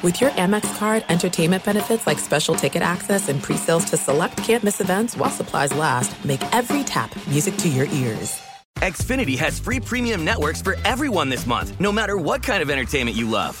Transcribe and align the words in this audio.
With 0.00 0.20
your 0.20 0.30
Amex 0.30 0.78
card, 0.78 1.04
entertainment 1.08 1.64
benefits 1.64 2.06
like 2.06 2.20
special 2.20 2.54
ticket 2.54 2.82
access 2.82 3.28
and 3.28 3.42
pre-sales 3.42 3.84
to 3.86 3.96
select 3.96 4.36
campus 4.36 4.80
events 4.80 5.16
while 5.16 5.28
supplies 5.28 5.74
last, 5.74 6.24
make 6.24 6.40
every 6.54 6.84
tap 6.84 7.10
music 7.26 7.56
to 7.56 7.68
your 7.68 7.86
ears. 7.86 8.40
Xfinity 8.76 9.36
has 9.36 9.58
free 9.58 9.80
premium 9.80 10.24
networks 10.24 10.62
for 10.62 10.76
everyone 10.84 11.28
this 11.28 11.48
month, 11.48 11.80
no 11.80 11.90
matter 11.90 12.16
what 12.16 12.44
kind 12.44 12.62
of 12.62 12.70
entertainment 12.70 13.16
you 13.16 13.28
love. 13.28 13.60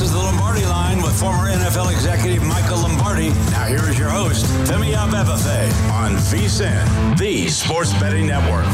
This 0.00 0.08
is 0.08 0.14
the 0.14 0.22
Lombardi 0.22 0.64
line 0.64 1.02
with 1.02 1.20
former 1.20 1.50
NFL 1.50 1.92
executive 1.92 2.42
Michael 2.42 2.78
Lombardi. 2.78 3.28
Now 3.50 3.66
here 3.66 3.86
is 3.86 3.98
your 3.98 4.08
host, 4.08 4.46
Femi 4.66 4.94
Abebefe 4.94 5.90
on 5.90 6.12
VSIN, 6.14 7.18
the 7.18 7.48
Sports 7.48 7.92
Betting 8.00 8.26
Network. 8.26 8.64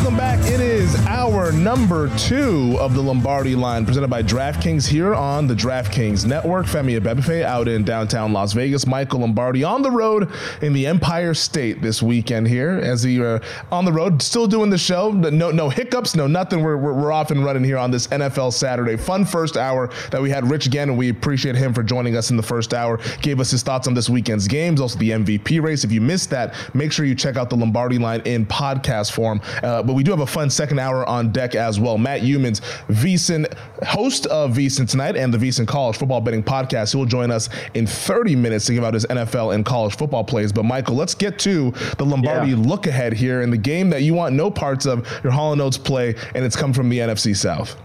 Welcome 0.00 0.16
back. 0.16 0.38
It 0.50 0.60
is 0.60 0.96
hour 1.06 1.52
number 1.52 2.08
two 2.16 2.74
of 2.80 2.94
the 2.94 3.02
Lombardi 3.02 3.54
line 3.54 3.84
presented 3.84 4.08
by 4.08 4.22
DraftKings 4.22 4.88
here 4.88 5.14
on 5.14 5.46
the 5.46 5.52
DraftKings 5.52 6.24
Network. 6.24 6.64
Femi 6.64 6.98
Abebefe 6.98 7.42
out 7.42 7.68
in 7.68 7.84
downtown 7.84 8.32
Las 8.32 8.54
Vegas. 8.54 8.86
Michael 8.86 9.20
Lombardi 9.20 9.62
on 9.62 9.82
the 9.82 9.90
road 9.90 10.32
in 10.62 10.72
the 10.72 10.86
Empire 10.86 11.34
State 11.34 11.82
this 11.82 12.02
weekend 12.02 12.48
here 12.48 12.80
as 12.82 13.02
he 13.02 13.22
uh, 13.22 13.40
on 13.70 13.84
the 13.84 13.92
road, 13.92 14.22
still 14.22 14.46
doing 14.46 14.70
the 14.70 14.78
show. 14.78 15.12
No, 15.12 15.50
no 15.50 15.68
hiccups, 15.68 16.16
no 16.16 16.26
nothing. 16.26 16.62
We're, 16.62 16.78
we're, 16.78 16.94
we're 16.94 17.12
off 17.12 17.30
and 17.30 17.44
running 17.44 17.62
here 17.62 17.76
on 17.76 17.90
this 17.90 18.06
NFL 18.06 18.54
Saturday. 18.54 18.96
Fun 18.96 19.26
first 19.26 19.58
hour 19.58 19.90
that 20.12 20.22
we 20.22 20.30
had 20.30 20.48
Rich 20.50 20.70
Gannon. 20.70 20.96
we 20.96 21.10
appreciate 21.10 21.56
him 21.56 21.74
for 21.74 21.82
joining 21.82 22.16
us 22.16 22.30
in 22.30 22.38
the 22.38 22.42
first 22.42 22.72
hour. 22.72 22.98
Gave 23.20 23.38
us 23.38 23.50
his 23.50 23.62
thoughts 23.62 23.86
on 23.86 23.92
this 23.92 24.08
weekend's 24.08 24.48
games, 24.48 24.80
also 24.80 24.98
the 24.98 25.10
MVP 25.10 25.62
race. 25.62 25.84
If 25.84 25.92
you 25.92 26.00
missed 26.00 26.30
that, 26.30 26.54
make 26.74 26.90
sure 26.90 27.04
you 27.04 27.14
check 27.14 27.36
out 27.36 27.50
the 27.50 27.56
Lombardi 27.56 27.98
line 27.98 28.22
in 28.24 28.46
podcast 28.46 29.12
form. 29.12 29.42
Uh, 29.62 29.89
but 29.90 29.94
we 29.94 30.04
do 30.04 30.12
have 30.12 30.20
a 30.20 30.26
fun 30.26 30.48
second 30.48 30.78
hour 30.78 31.04
on 31.08 31.32
deck 31.32 31.56
as 31.56 31.80
well. 31.80 31.98
Matt 31.98 32.20
Youmans, 32.20 32.60
VSIN, 32.86 33.52
host 33.82 34.26
of 34.26 34.52
VSIN 34.52 34.88
tonight 34.88 35.16
and 35.16 35.34
the 35.34 35.38
VSIN 35.38 35.66
College 35.66 35.96
Football 35.96 36.20
Betting 36.20 36.44
Podcast. 36.44 36.92
He 36.92 36.96
will 36.96 37.06
join 37.06 37.32
us 37.32 37.48
in 37.74 37.88
30 37.88 38.36
minutes 38.36 38.66
to 38.66 38.74
give 38.74 38.84
out 38.84 38.94
his 38.94 39.04
NFL 39.06 39.52
and 39.52 39.66
college 39.66 39.96
football 39.96 40.22
plays. 40.22 40.52
But 40.52 40.62
Michael, 40.62 40.94
let's 40.94 41.16
get 41.16 41.40
to 41.40 41.72
the 41.98 42.04
Lombardi 42.04 42.50
yeah. 42.50 42.56
look 42.56 42.86
ahead 42.86 43.12
here 43.12 43.42
in 43.42 43.50
the 43.50 43.56
game 43.56 43.90
that 43.90 44.02
you 44.02 44.14
want 44.14 44.36
no 44.36 44.48
parts 44.48 44.86
of 44.86 45.08
your 45.24 45.32
Hall 45.32 45.52
and 45.52 45.60
Oates 45.60 45.76
play, 45.76 46.14
and 46.36 46.44
it's 46.44 46.54
come 46.54 46.72
from 46.72 46.88
the 46.88 47.00
NFC 47.00 47.36
South. 47.36 47.76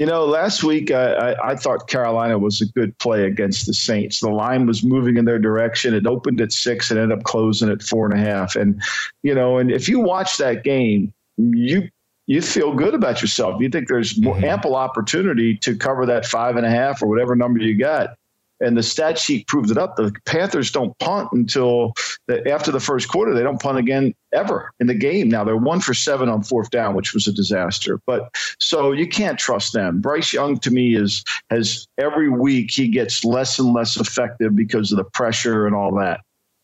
You 0.00 0.06
know, 0.06 0.24
last 0.24 0.64
week 0.64 0.90
I, 0.90 1.12
I, 1.12 1.50
I, 1.50 1.54
thought 1.54 1.86
Carolina 1.86 2.38
was 2.38 2.60
a 2.60 2.66
good 2.66 2.98
play 2.98 3.26
against 3.26 3.66
the 3.66 3.74
Saints. 3.74 4.18
The 4.18 4.30
line 4.30 4.66
was 4.66 4.82
moving 4.82 5.16
in 5.16 5.26
their 5.26 5.38
direction. 5.38 5.94
It 5.94 6.06
opened 6.06 6.40
at 6.40 6.50
six 6.50 6.90
and 6.90 6.98
ended 6.98 7.18
up 7.18 7.24
closing 7.24 7.70
at 7.70 7.82
four 7.82 8.10
and 8.10 8.18
a 8.18 8.24
half. 8.24 8.56
And, 8.56 8.82
you 9.22 9.34
know, 9.34 9.58
and 9.58 9.70
if 9.70 9.88
you 9.88 10.00
watch 10.00 10.38
that 10.38 10.64
game, 10.64 11.12
you 11.36 11.88
you 12.26 12.40
feel 12.40 12.72
good 12.72 12.94
about 12.94 13.20
yourself. 13.20 13.60
You 13.60 13.68
think 13.68 13.88
there's 13.88 14.14
mm-hmm. 14.14 14.44
ample 14.44 14.76
opportunity 14.76 15.56
to 15.58 15.76
cover 15.76 16.06
that 16.06 16.24
five 16.24 16.56
and 16.56 16.64
a 16.64 16.70
half 16.70 17.02
or 17.02 17.08
whatever 17.08 17.34
number 17.34 17.60
you 17.60 17.76
got. 17.76 18.14
And 18.60 18.76
the 18.76 18.82
stat 18.82 19.18
sheet 19.18 19.48
proves 19.48 19.72
it 19.72 19.76
up. 19.76 19.96
The 19.96 20.14
Panthers 20.24 20.70
don't 20.70 20.96
punt 21.00 21.30
until 21.32 21.94
the, 22.28 22.48
after 22.48 22.70
the 22.70 22.78
first 22.78 23.08
quarter. 23.08 23.34
They 23.34 23.42
don't 23.42 23.60
punt 23.60 23.76
again 23.76 24.14
ever 24.32 24.70
in 24.78 24.86
the 24.86 24.94
game. 24.94 25.28
Now 25.28 25.42
they're 25.42 25.56
one 25.56 25.80
for 25.80 25.94
seven 25.94 26.28
on 26.28 26.44
fourth 26.44 26.70
down, 26.70 26.94
which 26.94 27.12
was 27.12 27.26
a 27.26 27.32
disaster. 27.32 27.98
But 28.06 28.30
so 28.60 28.92
you 28.92 29.08
can't 29.08 29.36
trust 29.36 29.72
them. 29.72 30.00
Bryce 30.00 30.32
Young 30.32 30.58
to 30.60 30.70
me 30.70 30.94
is 30.94 31.24
has 31.50 31.88
every 31.98 32.30
week 32.30 32.70
he 32.70 32.86
gets 32.86 33.24
less 33.24 33.58
and 33.58 33.72
less 33.72 33.96
effective 33.96 34.54
because 34.54 34.92
of 34.92 34.98
the 34.98 35.04
pressure 35.12 35.66
and 35.66 35.74
all 35.74 35.92
that. 35.96 36.20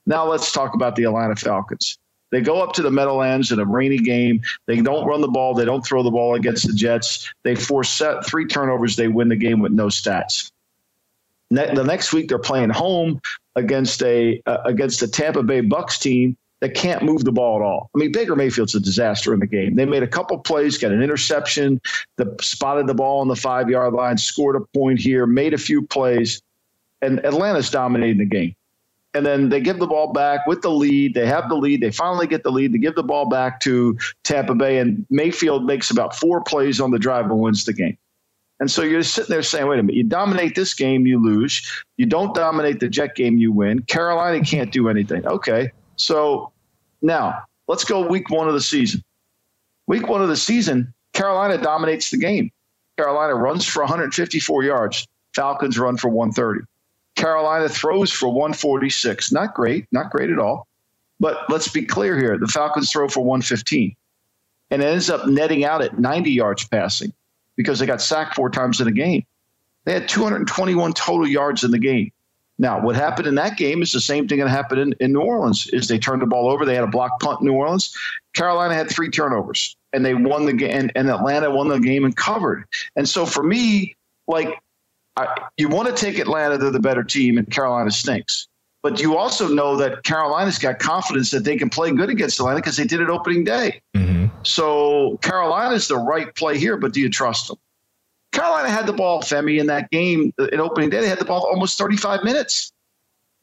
Now 0.06 0.24
let's 0.24 0.52
talk 0.52 0.74
about 0.74 0.94
the 0.94 1.02
Atlanta 1.02 1.34
Falcons. 1.34 1.98
They 2.30 2.40
go 2.40 2.62
up 2.62 2.74
to 2.74 2.82
the 2.82 2.90
Meadowlands 2.90 3.52
in 3.52 3.58
a 3.58 3.64
rainy 3.64 3.98
game. 3.98 4.42
They 4.66 4.80
don't 4.80 5.06
run 5.06 5.20
the 5.20 5.28
ball. 5.28 5.54
They 5.54 5.64
don't 5.64 5.84
throw 5.84 6.02
the 6.02 6.10
ball 6.10 6.34
against 6.34 6.66
the 6.66 6.74
Jets. 6.74 7.32
They 7.42 7.54
force 7.54 7.90
set 7.90 8.26
three 8.26 8.46
turnovers. 8.46 8.96
They 8.96 9.08
win 9.08 9.28
the 9.28 9.36
game 9.36 9.60
with 9.60 9.72
no 9.72 9.86
stats. 9.86 10.50
Ne- 11.50 11.74
the 11.74 11.84
next 11.84 12.12
week 12.12 12.28
they're 12.28 12.38
playing 12.38 12.70
home 12.70 13.20
against 13.56 14.02
a 14.02 14.42
uh, 14.46 14.58
against 14.64 15.00
the 15.00 15.08
Tampa 15.08 15.42
Bay 15.42 15.62
Bucks 15.62 15.98
team 15.98 16.36
that 16.60 16.74
can't 16.74 17.02
move 17.02 17.24
the 17.24 17.32
ball 17.32 17.60
at 17.60 17.64
all. 17.64 17.88
I 17.94 17.98
mean, 17.98 18.12
Baker 18.12 18.34
Mayfield's 18.34 18.74
a 18.74 18.80
disaster 18.80 19.32
in 19.32 19.40
the 19.40 19.46
game. 19.46 19.76
They 19.76 19.86
made 19.86 20.02
a 20.02 20.08
couple 20.08 20.36
plays, 20.38 20.76
got 20.76 20.90
an 20.90 21.02
interception, 21.02 21.80
the, 22.16 22.34
spotted 22.40 22.88
the 22.88 22.94
ball 22.94 23.20
on 23.20 23.28
the 23.28 23.36
five 23.36 23.70
yard 23.70 23.94
line, 23.94 24.18
scored 24.18 24.56
a 24.56 24.60
point 24.76 24.98
here, 24.98 25.24
made 25.24 25.54
a 25.54 25.58
few 25.58 25.82
plays, 25.86 26.42
and 27.00 27.24
Atlanta's 27.24 27.70
dominating 27.70 28.18
the 28.18 28.24
game 28.24 28.56
and 29.14 29.24
then 29.24 29.48
they 29.48 29.60
give 29.60 29.78
the 29.78 29.86
ball 29.86 30.12
back 30.12 30.46
with 30.46 30.62
the 30.62 30.70
lead. 30.70 31.14
They 31.14 31.26
have 31.26 31.48
the 31.48 31.56
lead. 31.56 31.80
They 31.80 31.90
finally 31.90 32.26
get 32.26 32.42
the 32.42 32.52
lead. 32.52 32.72
They 32.72 32.78
give 32.78 32.94
the 32.94 33.02
ball 33.02 33.28
back 33.28 33.60
to 33.60 33.98
Tampa 34.24 34.54
Bay, 34.54 34.78
and 34.78 35.06
Mayfield 35.10 35.64
makes 35.64 35.90
about 35.90 36.14
four 36.14 36.42
plays 36.42 36.80
on 36.80 36.90
the 36.90 36.98
drive 36.98 37.26
and 37.26 37.40
wins 37.40 37.64
the 37.64 37.72
game. 37.72 37.96
And 38.60 38.70
so 38.70 38.82
you're 38.82 39.02
sitting 39.02 39.30
there 39.30 39.42
saying, 39.42 39.66
wait 39.66 39.78
a 39.78 39.82
minute, 39.82 39.96
you 39.96 40.02
dominate 40.02 40.54
this 40.56 40.74
game, 40.74 41.06
you 41.06 41.22
lose. 41.22 41.84
You 41.96 42.06
don't 42.06 42.34
dominate 42.34 42.80
the 42.80 42.88
Jet 42.88 43.14
game, 43.14 43.38
you 43.38 43.52
win. 43.52 43.82
Carolina 43.82 44.44
can't 44.44 44.72
do 44.72 44.88
anything. 44.88 45.24
Okay. 45.26 45.70
So 45.96 46.52
now 47.00 47.44
let's 47.68 47.84
go 47.84 48.06
week 48.06 48.30
one 48.30 48.48
of 48.48 48.54
the 48.54 48.60
season. 48.60 49.02
Week 49.86 50.08
one 50.08 50.22
of 50.22 50.28
the 50.28 50.36
season, 50.36 50.92
Carolina 51.12 51.56
dominates 51.56 52.10
the 52.10 52.18
game. 52.18 52.50
Carolina 52.96 53.34
runs 53.34 53.64
for 53.64 53.80
154 53.82 54.64
yards. 54.64 55.06
Falcons 55.34 55.78
run 55.78 55.96
for 55.96 56.08
130. 56.08 56.66
Carolina 57.18 57.68
throws 57.68 58.12
for 58.12 58.28
146. 58.28 59.32
Not 59.32 59.52
great, 59.52 59.86
not 59.90 60.10
great 60.10 60.30
at 60.30 60.38
all. 60.38 60.68
But 61.20 61.50
let's 61.50 61.68
be 61.68 61.82
clear 61.82 62.16
here 62.16 62.38
the 62.38 62.46
Falcons 62.46 62.92
throw 62.92 63.08
for 63.08 63.20
115 63.20 63.94
and 64.70 64.82
ends 64.82 65.10
up 65.10 65.26
netting 65.26 65.64
out 65.64 65.82
at 65.82 65.98
90 65.98 66.30
yards 66.30 66.66
passing 66.68 67.12
because 67.56 67.80
they 67.80 67.86
got 67.86 68.00
sacked 68.00 68.36
four 68.36 68.50
times 68.50 68.80
in 68.80 68.86
a 68.86 68.92
game. 68.92 69.26
They 69.84 69.94
had 69.94 70.08
221 70.08 70.92
total 70.92 71.26
yards 71.26 71.64
in 71.64 71.72
the 71.72 71.78
game. 71.78 72.12
Now, 72.56 72.80
what 72.80 72.94
happened 72.94 73.26
in 73.26 73.34
that 73.36 73.56
game 73.56 73.82
is 73.82 73.92
the 73.92 74.00
same 74.00 74.28
thing 74.28 74.38
that 74.38 74.48
happened 74.48 74.80
in, 74.80 74.94
in 75.00 75.12
New 75.12 75.20
Orleans. 75.20 75.68
Is 75.68 75.88
they 75.88 75.98
turned 75.98 76.22
the 76.22 76.26
ball 76.26 76.48
over. 76.48 76.64
They 76.64 76.74
had 76.74 76.84
a 76.84 76.88
block 76.88 77.18
punt 77.20 77.40
in 77.40 77.46
New 77.46 77.54
Orleans. 77.54 77.96
Carolina 78.32 78.74
had 78.74 78.90
three 78.90 79.10
turnovers, 79.10 79.76
and 79.92 80.04
they 80.04 80.14
won 80.14 80.46
the 80.46 80.52
game. 80.52 80.70
And, 80.72 80.92
and 80.94 81.10
Atlanta 81.10 81.50
won 81.50 81.68
the 81.68 81.78
game 81.78 82.04
and 82.04 82.16
covered. 82.16 82.64
And 82.96 83.08
so 83.08 83.26
for 83.26 83.42
me, 83.42 83.96
like 84.26 84.60
I, 85.18 85.48
you 85.56 85.68
want 85.68 85.88
to 85.88 85.94
take 85.94 86.18
Atlanta; 86.18 86.58
they're 86.58 86.70
the 86.70 86.80
better 86.80 87.02
team, 87.02 87.38
and 87.38 87.50
Carolina 87.50 87.90
stinks. 87.90 88.48
But 88.82 89.00
you 89.00 89.16
also 89.16 89.48
know 89.48 89.76
that 89.76 90.04
Carolina's 90.04 90.58
got 90.58 90.78
confidence 90.78 91.30
that 91.32 91.42
they 91.42 91.56
can 91.56 91.68
play 91.68 91.90
good 91.90 92.10
against 92.10 92.38
Atlanta 92.38 92.60
because 92.60 92.76
they 92.76 92.84
did 92.84 93.00
it 93.00 93.10
opening 93.10 93.42
day. 93.42 93.82
Mm-hmm. 93.96 94.26
So 94.44 95.18
Carolina's 95.20 95.88
the 95.88 95.96
right 95.96 96.32
play 96.36 96.58
here, 96.58 96.76
but 96.76 96.92
do 96.92 97.00
you 97.00 97.10
trust 97.10 97.48
them? 97.48 97.56
Carolina 98.32 98.70
had 98.70 98.86
the 98.86 98.92
ball, 98.92 99.22
Femi, 99.22 99.58
in 99.58 99.66
that 99.66 99.90
game 99.90 100.32
uh, 100.38 100.44
in 100.52 100.60
opening 100.60 100.90
day. 100.90 101.00
They 101.00 101.08
had 101.08 101.18
the 101.18 101.24
ball 101.24 101.44
almost 101.50 101.76
35 101.76 102.22
minutes 102.22 102.72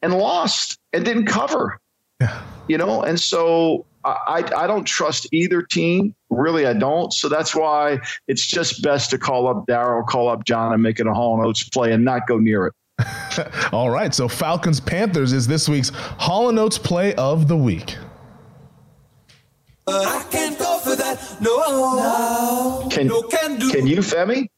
and 0.00 0.14
lost 0.14 0.78
and 0.92 1.04
didn't 1.04 1.26
cover. 1.26 1.78
Yeah. 2.20 2.42
You 2.68 2.78
know, 2.78 3.02
and 3.02 3.20
so 3.20 3.84
I, 4.04 4.44
I 4.56 4.66
don't 4.66 4.84
trust 4.84 5.28
either 5.32 5.62
team. 5.62 6.14
Really, 6.36 6.66
I 6.66 6.72
don't. 6.72 7.12
So 7.12 7.28
that's 7.28 7.54
why 7.54 7.98
it's 8.28 8.46
just 8.46 8.82
best 8.82 9.10
to 9.10 9.18
call 9.18 9.48
up 9.48 9.66
Daryl, 9.66 10.06
call 10.06 10.28
up 10.28 10.44
John, 10.44 10.72
and 10.72 10.82
make 10.82 11.00
it 11.00 11.06
a 11.06 11.14
Hall 11.14 11.36
and 11.36 11.46
Oates 11.46 11.68
play 11.68 11.92
and 11.92 12.04
not 12.04 12.26
go 12.26 12.38
near 12.38 12.66
it. 12.66 12.74
All 13.72 13.90
right. 13.90 14.14
So 14.14 14.28
Falcons 14.28 14.80
Panthers 14.80 15.32
is 15.32 15.46
this 15.46 15.68
week's 15.68 15.90
Hall 15.90 16.48
and 16.48 16.58
Oates 16.58 16.78
play 16.78 17.14
of 17.14 17.48
the 17.48 17.56
week. 17.56 17.96
But 19.84 20.06
I 20.06 20.22
can't 20.30 20.58
go 20.58 20.78
for 20.78 20.96
that. 20.96 21.36
No, 21.40 21.56
no. 21.56 22.88
Can, 22.90 23.06
no 23.06 23.22
can, 23.22 23.58
do. 23.58 23.70
can 23.70 23.86
you, 23.86 23.98
Femi? 23.98 24.48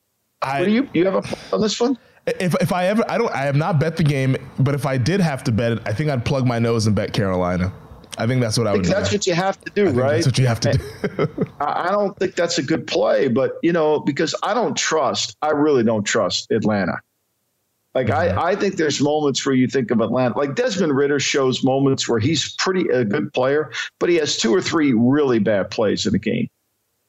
I, 0.41 0.61
what 0.61 0.67
do 0.67 0.73
you 0.73 0.89
you 0.95 1.05
have 1.05 1.17
a 1.17 1.55
on 1.55 1.61
this 1.61 1.81
one? 1.81 1.99
If, 2.27 2.55
if 2.61 2.73
I 2.73 2.87
ever, 2.87 3.05
I 3.09 3.19
don't, 3.19 3.33
I 3.33 3.43
have 3.43 3.57
not 3.57 3.81
bet 3.81 3.97
the 3.97 4.05
game, 4.05 4.37
but 4.59 4.75
if 4.75 4.87
I 4.87 4.99
did 4.99 5.21
have 5.21 5.45
to 5.45 5.53
bet 5.53 5.73
it, 5.73 5.79
I 5.87 5.93
think 5.93 6.11
I'd 6.11 6.25
plug 6.25 6.47
my 6.47 6.59
nose 6.59 6.87
and 6.87 6.95
bet 6.95 7.13
Carolina. 7.13 7.73
I 8.17 8.27
think 8.27 8.41
that's 8.41 8.59
what 8.59 8.67
I 8.67 8.73
would. 8.73 8.83
do. 8.83 8.89
That's 8.89 9.13
what 9.13 9.27
you 9.27 9.35
have 9.35 9.61
to 9.61 9.71
do, 9.71 9.91
right? 9.91 10.15
That's 10.15 10.27
what 10.27 10.39
you 10.39 10.47
have 10.47 10.61
to 10.61 10.73
do. 10.73 11.47
I 11.61 11.91
don't 11.91 12.17
think 12.19 12.35
that's 12.35 12.59
a 12.59 12.63
good 12.63 12.87
play, 12.87 13.29
but 13.29 13.59
you 13.63 13.73
know, 13.73 14.01
because 14.01 14.35
I 14.43 14.55
don't 14.55 14.77
trust, 14.77 15.37
I 15.43 15.51
really 15.51 15.85
don't 15.85 16.05
trust 16.05 16.51
Atlanta. 16.51 17.01
Like 17.95 18.09
mm-hmm. 18.09 18.39
I, 18.39 18.51
I 18.51 18.55
think 18.55 18.77
there's 18.77 19.01
moments 19.01 19.45
where 19.45 19.55
you 19.55 19.67
think 19.67 19.91
of 19.91 20.01
Atlanta, 20.01 20.39
like 20.39 20.55
Desmond 20.55 20.97
Ridder 20.97 21.21
shows 21.21 21.65
moments 21.65 22.09
where 22.09 22.19
he's 22.19 22.55
pretty 22.57 22.89
a 22.89 23.05
good 23.05 23.33
player, 23.33 23.73
but 23.99 24.09
he 24.09 24.17
has 24.17 24.37
two 24.37 24.55
or 24.55 24.61
three 24.61 24.93
really 24.93 25.39
bad 25.39 25.71
plays 25.71 26.07
in 26.07 26.15
a 26.15 26.19
game. 26.19 26.49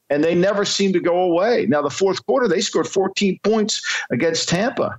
And 0.08 0.24
they 0.24 0.34
never 0.34 0.64
seem 0.64 0.92
to 0.94 1.00
go 1.00 1.20
away. 1.20 1.66
Now 1.68 1.82
the 1.82 1.90
fourth 1.90 2.24
quarter, 2.26 2.48
they 2.48 2.60
scored 2.60 2.88
14 2.88 3.38
points 3.44 3.82
against 4.10 4.48
Tampa, 4.48 4.98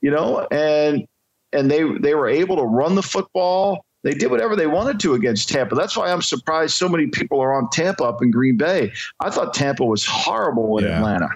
you 0.00 0.10
know, 0.10 0.46
and 0.50 1.06
and 1.52 1.70
they 1.70 1.82
they 1.98 2.14
were 2.14 2.28
able 2.28 2.56
to 2.56 2.62
run 2.62 2.94
the 2.94 3.02
football 3.02 3.84
they 4.02 4.14
did 4.14 4.30
whatever 4.30 4.56
they 4.56 4.66
wanted 4.66 4.98
to 5.00 5.14
against 5.14 5.48
Tampa. 5.48 5.74
That's 5.74 5.96
why 5.96 6.10
I'm 6.10 6.22
surprised 6.22 6.74
so 6.74 6.88
many 6.88 7.06
people 7.06 7.40
are 7.40 7.54
on 7.54 7.68
Tampa 7.70 8.04
up 8.04 8.22
in 8.22 8.30
Green 8.30 8.56
Bay. 8.56 8.92
I 9.20 9.30
thought 9.30 9.54
Tampa 9.54 9.84
was 9.84 10.04
horrible 10.04 10.78
in 10.78 10.84
yeah. 10.84 10.98
Atlanta, 10.98 11.28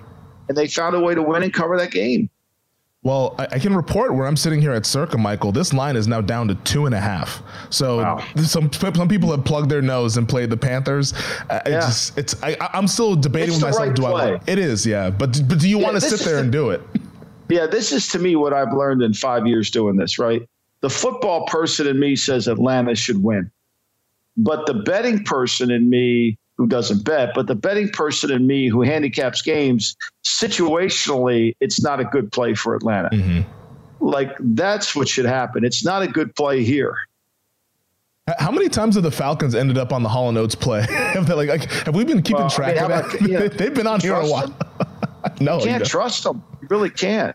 and 0.49 0.57
they 0.57 0.69
found 0.69 0.95
a 0.97 1.01
way 1.01 1.15
to 1.15 1.23
win 1.23 1.43
and 1.43 1.53
cover 1.53 1.77
that 1.79 1.91
game. 1.91 2.31
Well, 3.05 3.35
I, 3.39 3.47
I, 3.53 3.59
can 3.59 3.77
report 3.77 4.15
where 4.15 4.27
I'm 4.27 4.37
sitting 4.37 4.63
here 4.63 4.73
at 4.73 4.87
Circa, 4.87 5.19
Michael. 5.19 5.53
This 5.53 5.75
line 5.75 5.95
is 5.95 6.09
now 6.09 6.23
down 6.23 6.49
to 6.49 6.55
two 6.55 6.87
and 6.87 6.95
a 6.95 7.01
half. 7.01 7.43
So 7.69 7.99
wow. 7.99 8.25
some 8.37 8.73
some 8.73 9.09
people 9.09 9.31
have 9.31 9.45
plugged 9.45 9.71
their 9.71 9.83
nose 9.83 10.17
and 10.17 10.27
played 10.27 10.49
the 10.49 10.57
Panthers. 10.57 11.13
Uh, 11.51 11.61
yeah. 11.67 11.77
It's 11.77 11.87
just, 11.87 12.19
it's 12.19 12.43
I, 12.43 12.57
am 12.73 12.89
still 12.89 13.15
debating 13.15 13.57
it's 13.57 13.57
with 13.57 13.75
myself. 13.75 13.89
Right 13.89 13.95
do 13.95 14.03
play. 14.03 14.35
I? 14.37 14.41
It 14.51 14.59
is, 14.59 14.87
yeah. 14.87 15.11
But 15.11 15.43
but 15.47 15.59
do 15.59 15.69
you 15.69 15.81
yeah, 15.81 15.85
want 15.85 15.97
to 15.97 16.01
sit 16.01 16.21
there 16.21 16.37
the, 16.37 16.41
and 16.41 16.51
do 16.51 16.71
it? 16.71 16.81
Yeah, 17.51 17.67
this 17.67 17.93
is 17.93 18.09
to 18.09 18.19
me 18.19 18.37
what 18.37 18.55
I've 18.55 18.73
learned 18.73 19.03
in 19.03 19.13
five 19.13 19.47
years 19.47 19.71
doing 19.71 19.97
this. 19.97 20.19
Right, 20.19 20.49
the 20.85 20.91
football 20.91 21.47
person 21.47 21.87
in 21.87 21.99
me 21.99 22.15
says 22.15 22.47
Atlanta 22.47 22.95
should 22.95 23.23
win. 23.23 23.51
But 24.37 24.67
the 24.67 24.75
betting 24.75 25.25
person 25.25 25.71
in 25.71 25.89
me 25.89 26.37
who 26.59 26.67
doesn't 26.67 27.07
bet, 27.07 27.31
but 27.35 27.47
the 27.47 27.55
betting 27.55 27.89
person 27.89 28.31
in 28.31 28.47
me 28.47 28.69
who 28.69 28.83
handicaps 28.83 29.41
games, 29.41 29.97
situationally, 30.25 31.57
it's 31.61 31.83
not 31.83 32.01
a 32.01 32.05
good 32.05 32.31
play 32.31 32.53
for 32.53 32.77
Atlanta. 32.77 33.09
Mm-hmm. 33.09 34.05
Like 34.05 34.37
that's 34.41 34.95
what 34.95 35.09
should 35.09 35.25
happen. 35.25 35.65
It's 35.65 35.83
not 35.83 36.03
a 36.03 36.07
good 36.07 36.37
play 36.37 36.63
here. 36.63 36.99
How 38.39 38.51
many 38.51 38.69
times 38.69 38.97
have 38.97 39.05
the 39.05 39.11
Falcons 39.11 39.55
ended 39.55 39.79
up 39.79 39.91
on 39.91 40.03
the 40.03 40.11
Hall 40.11 40.29
and 40.29 40.37
Oates 40.37 40.55
play? 40.55 40.83
have, 41.15 41.31
like, 41.31 41.49
like, 41.49 41.65
have 41.87 41.95
we 41.95 42.05
been 42.05 42.21
keeping 42.21 42.43
well, 42.43 42.51
track 42.51 42.77
I 42.77 42.83
mean, 42.83 42.91
of 42.91 43.11
that? 43.11 43.47
About, 43.47 43.53
They've 43.59 43.75
been 43.75 43.87
on 43.87 44.01
here 44.01 44.17
a 44.17 44.29
while. 44.29 44.55
no, 45.41 45.61
you 45.61 45.65
can't 45.65 45.81
you 45.81 45.87
trust 45.87 46.25
them. 46.25 46.45
You 46.61 46.69
really 46.69 46.91
can't. 46.91 47.35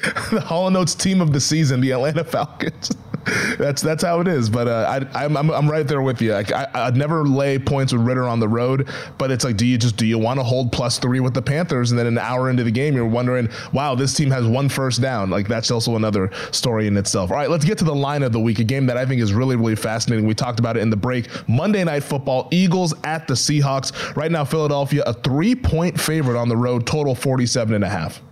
the 0.30 0.40
Hall 0.40 0.66
and 0.66 0.76
Oates 0.76 0.94
team 0.94 1.20
of 1.20 1.32
the 1.32 1.40
season, 1.40 1.80
the 1.80 1.90
Atlanta 1.90 2.24
Falcons. 2.24 2.90
that's 3.58 3.82
that's 3.82 4.02
how 4.02 4.20
it 4.20 4.28
is. 4.28 4.48
But 4.48 4.66
uh, 4.66 5.06
I, 5.14 5.24
I'm, 5.24 5.36
I'm, 5.36 5.70
right 5.70 5.86
there 5.86 6.00
with 6.00 6.22
you. 6.22 6.32
I, 6.34 6.66
I, 6.74 6.86
would 6.86 6.96
never 6.96 7.24
lay 7.24 7.58
points 7.58 7.92
with 7.92 8.02
Ridder 8.02 8.24
on 8.24 8.40
the 8.40 8.48
road, 8.48 8.88
but 9.18 9.30
it's 9.30 9.44
like, 9.44 9.56
do 9.56 9.66
you 9.66 9.76
just 9.76 9.96
do 9.96 10.06
you 10.06 10.18
want 10.18 10.40
to 10.40 10.44
hold 10.44 10.72
plus 10.72 10.98
three 10.98 11.20
with 11.20 11.34
the 11.34 11.42
Panthers, 11.42 11.90
and 11.90 11.98
then 11.98 12.06
an 12.06 12.18
hour 12.18 12.48
into 12.48 12.64
the 12.64 12.70
game, 12.70 12.94
you're 12.94 13.06
wondering, 13.06 13.48
wow, 13.72 13.94
this 13.94 14.14
team 14.14 14.30
has 14.30 14.46
one 14.46 14.68
first 14.68 15.02
down. 15.02 15.28
Like 15.28 15.48
that's 15.48 15.70
also 15.70 15.96
another 15.96 16.30
story 16.50 16.86
in 16.86 16.96
itself. 16.96 17.30
All 17.30 17.36
right, 17.36 17.50
let's 17.50 17.64
get 17.64 17.76
to 17.78 17.84
the 17.84 17.94
line 17.94 18.22
of 18.22 18.32
the 18.32 18.40
week, 18.40 18.58
a 18.58 18.64
game 18.64 18.86
that 18.86 18.96
I 18.96 19.04
think 19.04 19.20
is 19.20 19.32
really 19.32 19.56
really 19.56 19.76
fascinating. 19.76 20.26
We 20.26 20.34
talked 20.34 20.58
about 20.58 20.76
it 20.76 20.80
in 20.80 20.90
the 20.90 20.96
break. 20.96 21.28
Monday 21.48 21.84
Night 21.84 22.04
Football, 22.04 22.48
Eagles 22.50 22.94
at 23.04 23.28
the 23.28 23.34
Seahawks. 23.34 24.16
Right 24.16 24.30
now, 24.30 24.44
Philadelphia 24.44 25.02
a 25.06 25.12
three 25.12 25.54
point 25.54 26.00
favorite 26.00 26.38
on 26.38 26.48
the 26.48 26.56
road, 26.56 26.86
total 26.86 27.14
47 27.14 27.74
and 27.74 27.84
a 27.84 27.88
half. 27.88 28.22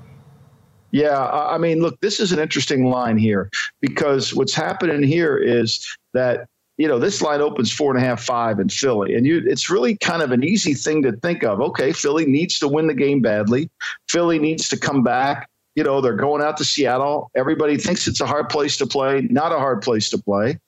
Yeah, 0.91 1.29
I 1.29 1.59
mean, 1.59 1.81
look, 1.81 2.01
this 2.01 2.19
is 2.19 2.33
an 2.33 2.39
interesting 2.39 2.87
line 2.87 3.19
here 3.19 3.51
because 3.81 4.35
what's 4.35 4.55
happening 4.55 5.03
here 5.03 5.37
is 5.37 5.87
that 6.15 6.49
you 6.79 6.89
know 6.89 6.99
this 6.99 7.21
line 7.21 7.41
opens 7.41 7.71
four 7.71 7.95
and 7.95 8.03
a 8.03 8.07
half, 8.07 8.23
five 8.23 8.59
in 8.59 8.69
Philly, 8.69 9.15
and 9.15 9.27
you, 9.27 9.43
it's 9.47 9.69
really 9.69 9.97
kind 9.97 10.23
of 10.23 10.31
an 10.31 10.43
easy 10.43 10.75
thing 10.75 11.03
to 11.03 11.13
think 11.13 11.45
of. 11.45 11.61
Okay, 11.61 11.93
Philly 11.93 12.25
needs 12.25 12.59
to 12.61 12.69
win 12.69 12.87
the 12.87 12.95
game 12.95 13.21
badly. 13.21 13.69
Philly 14.09 14.39
needs 14.39 14.69
to 14.71 14.79
come 14.79 15.03
back. 15.03 15.51
You 15.75 15.85
know, 15.85 16.01
they're 16.01 16.17
going 16.17 16.43
out 16.43 16.57
to 16.57 16.65
Seattle. 16.65 17.31
Everybody 17.37 17.77
thinks 17.77 18.09
it's 18.09 18.21
a 18.21 18.27
hard 18.27 18.49
place 18.49 18.77
to 18.79 18.87
play. 18.87 19.23
Not 19.31 19.53
a 19.53 19.59
hard 19.59 19.83
place 19.83 20.09
to 20.11 20.19
play. 20.19 20.59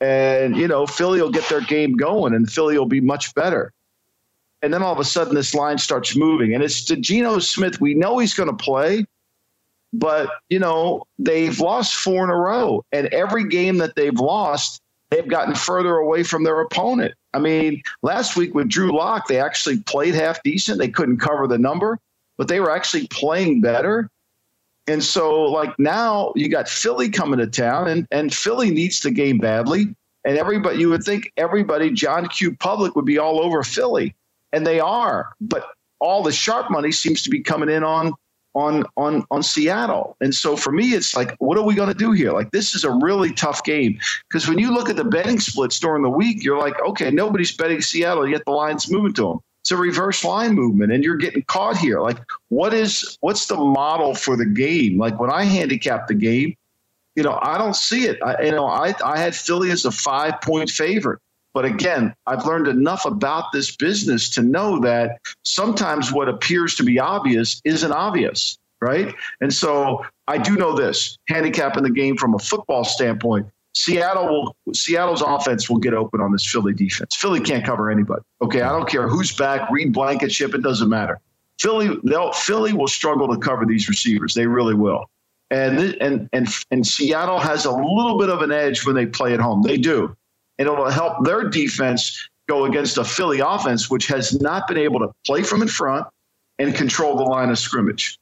And 0.00 0.56
you 0.56 0.68
know, 0.68 0.86
Philly 0.86 1.22
will 1.22 1.30
get 1.30 1.48
their 1.48 1.62
game 1.62 1.94
going, 1.94 2.34
and 2.34 2.50
Philly 2.50 2.76
will 2.76 2.86
be 2.86 3.00
much 3.00 3.34
better. 3.34 3.72
And 4.60 4.72
then 4.72 4.82
all 4.82 4.92
of 4.92 5.00
a 5.00 5.04
sudden, 5.04 5.34
this 5.34 5.54
line 5.54 5.78
starts 5.78 6.14
moving, 6.14 6.54
and 6.54 6.62
it's 6.62 6.84
to 6.84 6.96
Geno 6.96 7.38
Smith. 7.38 7.80
We 7.80 7.94
know 7.94 8.18
he's 8.18 8.34
going 8.34 8.50
to 8.50 8.64
play 8.64 9.06
but, 9.92 10.30
you 10.48 10.58
know, 10.58 11.04
they've 11.18 11.58
lost 11.60 11.94
four 11.94 12.24
in 12.24 12.30
a 12.30 12.36
row. 12.36 12.84
And 12.92 13.08
every 13.08 13.44
game 13.44 13.78
that 13.78 13.94
they've 13.94 14.18
lost, 14.18 14.80
they've 15.10 15.28
gotten 15.28 15.54
further 15.54 15.96
away 15.96 16.22
from 16.22 16.44
their 16.44 16.60
opponent. 16.60 17.14
I 17.34 17.38
mean, 17.38 17.82
last 18.02 18.36
week 18.36 18.54
with 18.54 18.68
Drew 18.68 18.96
Lock, 18.96 19.28
they 19.28 19.40
actually 19.40 19.80
played 19.80 20.14
half 20.14 20.42
decent. 20.42 20.78
They 20.78 20.88
couldn't 20.88 21.18
cover 21.18 21.46
the 21.46 21.58
number, 21.58 21.98
but 22.38 22.48
they 22.48 22.60
were 22.60 22.70
actually 22.70 23.06
playing 23.08 23.60
better. 23.60 24.10
And 24.86 25.02
so, 25.02 25.42
like 25.42 25.78
now, 25.78 26.32
you 26.34 26.48
got 26.48 26.68
Philly 26.68 27.08
coming 27.08 27.38
to 27.38 27.46
town, 27.46 27.88
and, 27.88 28.06
and 28.10 28.34
Philly 28.34 28.70
needs 28.70 29.00
the 29.00 29.12
game 29.12 29.38
badly. 29.38 29.94
And 30.24 30.36
everybody, 30.36 30.78
you 30.78 30.88
would 30.88 31.04
think 31.04 31.32
everybody, 31.36 31.90
John 31.90 32.28
Q. 32.28 32.56
Public, 32.56 32.96
would 32.96 33.04
be 33.04 33.18
all 33.18 33.40
over 33.40 33.62
Philly, 33.62 34.14
and 34.52 34.66
they 34.66 34.80
are. 34.80 35.30
But 35.40 35.66
all 36.00 36.22
the 36.22 36.32
sharp 36.32 36.70
money 36.70 36.90
seems 36.90 37.22
to 37.22 37.30
be 37.30 37.40
coming 37.40 37.68
in 37.70 37.84
on 37.84 38.12
on 38.54 38.84
on 38.96 39.24
on 39.30 39.42
Seattle. 39.42 40.16
And 40.20 40.34
so 40.34 40.56
for 40.56 40.72
me, 40.72 40.94
it's 40.94 41.16
like, 41.16 41.34
what 41.38 41.58
are 41.58 41.64
we 41.64 41.74
going 41.74 41.88
to 41.88 41.94
do 41.94 42.12
here? 42.12 42.32
Like 42.32 42.50
this 42.50 42.74
is 42.74 42.84
a 42.84 42.90
really 42.90 43.32
tough 43.32 43.64
game 43.64 43.98
because 44.28 44.48
when 44.48 44.58
you 44.58 44.72
look 44.72 44.88
at 44.90 44.96
the 44.96 45.04
betting 45.04 45.40
splits 45.40 45.78
during 45.78 46.02
the 46.02 46.10
week, 46.10 46.44
you're 46.44 46.58
like, 46.58 46.80
okay, 46.82 47.10
nobody's 47.10 47.56
betting 47.56 47.80
Seattle 47.80 48.28
yet. 48.28 48.42
The 48.44 48.52
line's 48.52 48.90
moving 48.90 49.12
to 49.14 49.28
them. 49.28 49.40
It's 49.62 49.70
a 49.70 49.76
reverse 49.76 50.24
line 50.24 50.54
movement, 50.54 50.92
and 50.92 51.04
you're 51.04 51.16
getting 51.16 51.42
caught 51.42 51.76
here. 51.76 52.00
Like, 52.00 52.18
what 52.48 52.74
is 52.74 53.16
what's 53.20 53.46
the 53.46 53.56
model 53.56 54.14
for 54.14 54.36
the 54.36 54.46
game? 54.46 54.98
Like 54.98 55.20
when 55.20 55.30
I 55.30 55.44
handicap 55.44 56.08
the 56.08 56.14
game, 56.14 56.56
you 57.14 57.22
know, 57.22 57.38
I 57.40 57.58
don't 57.58 57.76
see 57.76 58.06
it. 58.06 58.18
I, 58.24 58.42
you 58.42 58.50
know, 58.50 58.66
I 58.66 58.94
I 59.04 59.18
had 59.18 59.36
Philly 59.36 59.70
as 59.70 59.84
a 59.84 59.92
five 59.92 60.40
point 60.40 60.68
favorite. 60.68 61.20
But 61.54 61.64
again, 61.64 62.14
I've 62.26 62.46
learned 62.46 62.68
enough 62.68 63.04
about 63.04 63.52
this 63.52 63.76
business 63.76 64.30
to 64.30 64.42
know 64.42 64.80
that 64.80 65.20
sometimes 65.44 66.12
what 66.12 66.28
appears 66.28 66.74
to 66.76 66.82
be 66.82 66.98
obvious 66.98 67.60
isn't 67.64 67.92
obvious, 67.92 68.58
right? 68.80 69.14
And 69.40 69.52
so 69.52 70.04
I 70.28 70.38
do 70.38 70.56
know 70.56 70.74
this 70.74 71.18
handicapping 71.28 71.82
the 71.82 71.90
game 71.90 72.16
from 72.16 72.34
a 72.34 72.38
football 72.38 72.84
standpoint. 72.84 73.46
Seattle 73.74 74.54
will 74.66 74.74
Seattle's 74.74 75.22
offense 75.22 75.68
will 75.68 75.78
get 75.78 75.94
open 75.94 76.20
on 76.20 76.32
this 76.32 76.46
Philly 76.46 76.74
defense. 76.74 77.14
Philly 77.16 77.40
can't 77.40 77.64
cover 77.64 77.90
anybody. 77.90 78.22
Okay, 78.42 78.62
I 78.62 78.70
don't 78.70 78.88
care 78.88 79.08
who's 79.08 79.34
back, 79.34 79.70
Reed 79.70 79.92
Blankenship, 79.92 80.54
it 80.54 80.62
doesn't 80.62 80.88
matter. 80.88 81.20
Philly, 81.58 81.98
they'll 82.04 82.32
Philly 82.32 82.72
will 82.72 82.88
struggle 82.88 83.28
to 83.28 83.38
cover 83.38 83.64
these 83.64 83.88
receivers. 83.88 84.34
They 84.34 84.46
really 84.46 84.74
will. 84.74 85.08
And 85.50 85.78
and 86.00 86.28
and 86.32 86.48
and 86.70 86.86
Seattle 86.86 87.38
has 87.38 87.64
a 87.64 87.70
little 87.70 88.18
bit 88.18 88.30
of 88.30 88.42
an 88.42 88.52
edge 88.52 88.86
when 88.86 88.94
they 88.94 89.06
play 89.06 89.32
at 89.32 89.40
home. 89.40 89.62
They 89.62 89.76
do 89.76 90.14
and 90.58 90.68
it'll 90.68 90.90
help 90.90 91.24
their 91.24 91.48
defense 91.48 92.28
go 92.48 92.64
against 92.64 92.98
a 92.98 93.04
Philly 93.04 93.40
offense, 93.40 93.90
which 93.90 94.06
has 94.08 94.40
not 94.40 94.68
been 94.68 94.76
able 94.76 95.00
to 95.00 95.10
play 95.24 95.42
from 95.42 95.62
in 95.62 95.68
front 95.68 96.06
and 96.58 96.74
control 96.74 97.16
the 97.16 97.24
line 97.24 97.50
of 97.50 97.58
scrimmage. 97.58 98.18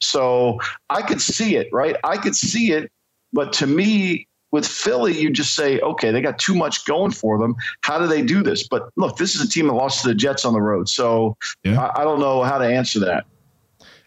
So 0.00 0.60
I 0.90 1.02
could 1.02 1.20
see 1.20 1.56
it, 1.56 1.68
right? 1.72 1.96
I 2.04 2.16
could 2.16 2.36
see 2.36 2.72
it. 2.72 2.90
But 3.32 3.52
to 3.54 3.66
me, 3.66 4.26
with 4.50 4.66
Philly, 4.66 5.18
you 5.18 5.30
just 5.30 5.54
say, 5.54 5.78
okay, 5.80 6.10
they 6.10 6.20
got 6.20 6.38
too 6.38 6.54
much 6.54 6.86
going 6.86 7.10
for 7.10 7.38
them. 7.38 7.54
How 7.82 7.98
do 7.98 8.06
they 8.06 8.22
do 8.22 8.42
this? 8.42 8.66
But 8.66 8.88
look, 8.96 9.16
this 9.16 9.34
is 9.34 9.42
a 9.42 9.48
team 9.48 9.66
that 9.66 9.74
lost 9.74 10.02
to 10.02 10.08
the 10.08 10.14
Jets 10.14 10.44
on 10.44 10.54
the 10.54 10.60
road. 10.60 10.88
So 10.88 11.36
yeah. 11.64 11.80
I, 11.80 12.00
I 12.00 12.04
don't 12.04 12.20
know 12.20 12.42
how 12.42 12.58
to 12.58 12.64
answer 12.64 12.98
that. 13.00 13.26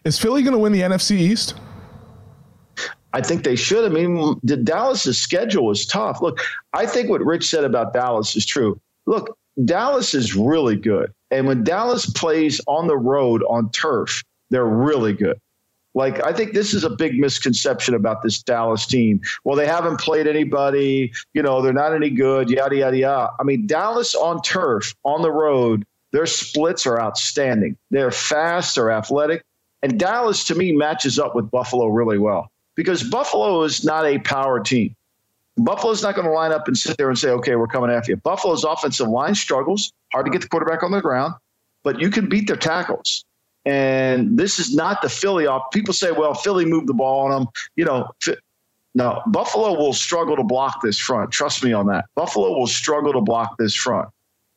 Is 0.04 0.18
Philly 0.18 0.42
going 0.42 0.52
to 0.52 0.58
win 0.58 0.72
the 0.72 0.80
NFC 0.80 1.12
East? 1.12 1.54
I 3.12 3.20
think 3.20 3.44
they 3.44 3.56
should. 3.56 3.84
I 3.84 3.94
mean, 3.94 4.40
the 4.42 4.56
Dallas's 4.56 5.18
schedule 5.18 5.70
is 5.70 5.86
tough. 5.86 6.22
Look, 6.22 6.40
I 6.72 6.86
think 6.86 7.10
what 7.10 7.24
Rich 7.24 7.48
said 7.48 7.64
about 7.64 7.92
Dallas 7.92 8.34
is 8.36 8.46
true. 8.46 8.80
Look, 9.06 9.36
Dallas 9.64 10.14
is 10.14 10.34
really 10.34 10.76
good. 10.76 11.12
And 11.30 11.46
when 11.46 11.64
Dallas 11.64 12.06
plays 12.10 12.60
on 12.66 12.86
the 12.86 12.96
road 12.96 13.42
on 13.48 13.70
turf, 13.70 14.22
they're 14.50 14.64
really 14.64 15.12
good. 15.12 15.38
Like, 15.94 16.24
I 16.24 16.32
think 16.32 16.54
this 16.54 16.72
is 16.72 16.84
a 16.84 16.90
big 16.90 17.18
misconception 17.18 17.94
about 17.94 18.22
this 18.22 18.42
Dallas 18.42 18.86
team. 18.86 19.20
Well, 19.44 19.56
they 19.56 19.66
haven't 19.66 20.00
played 20.00 20.26
anybody, 20.26 21.12
you 21.34 21.42
know, 21.42 21.60
they're 21.60 21.74
not 21.74 21.94
any 21.94 22.08
good, 22.08 22.48
yada, 22.48 22.76
yada, 22.76 22.96
yada. 22.96 23.32
I 23.38 23.42
mean, 23.42 23.66
Dallas 23.66 24.14
on 24.14 24.40
turf, 24.40 24.94
on 25.04 25.20
the 25.20 25.30
road, 25.30 25.84
their 26.12 26.24
splits 26.24 26.86
are 26.86 26.98
outstanding. 26.98 27.76
They're 27.90 28.10
fast, 28.10 28.76
they're 28.76 28.90
athletic. 28.90 29.44
And 29.82 29.98
Dallas, 29.98 30.44
to 30.44 30.54
me, 30.54 30.72
matches 30.72 31.18
up 31.18 31.34
with 31.34 31.50
Buffalo 31.50 31.88
really 31.88 32.18
well 32.18 32.50
because 32.74 33.02
Buffalo 33.02 33.62
is 33.62 33.84
not 33.84 34.06
a 34.06 34.18
power 34.18 34.60
team. 34.60 34.94
Buffalo's 35.56 36.02
not 36.02 36.14
going 36.14 36.26
to 36.26 36.32
line 36.32 36.52
up 36.52 36.66
and 36.66 36.76
sit 36.76 36.96
there 36.96 37.08
and 37.08 37.18
say, 37.18 37.28
okay, 37.28 37.56
we're 37.56 37.66
coming 37.66 37.90
after 37.90 38.12
you. 38.12 38.16
Buffalo's 38.16 38.64
offensive 38.64 39.08
line 39.08 39.34
struggles, 39.34 39.92
hard 40.12 40.26
to 40.26 40.32
get 40.32 40.40
the 40.40 40.48
quarterback 40.48 40.82
on 40.82 40.90
the 40.90 41.00
ground, 41.00 41.34
but 41.82 42.00
you 42.00 42.10
can 42.10 42.28
beat 42.28 42.46
their 42.46 42.56
tackles. 42.56 43.24
And 43.64 44.38
this 44.38 44.58
is 44.58 44.74
not 44.74 45.02
the 45.02 45.08
Philly 45.08 45.46
off. 45.46 45.70
People 45.72 45.94
say, 45.94 46.10
well, 46.10 46.34
Philly 46.34 46.64
moved 46.64 46.88
the 46.88 46.94
ball 46.94 47.26
on 47.26 47.30
them. 47.30 47.48
You 47.76 47.84
know, 47.84 48.10
no, 48.94 49.22
Buffalo 49.26 49.74
will 49.74 49.92
struggle 49.92 50.36
to 50.36 50.42
block 50.42 50.80
this 50.82 50.98
front. 50.98 51.30
Trust 51.30 51.62
me 51.62 51.72
on 51.72 51.86
that. 51.86 52.06
Buffalo 52.14 52.58
will 52.58 52.66
struggle 52.66 53.12
to 53.12 53.20
block 53.20 53.56
this 53.58 53.74
front. 53.74 54.08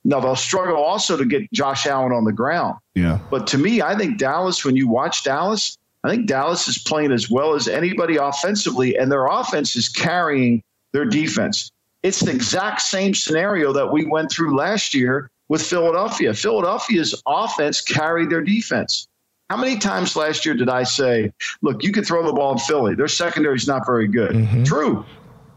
Now, 0.03 0.19
they'll 0.19 0.35
struggle 0.35 0.77
also 0.77 1.17
to 1.17 1.25
get 1.25 1.51
Josh 1.51 1.87
Allen 1.87 2.11
on 2.11 2.25
the 2.25 2.33
ground. 2.33 2.77
Yeah. 2.93 3.19
But 3.31 3.47
to 3.47 3.57
me, 3.57 3.81
I 3.81 3.97
think 3.97 4.17
Dallas, 4.19 4.63
when 4.63 4.75
you 4.75 4.87
watch 4.87 5.23
Dallas, 5.23 5.77
I 6.05 6.09
think 6.09 6.27
Dallas 6.27 6.67
is 6.67 6.77
playing 6.77 7.11
as 7.11 7.29
well 7.29 7.55
as 7.55 7.67
anybody 7.67 8.17
offensively, 8.17 8.95
and 8.95 9.11
their 9.11 9.25
offense 9.25 9.75
is 9.75 9.89
carrying 9.89 10.61
their 10.93 11.05
defense. 11.05 11.71
It's 12.03 12.19
the 12.19 12.31
exact 12.31 12.81
same 12.81 13.15
scenario 13.15 13.73
that 13.73 13.91
we 13.91 14.05
went 14.05 14.31
through 14.31 14.55
last 14.55 14.93
year 14.93 15.31
with 15.49 15.61
Philadelphia. 15.63 16.33
Philadelphia's 16.33 17.19
offense 17.25 17.81
carried 17.81 18.29
their 18.29 18.43
defense. 18.43 19.07
How 19.49 19.57
many 19.57 19.77
times 19.77 20.15
last 20.15 20.45
year 20.45 20.55
did 20.55 20.69
I 20.69 20.83
say, 20.83 21.31
look, 21.61 21.83
you 21.83 21.91
can 21.91 22.03
throw 22.03 22.25
the 22.25 22.33
ball 22.33 22.53
in 22.53 22.59
Philly? 22.59 22.95
Their 22.95 23.07
secondary 23.07 23.55
is 23.55 23.67
not 23.67 23.85
very 23.85 24.07
good. 24.07 24.31
Mm-hmm. 24.31 24.63
True. 24.63 25.05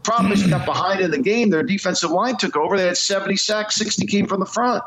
Problem 0.03 0.31
is, 0.31 0.43
you 0.43 0.49
got 0.49 0.65
behind 0.65 1.01
in 1.01 1.11
the 1.11 1.19
game. 1.19 1.49
Their 1.49 1.63
defensive 1.63 2.11
line 2.11 2.37
took 2.37 2.55
over. 2.55 2.77
They 2.77 2.87
had 2.87 2.97
70 2.97 3.35
sacks, 3.37 3.75
60 3.75 4.07
came 4.07 4.27
from 4.27 4.39
the 4.39 4.45
front. 4.45 4.83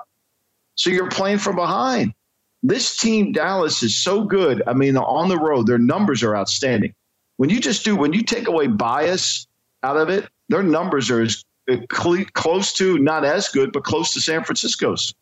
So 0.75 0.90
you're 0.90 1.11
playing 1.11 1.38
from 1.38 1.57
behind. 1.57 2.14
This 2.62 2.97
team, 2.97 3.33
Dallas, 3.33 3.83
is 3.83 3.99
so 3.99 4.23
good. 4.23 4.62
I 4.66 4.73
mean, 4.73 4.97
on 4.97 5.28
the 5.28 5.38
road, 5.38 5.66
their 5.66 5.78
numbers 5.78 6.23
are 6.23 6.37
outstanding. 6.37 6.95
When 7.37 7.50
you 7.50 7.61
just 7.61 7.85
do, 7.85 7.97
when 7.97 8.12
you 8.12 8.23
take 8.23 8.47
away 8.47 8.69
bias 8.69 9.49
out 9.83 9.97
of 9.97 10.09
it, 10.09 10.28
their 10.49 10.62
numbers 10.62 11.11
are 11.11 11.23
as 11.23 11.45
uh, 11.71 11.76
close 11.88 12.73
to, 12.75 12.99
not 12.99 13.25
as 13.25 13.49
good, 13.49 13.73
but 13.73 13.85
close 13.85 14.12
to 14.12 14.21
San 14.21 14.45
Francisco's 14.45 15.14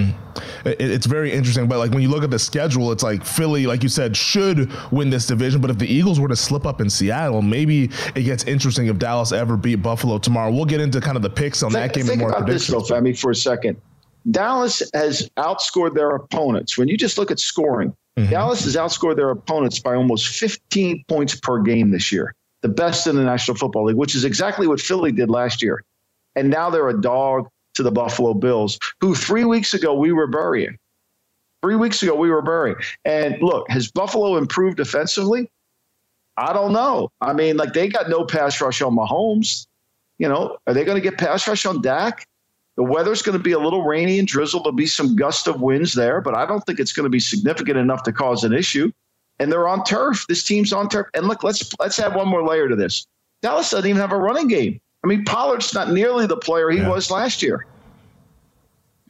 mm. 0.00 0.14
it's 0.64 1.06
very 1.06 1.32
interesting. 1.32 1.66
But 1.66 1.78
like 1.78 1.90
when 1.90 2.02
you 2.02 2.08
look 2.08 2.22
at 2.22 2.30
the 2.30 2.38
schedule, 2.38 2.92
it's 2.92 3.02
like 3.02 3.24
Philly, 3.24 3.66
like 3.66 3.82
you 3.82 3.88
said, 3.88 4.16
should 4.16 4.70
win 4.92 5.10
this 5.10 5.26
division. 5.26 5.60
But 5.60 5.70
if 5.70 5.78
the 5.78 5.86
Eagles 5.86 6.20
were 6.20 6.28
to 6.28 6.36
slip 6.36 6.66
up 6.66 6.80
in 6.80 6.88
Seattle, 6.88 7.42
maybe 7.42 7.90
it 8.14 8.22
gets 8.22 8.44
interesting 8.44 8.86
if 8.86 8.98
Dallas 8.98 9.32
ever 9.32 9.56
beat 9.56 9.76
Buffalo 9.76 10.18
tomorrow. 10.18 10.52
We'll 10.52 10.64
get 10.64 10.80
into 10.80 11.00
kind 11.00 11.16
of 11.16 11.22
the 11.22 11.30
picks 11.30 11.62
on 11.62 11.72
think, 11.72 11.92
that 11.92 11.94
game 11.94 12.06
think 12.06 12.12
and 12.12 12.20
more 12.20 12.30
about 12.30 12.46
predictions. 12.46 12.68
This, 12.68 12.88
though, 12.88 13.00
Femi, 13.00 13.18
for 13.18 13.30
a 13.30 13.36
second. 13.36 13.80
Dallas 14.30 14.82
has 14.94 15.28
outscored 15.36 15.94
their 15.94 16.10
opponents. 16.10 16.78
When 16.78 16.88
you 16.88 16.96
just 16.96 17.18
look 17.18 17.30
at 17.30 17.38
scoring, 17.38 17.94
mm-hmm. 18.16 18.30
Dallas 18.30 18.64
has 18.64 18.76
outscored 18.76 19.16
their 19.16 19.30
opponents 19.30 19.78
by 19.78 19.94
almost 19.94 20.28
15 20.28 21.04
points 21.08 21.38
per 21.38 21.60
game 21.60 21.90
this 21.90 22.12
year, 22.12 22.34
the 22.60 22.68
best 22.68 23.06
in 23.06 23.16
the 23.16 23.24
National 23.24 23.56
Football 23.56 23.86
League, 23.86 23.96
which 23.96 24.14
is 24.14 24.24
exactly 24.24 24.66
what 24.66 24.80
Philly 24.80 25.12
did 25.12 25.28
last 25.28 25.62
year. 25.62 25.84
And 26.36 26.50
now 26.50 26.70
they're 26.70 26.88
a 26.88 27.00
dog 27.00 27.48
to 27.74 27.82
the 27.82 27.90
Buffalo 27.90 28.34
Bills, 28.34 28.78
who 29.00 29.14
three 29.14 29.44
weeks 29.44 29.74
ago 29.74 29.94
we 29.94 30.12
were 30.12 30.26
burying. 30.26 30.78
Three 31.62 31.76
weeks 31.76 32.02
ago 32.02 32.14
we 32.14 32.30
were 32.30 32.42
burying. 32.42 32.76
And 33.04 33.36
look, 33.40 33.68
has 33.70 33.90
Buffalo 33.90 34.36
improved 34.36 34.76
defensively? 34.76 35.50
I 36.36 36.52
don't 36.52 36.72
know. 36.72 37.10
I 37.20 37.32
mean, 37.32 37.56
like 37.56 37.72
they 37.72 37.88
got 37.88 38.08
no 38.08 38.24
pass 38.24 38.60
rush 38.60 38.82
on 38.82 38.96
Mahomes. 38.96 39.66
You 40.18 40.28
know, 40.28 40.56
are 40.66 40.74
they 40.74 40.84
going 40.84 40.96
to 40.96 41.02
get 41.02 41.18
pass 41.18 41.46
rush 41.46 41.66
on 41.66 41.82
Dak? 41.82 42.26
The 42.76 42.82
weather's 42.82 43.22
going 43.22 43.36
to 43.36 43.42
be 43.42 43.52
a 43.52 43.58
little 43.58 43.84
rainy 43.84 44.18
and 44.18 44.26
drizzle. 44.26 44.62
There'll 44.62 44.74
be 44.74 44.86
some 44.86 45.14
gust 45.14 45.46
of 45.46 45.60
winds 45.60 45.94
there, 45.94 46.20
but 46.20 46.34
I 46.34 46.46
don't 46.46 46.64
think 46.64 46.80
it's 46.80 46.92
going 46.92 47.04
to 47.04 47.10
be 47.10 47.20
significant 47.20 47.76
enough 47.76 48.02
to 48.04 48.12
cause 48.12 48.44
an 48.44 48.52
issue. 48.52 48.90
And 49.38 49.52
they're 49.52 49.68
on 49.68 49.84
turf. 49.84 50.24
This 50.28 50.44
team's 50.44 50.72
on 50.72 50.88
turf. 50.88 51.06
And 51.14 51.26
look, 51.26 51.42
let's 51.42 51.70
let's 51.78 51.98
add 51.98 52.14
one 52.14 52.28
more 52.28 52.46
layer 52.46 52.68
to 52.68 52.76
this. 52.76 53.06
Dallas 53.42 53.70
doesn't 53.70 53.88
even 53.88 54.00
have 54.00 54.12
a 54.12 54.18
running 54.18 54.48
game. 54.48 54.80
I 55.04 55.08
mean, 55.08 55.24
Pollard's 55.24 55.74
not 55.74 55.90
nearly 55.90 56.26
the 56.26 56.36
player 56.36 56.70
he 56.70 56.78
yeah. 56.78 56.88
was 56.88 57.10
last 57.10 57.42
year. 57.42 57.66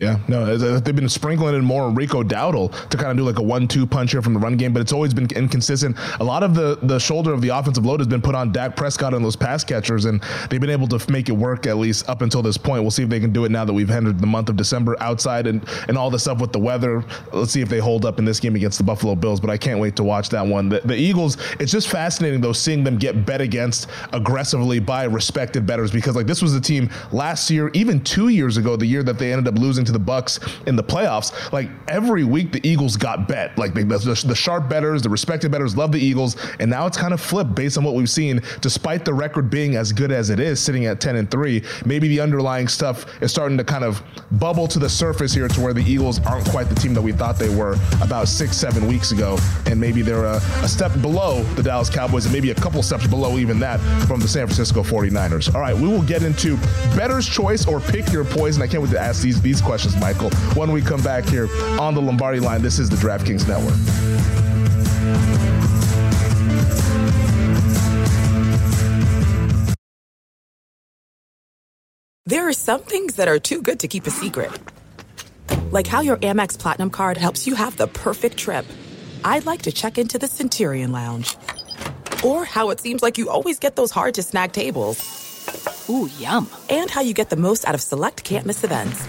Yeah, 0.02 0.18
no, 0.26 0.42
uh, 0.42 0.80
they've 0.80 0.96
been 0.96 1.08
sprinkling 1.08 1.54
in 1.54 1.64
more 1.64 1.88
Rico 1.88 2.24
Dowdle 2.24 2.88
to 2.88 2.96
kind 2.96 3.12
of 3.12 3.16
do 3.16 3.22
like 3.22 3.38
a 3.38 3.42
one-two 3.42 3.86
punch 3.86 4.10
here 4.10 4.20
from 4.20 4.34
the 4.34 4.40
run 4.40 4.56
game, 4.56 4.72
but 4.72 4.80
it's 4.80 4.92
always 4.92 5.14
been 5.14 5.28
inconsistent. 5.30 5.96
A 6.18 6.24
lot 6.24 6.42
of 6.42 6.56
the 6.56 6.76
the 6.82 6.98
shoulder 6.98 7.32
of 7.32 7.40
the 7.40 7.50
offensive 7.50 7.86
load 7.86 8.00
has 8.00 8.08
been 8.08 8.20
put 8.20 8.34
on 8.34 8.50
Dak 8.50 8.74
Prescott 8.74 9.14
and 9.14 9.24
those 9.24 9.36
pass 9.36 9.62
catchers, 9.62 10.06
and 10.06 10.20
they've 10.50 10.60
been 10.60 10.70
able 10.70 10.88
to 10.88 11.08
make 11.08 11.28
it 11.28 11.32
work 11.32 11.66
at 11.66 11.76
least 11.76 12.08
up 12.08 12.20
until 12.20 12.42
this 12.42 12.58
point. 12.58 12.82
We'll 12.82 12.90
see 12.90 13.04
if 13.04 13.10
they 13.10 13.20
can 13.20 13.32
do 13.32 13.44
it 13.44 13.52
now 13.52 13.64
that 13.64 13.72
we've 13.72 13.92
entered 13.92 14.18
the 14.18 14.26
month 14.26 14.48
of 14.48 14.56
December 14.56 14.96
outside 15.00 15.46
and 15.46 15.64
and 15.86 15.96
all 15.96 16.10
the 16.10 16.18
stuff 16.18 16.40
with 16.40 16.50
the 16.50 16.58
weather. 16.58 17.04
Let's 17.32 17.52
see 17.52 17.60
if 17.60 17.68
they 17.68 17.78
hold 17.78 18.04
up 18.04 18.18
in 18.18 18.24
this 18.24 18.40
game 18.40 18.56
against 18.56 18.78
the 18.78 18.84
Buffalo 18.84 19.14
Bills. 19.14 19.38
But 19.38 19.50
I 19.50 19.56
can't 19.56 19.78
wait 19.78 19.94
to 19.94 20.02
watch 20.02 20.30
that 20.30 20.44
one. 20.44 20.68
The, 20.68 20.80
the 20.80 20.96
Eagles, 20.96 21.36
it's 21.60 21.70
just 21.70 21.86
fascinating 21.86 22.40
though 22.40 22.52
seeing 22.52 22.82
them 22.82 22.98
get 22.98 23.24
bet 23.24 23.40
against 23.40 23.88
aggressively 24.12 24.80
by 24.80 25.04
respected 25.04 25.64
bettors 25.64 25.92
because 25.92 26.16
like 26.16 26.26
this 26.26 26.42
was 26.42 26.56
a 26.56 26.60
team 26.60 26.90
last 27.12 27.50
year, 27.50 27.70
even 27.72 28.00
two 28.00 28.30
years 28.30 28.56
ago, 28.56 28.74
the 28.74 28.84
year 28.84 29.04
that 29.04 29.16
they 29.16 29.32
ended 29.32 29.46
up 29.46 29.60
losing 29.60 29.84
to 29.84 29.91
to 29.92 29.98
the 29.98 30.04
Bucks 30.04 30.40
in 30.66 30.76
the 30.76 30.82
playoffs, 30.82 31.52
like 31.52 31.68
every 31.88 32.24
week 32.24 32.52
the 32.52 32.66
Eagles 32.66 32.96
got 32.96 33.28
bet. 33.28 33.56
Like 33.58 33.74
the, 33.74 33.84
the, 33.84 34.34
sharp 34.34 34.68
bettors, 34.68 35.02
the 35.02 35.10
respected 35.10 35.52
bettors 35.52 35.76
love 35.76 35.92
the 35.92 36.00
Eagles, 36.00 36.36
and 36.58 36.70
now 36.70 36.86
it's 36.86 36.96
kind 36.96 37.12
of 37.12 37.20
flipped 37.20 37.54
based 37.54 37.78
on 37.78 37.84
what 37.84 37.94
we've 37.94 38.10
seen. 38.10 38.40
Despite 38.60 39.04
the 39.04 39.14
record 39.14 39.50
being 39.50 39.76
as 39.76 39.92
good 39.92 40.10
as 40.10 40.30
it 40.30 40.40
is, 40.40 40.60
sitting 40.60 40.86
at 40.86 41.00
10 41.00 41.16
and 41.16 41.30
three, 41.30 41.62
maybe 41.84 42.08
the 42.08 42.20
underlying 42.20 42.68
stuff 42.68 43.06
is 43.22 43.30
starting 43.30 43.58
to 43.58 43.64
kind 43.64 43.84
of 43.84 44.02
bubble 44.32 44.66
to 44.68 44.78
the 44.78 44.88
surface 44.88 45.32
here, 45.32 45.48
to 45.48 45.60
where 45.60 45.74
the 45.74 45.82
Eagles 45.82 46.24
aren't 46.26 46.48
quite 46.48 46.68
the 46.68 46.74
team 46.74 46.94
that 46.94 47.02
we 47.02 47.12
thought 47.12 47.38
they 47.38 47.54
were 47.54 47.76
about 48.00 48.28
six, 48.28 48.56
seven 48.56 48.86
weeks 48.86 49.12
ago, 49.12 49.38
and 49.66 49.78
maybe 49.80 50.02
they're 50.02 50.24
a, 50.24 50.36
a 50.62 50.68
step 50.68 50.92
below 51.02 51.42
the 51.54 51.62
Dallas 51.62 51.90
Cowboys, 51.90 52.24
and 52.24 52.32
maybe 52.32 52.50
a 52.50 52.54
couple 52.54 52.82
steps 52.82 53.06
below 53.06 53.38
even 53.38 53.58
that 53.60 53.78
from 54.06 54.20
the 54.20 54.28
San 54.28 54.46
Francisco 54.46 54.82
49ers. 54.82 55.54
All 55.54 55.60
right, 55.60 55.76
we 55.76 55.88
will 55.88 56.02
get 56.02 56.22
into 56.22 56.56
better's 56.96 57.28
choice 57.28 57.66
or 57.66 57.80
pick 57.80 58.10
your 58.12 58.24
poison. 58.24 58.62
I 58.62 58.66
can't 58.66 58.82
wait 58.82 58.92
to 58.92 59.00
ask 59.00 59.22
these 59.22 59.40
these 59.42 59.60
questions 59.60 59.71
questions, 59.72 59.96
Michael, 59.96 60.28
when 60.54 60.70
we 60.70 60.82
come 60.82 61.02
back 61.02 61.24
here 61.24 61.48
on 61.80 61.94
the 61.94 62.00
Lombardi 62.02 62.40
line. 62.40 62.60
This 62.60 62.78
is 62.78 62.90
the 62.90 62.96
DraftKings 62.96 63.48
Network. 63.48 63.72
There 72.26 72.46
are 72.46 72.52
some 72.52 72.82
things 72.82 73.14
that 73.14 73.28
are 73.28 73.38
too 73.38 73.62
good 73.62 73.80
to 73.80 73.88
keep 73.88 74.06
a 74.06 74.10
secret. 74.10 74.50
Like 75.70 75.86
how 75.86 76.02
your 76.02 76.18
Amex 76.18 76.58
Platinum 76.58 76.90
card 76.90 77.16
helps 77.16 77.46
you 77.46 77.54
have 77.54 77.74
the 77.78 77.86
perfect 77.86 78.36
trip. 78.36 78.66
I'd 79.24 79.46
like 79.46 79.62
to 79.62 79.72
check 79.72 79.96
into 79.96 80.18
the 80.18 80.26
Centurion 80.26 80.92
Lounge. 80.92 81.34
Or 82.22 82.44
how 82.44 82.68
it 82.68 82.80
seems 82.80 83.00
like 83.02 83.16
you 83.16 83.30
always 83.30 83.58
get 83.58 83.76
those 83.76 83.90
hard 83.90 84.12
to 84.16 84.22
snag 84.22 84.52
tables. 84.52 85.00
Ooh, 85.88 86.10
yum. 86.18 86.46
And 86.68 86.90
how 86.90 87.00
you 87.00 87.14
get 87.14 87.30
the 87.30 87.36
most 87.36 87.66
out 87.66 87.74
of 87.74 87.80
select 87.80 88.22
can't 88.22 88.44
miss 88.44 88.64
events. 88.64 89.08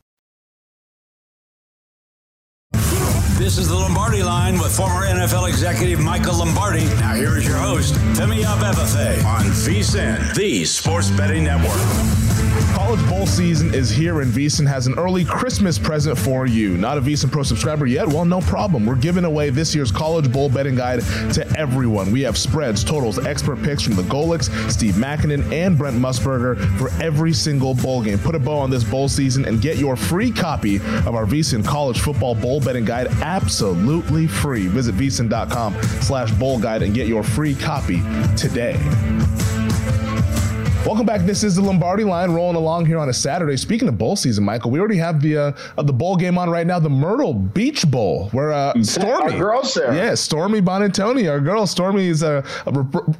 This 3.41 3.57
is 3.57 3.67
the 3.67 3.75
Lombardi 3.75 4.21
line 4.21 4.59
with 4.59 4.71
former 4.77 5.03
NFL 5.03 5.49
executive 5.49 5.99
Michael 5.99 6.37
Lombardi. 6.37 6.85
Now 6.99 7.15
here 7.15 7.39
is 7.39 7.47
your 7.47 7.57
host, 7.57 7.95
Femi 8.13 8.43
Abebefe 8.43 9.25
on 9.25 9.45
VSIN, 9.45 10.35
the 10.35 10.63
Sports 10.63 11.09
Betting 11.09 11.45
Network. 11.45 12.40
College 12.91 13.09
Bowl 13.09 13.25
season 13.25 13.73
is 13.73 13.89
here, 13.89 14.19
and 14.19 14.29
VSiN 14.33 14.67
has 14.67 14.85
an 14.85 14.99
early 14.99 15.23
Christmas 15.23 15.79
present 15.79 16.17
for 16.17 16.45
you. 16.45 16.75
Not 16.75 16.97
a 16.97 17.01
VSiN 17.01 17.31
Pro 17.31 17.41
subscriber 17.41 17.85
yet? 17.85 18.05
Well, 18.05 18.25
no 18.25 18.41
problem. 18.41 18.85
We're 18.85 18.97
giving 18.97 19.23
away 19.23 19.49
this 19.49 19.73
year's 19.73 19.93
College 19.93 20.29
Bowl 20.29 20.49
betting 20.49 20.75
guide 20.75 20.99
to 21.35 21.47
everyone. 21.57 22.11
We 22.11 22.19
have 22.23 22.37
spreads, 22.37 22.83
totals, 22.83 23.17
expert 23.17 23.63
picks 23.63 23.81
from 23.81 23.95
the 23.95 24.01
Golics, 24.01 24.51
Steve 24.69 24.95
Makinen, 24.95 25.49
and 25.53 25.77
Brent 25.77 25.95
Musburger 25.95 26.59
for 26.77 26.89
every 27.01 27.31
single 27.31 27.75
bowl 27.75 28.03
game. 28.03 28.19
Put 28.19 28.35
a 28.35 28.39
bow 28.39 28.57
on 28.57 28.69
this 28.69 28.83
bowl 28.83 29.07
season 29.07 29.45
and 29.45 29.61
get 29.61 29.77
your 29.77 29.95
free 29.95 30.29
copy 30.29 30.75
of 30.75 31.15
our 31.15 31.25
VSiN 31.25 31.65
College 31.65 32.01
Football 32.01 32.35
Bowl 32.35 32.59
betting 32.59 32.83
guide 32.83 33.07
absolutely 33.21 34.27
free. 34.27 34.67
Visit 34.67 34.95
VSiN.com 34.95 35.81
slash 36.01 36.29
bowl 36.31 36.59
guide 36.59 36.81
and 36.81 36.93
get 36.93 37.07
your 37.07 37.23
free 37.23 37.55
copy 37.55 38.01
today. 38.35 38.77
Welcome 40.83 41.05
back. 41.05 41.21
This 41.21 41.43
is 41.43 41.55
the 41.55 41.61
Lombardi 41.61 42.03
line 42.03 42.31
rolling 42.31 42.55
along 42.55 42.87
here 42.87 42.97
on 42.97 43.07
a 43.07 43.13
Saturday. 43.13 43.55
Speaking 43.55 43.87
of 43.87 43.99
bowl 43.99 44.15
season, 44.15 44.43
Michael, 44.43 44.71
we 44.71 44.79
already 44.79 44.97
have 44.97 45.21
the 45.21 45.37
uh, 45.37 45.81
the 45.83 45.93
bowl 45.93 46.15
game 46.15 46.39
on 46.39 46.49
right 46.49 46.65
now, 46.65 46.79
the 46.79 46.89
Myrtle 46.89 47.35
Beach 47.35 47.89
Bowl, 47.89 48.29
where 48.29 48.51
uh, 48.51 48.73
Stormy, 48.81 49.33
our 49.33 49.39
girls 49.39 49.75
there, 49.75 49.93
yeah, 49.93 50.15
Stormy 50.15 50.59
Buonantony, 50.59 51.29
our 51.29 51.39
girl 51.39 51.67
Stormy 51.67 52.07
is 52.07 52.23
uh, 52.23 52.41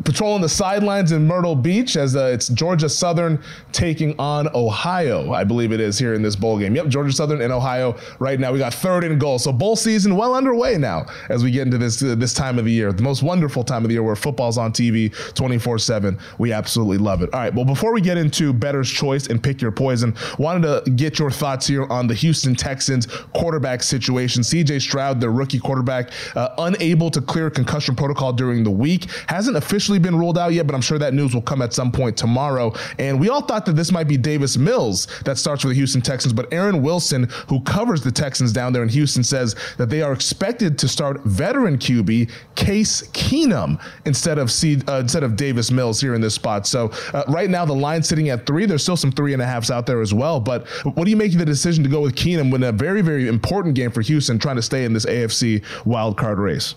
patrolling 0.04 0.42
the 0.42 0.50
sidelines 0.50 1.12
in 1.12 1.28
Myrtle 1.28 1.56
Beach 1.56 1.98
as 1.98 2.16
uh, 2.16 2.32
it's 2.34 2.48
Georgia 2.48 2.90
Southern 2.90 3.40
taking 3.72 4.20
on 4.20 4.48
Ohio, 4.56 5.32
I 5.32 5.44
believe 5.44 5.72
it 5.72 5.80
is 5.80 6.00
here 6.00 6.16
in 6.16 6.24
this 6.24 6.36
bowl 6.36 6.58
game. 6.58 6.76
Yep, 6.76 6.88
Georgia 6.88 7.12
Southern 7.12 7.42
and 7.42 7.54
Ohio 7.54 7.96
right 8.18 8.40
now. 8.40 8.52
We 8.52 8.58
got 8.58 8.74
third 8.74 9.04
and 9.04 9.20
goal, 9.20 9.38
so 9.38 9.54
bowl 9.54 9.76
season 9.76 10.16
well 10.16 10.34
underway 10.34 10.80
now 10.80 11.06
as 11.30 11.44
we 11.44 11.52
get 11.52 11.68
into 11.68 11.78
this 11.78 12.02
uh, 12.02 12.16
this 12.16 12.34
time 12.34 12.58
of 12.58 12.66
the 12.66 12.72
year, 12.72 12.92
the 12.92 13.04
most 13.04 13.22
wonderful 13.22 13.64
time 13.64 13.84
of 13.84 13.90
the 13.90 13.94
year 13.94 14.04
where 14.04 14.16
football's 14.16 14.58
on 14.58 14.74
TV 14.74 15.14
24 15.36 15.78
seven. 15.78 16.18
We 16.40 16.52
absolutely 16.52 16.98
love 16.98 17.22
it. 17.22 17.32
All 17.34 17.40
right 17.40 17.51
right. 17.52 17.56
Well, 17.56 17.66
before 17.66 17.94
we 17.94 18.02
get 18.02 18.18
into 18.18 18.54
better's 18.54 18.90
choice 18.90 19.28
and 19.28 19.42
pick 19.42 19.62
your 19.62 19.72
poison, 19.72 20.16
wanted 20.38 20.86
to 20.86 20.92
get 20.92 21.20
your 21.20 21.32
thoughts 21.32 21.68
here 21.68 21.86
on 21.88 22.08
the 22.08 22.14
Houston 22.14 22.56
Texans 22.56 23.06
quarterback 23.34 23.84
situation. 23.84 24.42
CJ 24.44 24.82
Stroud, 24.82 25.22
their 25.22 25.32
rookie 25.32 25.60
quarterback, 25.60 26.12
uh, 26.36 26.50
unable 26.60 27.10
to 27.12 27.22
clear 27.22 27.50
concussion 27.50 27.96
protocol 27.96 28.34
during 28.34 28.64
the 28.64 28.72
week, 28.72 29.06
hasn't 29.28 29.58
officially 29.58 30.00
been 30.00 30.18
ruled 30.18 30.38
out 30.38 30.54
yet, 30.54 30.66
but 30.68 30.76
I'm 30.76 30.82
sure 30.82 31.00
that 31.00 31.14
news 31.14 31.34
will 31.34 31.42
come 31.42 31.62
at 31.62 31.74
some 31.74 31.92
point 31.92 32.18
tomorrow. 32.18 32.74
And 33.00 33.20
we 33.20 33.30
all 33.30 33.42
thought 33.42 33.66
that 33.66 33.76
this 33.76 33.92
might 33.92 34.08
be 34.08 34.18
Davis 34.18 34.58
Mills 34.58 35.08
that 35.26 35.38
starts 35.38 35.62
for 35.62 35.68
the 35.68 35.74
Houston 35.74 36.02
Texans, 36.02 36.34
but 36.34 36.52
Aaron 36.54 36.82
Wilson, 36.82 37.28
who 37.48 37.62
covers 37.62 38.02
the 38.02 38.12
Texans 38.12 38.54
down 38.54 38.74
there 38.74 38.84
in 38.84 38.90
Houston, 38.90 39.24
says 39.24 39.56
that 39.78 39.90
they 39.90 40.02
are 40.02 40.14
expected 40.14 40.78
to 40.80 40.88
start 40.88 41.22
veteran 41.24 41.78
QB 41.78 42.30
Case 42.56 43.04
Keenum 43.10 43.82
instead 44.06 44.38
of 44.38 44.52
C, 44.52 44.82
uh, 44.88 45.00
instead 45.00 45.24
of 45.24 45.36
Davis 45.36 45.72
Mills 45.72 46.00
here 46.00 46.16
in 46.16 46.22
this 46.22 46.36
spot. 46.36 46.68
So 46.68 46.92
uh, 47.14 47.24
right 47.28 47.41
right 47.42 47.50
now 47.50 47.66
the 47.66 47.74
line's 47.74 48.08
sitting 48.08 48.30
at 48.30 48.46
three. 48.46 48.66
There's 48.66 48.84
still 48.84 48.98
some 48.98 49.12
three 49.12 49.34
and 49.34 49.42
a 49.42 49.46
halfs 49.46 49.72
out 49.72 49.88
there 49.88 50.02
as 50.02 50.14
well. 50.14 50.40
But 50.40 50.68
what 50.84 51.06
do 51.06 51.10
you 51.10 51.18
make 51.18 51.32
of 51.34 51.40
the 51.40 51.46
decision 51.46 51.84
to 51.84 51.90
go 51.90 52.02
with 52.02 52.16
Keenum 52.16 52.52
when 52.52 52.62
a 52.64 52.72
very, 52.72 53.02
very 53.02 53.28
important 53.28 53.74
game 53.74 53.92
for 53.92 54.02
Houston 54.02 54.38
trying 54.38 54.58
to 54.58 54.62
stay 54.62 54.86
in 54.86 54.94
this 54.94 55.06
AFC 55.06 55.64
wild 55.86 56.18
card 56.18 56.38
race? 56.38 56.76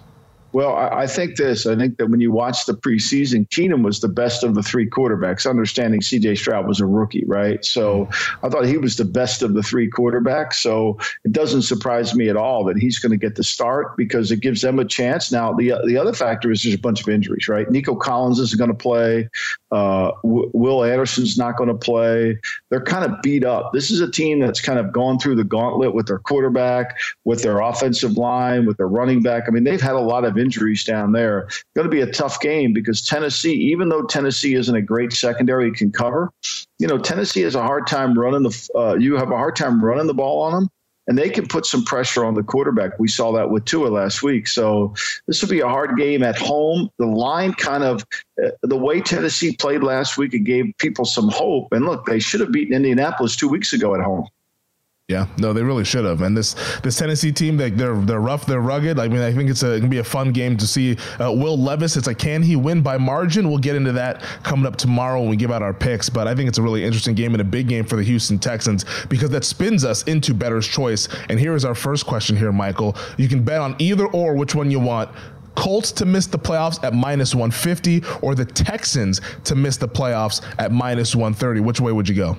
Well, 0.55 0.77
I, 0.77 1.09
think 1.09 1.35
this. 1.35 1.67
I 1.67 1.75
think 1.75 1.99
that 1.99 2.07
when 2.07 2.21
you 2.21 2.31
watch 2.31 2.65
the 2.67 2.75
preseason, 2.75 3.49
Keenum 3.49 3.83
was 3.83 3.99
the 3.99 4.09
best 4.09 4.45
of 4.45 4.55
the 4.55 4.63
three 4.63 4.89
quarterbacks. 4.89 5.51
Understanding 5.51 6.01
C.J. 6.01 6.37
Stroud 6.37 6.69
was 6.69 6.79
a 6.79 6.87
rookie, 6.87 7.25
right? 7.27 7.65
So 7.65 8.09
I 8.45 8.49
thought 8.49 8.65
he 8.65 8.79
was 8.79 8.97
the 8.97 9.05
best 9.05 9.43
of 9.43 9.55
the 9.55 9.65
three 9.65 9.91
quarterbacks. 9.91 10.55
So 10.55 10.97
it 11.25 11.33
doesn't 11.33 11.63
surprise 11.63 12.15
me 12.15 12.29
at 12.29 12.37
all 12.37 12.63
that 12.67 12.79
he's 12.79 13.01
going 13.01 13.11
to 13.11 13.19
get 13.19 13.35
the 13.35 13.43
start 13.43 13.97
because 13.97 14.31
it 14.31 14.39
gives 14.39 14.63
them 14.63 14.79
a 14.79 14.85
chance. 14.85 15.33
Now 15.33 15.53
the 15.53 15.75
the 15.87 15.97
other 15.97 16.13
factor 16.13 16.53
is 16.53 16.63
there's 16.63 16.77
a 16.77 16.79
bunch 16.79 17.01
of 17.01 17.09
injuries, 17.09 17.49
right? 17.49 17.69
Nico 17.69 17.97
Collins 17.97 18.39
isn't 18.39 18.57
going 18.57 18.71
to 18.71 18.77
play. 18.77 19.29
Uh, 19.73 20.13
w- 20.23 20.53
Will 20.55 20.85
Anderson's 20.85 21.37
not 21.37 21.57
going 21.57 21.69
to 21.69 21.75
play. 21.75 22.39
They're 22.71 22.81
kind 22.81 23.05
of 23.05 23.21
beat 23.23 23.45
up. 23.45 23.73
This 23.73 23.91
is 23.91 24.01
a 24.01 24.09
team 24.09 24.39
that's 24.39 24.61
kind 24.61 24.79
of 24.79 24.93
gone 24.93 25.19
through 25.19 25.35
the 25.35 25.43
gauntlet 25.43 25.95
with 25.95 26.07
their 26.07 26.21
quarterback, 26.21 26.97
with 27.25 27.43
their 27.43 27.59
offensive 27.59 28.13
line, 28.13 28.67
with 28.67 28.77
their 28.77 28.87
running 28.87 29.21
back. 29.21 29.45
I 29.49 29.51
mean, 29.51 29.65
they've 29.65 29.81
had 29.81 29.97
a 29.97 30.01
lot 30.01 30.25
of 30.25 30.39
injuries 30.45 30.85
down 30.85 31.13
there. 31.13 31.49
Going 31.75 31.87
to 31.87 31.91
be 31.91 32.03
a 32.03 32.11
tough 32.11 32.41
game 32.41 32.73
because 32.73 33.03
Tennessee, 33.03 33.55
even 33.73 33.89
though 33.89 34.03
Tennessee 34.03 34.55
isn't 34.55 34.75
a 34.75 34.83
great 34.83 35.13
secondary, 35.13 35.73
can 35.73 35.91
cover. 35.91 36.31
You 36.79 36.87
know, 36.87 36.99
Tennessee 36.99 37.43
has 37.43 37.55
a 37.55 37.63
hard 37.63 37.87
time 37.87 38.19
running 38.19 38.43
the. 38.43 38.71
Uh, 38.75 38.97
you 38.97 39.17
have 39.17 39.31
a 39.31 39.37
hard 39.37 39.57
time 39.57 39.85
running 39.85 40.07
the 40.07 40.15
ball 40.15 40.43
on 40.43 40.53
them 40.53 40.69
and 41.07 41.19
they 41.19 41.29
can 41.29 41.47
put 41.47 41.67
some 41.67 41.85
pressure 41.85 42.25
on 42.25 42.35
the 42.35 42.43
quarterback. 42.43 42.99
We 42.99 43.09
saw 43.09 43.33
that 43.33 43.51
with 43.51 43.65
Tua 43.65 43.89
last 43.89 44.23
week. 44.23 44.49
So 44.49 44.95
this 45.27 45.43
will 45.43 45.51
be 45.51 45.61
a 45.61 45.69
hard 45.69 45.97
game 45.97 46.23
at 46.23 46.37
home. 46.37 46.89
The 46.99 47.07
line 47.07 47.53
kind 47.55 47.85
of 47.85 48.05
uh, 48.43 48.51
the 48.63 48.77
way 48.77 49.01
Tennessee 49.01 49.57
played 49.57 49.83
last 49.83 50.17
week, 50.17 50.35
it 50.35 50.41
gave 50.41 50.73
people 50.79 51.05
some 51.05 51.29
hope. 51.29 51.73
And 51.73 51.85
look, 51.85 52.07
they 52.07 52.19
should 52.19 52.41
have 52.41 52.53
beaten 52.53 52.75
Indianapolis 52.75 53.37
two 53.37 53.49
weeks 53.49 53.73
ago 53.73 53.95
at 53.95 54.01
home. 54.01 54.27
Yeah, 55.09 55.27
no, 55.37 55.53
they 55.53 55.63
really 55.63 55.85
should 55.85 56.07
have. 56.07 56.23
And 56.23 56.35
this 56.35 56.55
this 56.81 56.97
Tennessee 56.97 57.31
team, 57.31 57.59
they, 57.59 57.69
they're 57.69 57.95
they're 57.95 58.21
rough, 58.21 58.47
they're 58.47 58.63
rugged. 58.63 58.99
I 58.99 59.07
mean, 59.07 59.21
I 59.21 59.35
think 59.35 59.51
it's 59.51 59.63
a, 59.63 59.73
it 59.73 59.81
can 59.81 59.91
be 59.91 59.99
a 59.99 60.05
fun 60.05 60.33
game 60.33 60.57
to 60.57 60.67
see. 60.67 60.97
Uh, 61.21 61.31
Will 61.31 61.59
Levis, 61.59 61.99
it's 61.99 62.07
like, 62.07 62.17
can 62.17 62.43
he 62.43 62.57
win 62.57 62.81
by 62.81 62.97
margin? 62.97 63.51
We'll 63.51 63.59
get 63.59 63.77
into 63.77 63.93
that 63.93 64.23
coming 64.45 64.65
up 64.65 64.77
tomorrow 64.77 65.21
when 65.21 65.29
we 65.29 65.37
give 65.37 65.51
out 65.51 65.61
our 65.61 65.75
picks. 65.75 66.09
But 66.09 66.27
I 66.27 66.35
think 66.35 66.49
it's 66.49 66.57
a 66.57 66.63
really 66.63 66.83
interesting 66.83 67.15
game 67.15 67.35
and 67.35 67.43
a 67.43 67.45
big 67.45 67.69
game 67.69 67.85
for 67.85 67.97
the 67.97 68.03
Houston 68.03 68.39
Texans 68.39 68.87
because 69.11 69.29
that 69.29 69.45
spins 69.45 69.85
us 69.85 70.05
into 70.05 70.33
better's 70.33 70.67
choice. 70.67 71.07
And 71.29 71.39
here 71.39 71.55
is 71.55 71.67
our 71.67 71.75
first 71.75 72.07
question 72.07 72.35
here, 72.35 72.51
Michael. 72.51 72.97
You 73.19 73.29
can 73.29 73.45
bet 73.45 73.61
on 73.61 73.77
either 73.79 74.07
or 74.07 74.35
which 74.35 74.55
one 74.55 74.71
you 74.71 74.81
want. 74.81 75.11
Colts 75.55 75.93
to 75.93 76.07
miss 76.07 76.29
the 76.29 76.39
playoffs 76.39 76.83
at 76.83 76.95
minus 76.95 77.35
150 77.35 78.03
or 78.23 78.35
the 78.35 78.47
Texans 78.47 79.21
to 79.45 79.55
miss 79.55 79.77
the 79.77 79.87
playoffs 79.87 80.43
at 80.59 80.73
minus 80.73 81.15
130. 81.15 81.61
Which 81.61 81.79
way 81.79 81.93
would 81.93 82.09
you 82.09 82.15
go? 82.15 82.39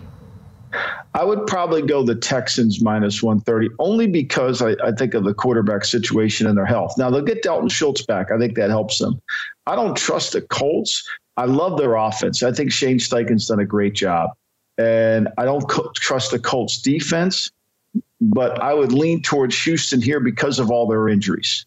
I 1.16 1.24
would 1.24 1.48
probably 1.48 1.82
go 1.82 2.04
the 2.04 2.14
Texans 2.14 2.82
minus 2.82 3.24
130 3.24 3.70
only 3.80 4.06
because 4.06 4.62
I, 4.62 4.72
I, 4.84 4.92
think 4.92 5.14
of 5.14 5.24
the 5.24 5.34
quarterback 5.34 5.86
situation 5.86 6.46
and 6.46 6.58
their 6.58 6.66
health. 6.66 6.98
Now, 6.98 7.10
they'll 7.10 7.22
get 7.22 7.42
Dalton 7.42 7.70
Schultz 7.70 8.06
back. 8.06 8.32
I 8.32 8.38
think 8.38 8.56
that 8.58 8.70
helps 8.70 9.00
them. 9.00 9.22
I 9.66 9.78
don't 9.78 9.96
trust 9.96 10.34
the 10.34 10.42
Colts. 10.42 11.08
I 11.38 11.46
love 11.46 11.78
their 11.78 11.96
offense. 11.96 12.44
I 12.44 12.52
think 12.52 12.70
Shane 12.70 13.00
Steichen's 13.00 13.48
done 13.48 13.62
a 13.62 13.66
great 13.66 13.94
job. 13.94 14.32
And 14.78 15.30
I 15.38 15.46
don't 15.46 15.62
co- 15.70 15.90
trust 15.96 16.32
the 16.32 16.40
Colts 16.40 16.82
defense, 16.82 17.50
but 18.20 18.62
I 18.62 18.74
would 18.74 18.92
lean 18.92 19.22
towards 19.22 19.58
Houston 19.64 20.02
here 20.02 20.20
because 20.20 20.60
of 20.60 20.70
all 20.70 20.86
their 20.86 21.08
injuries. 21.08 21.66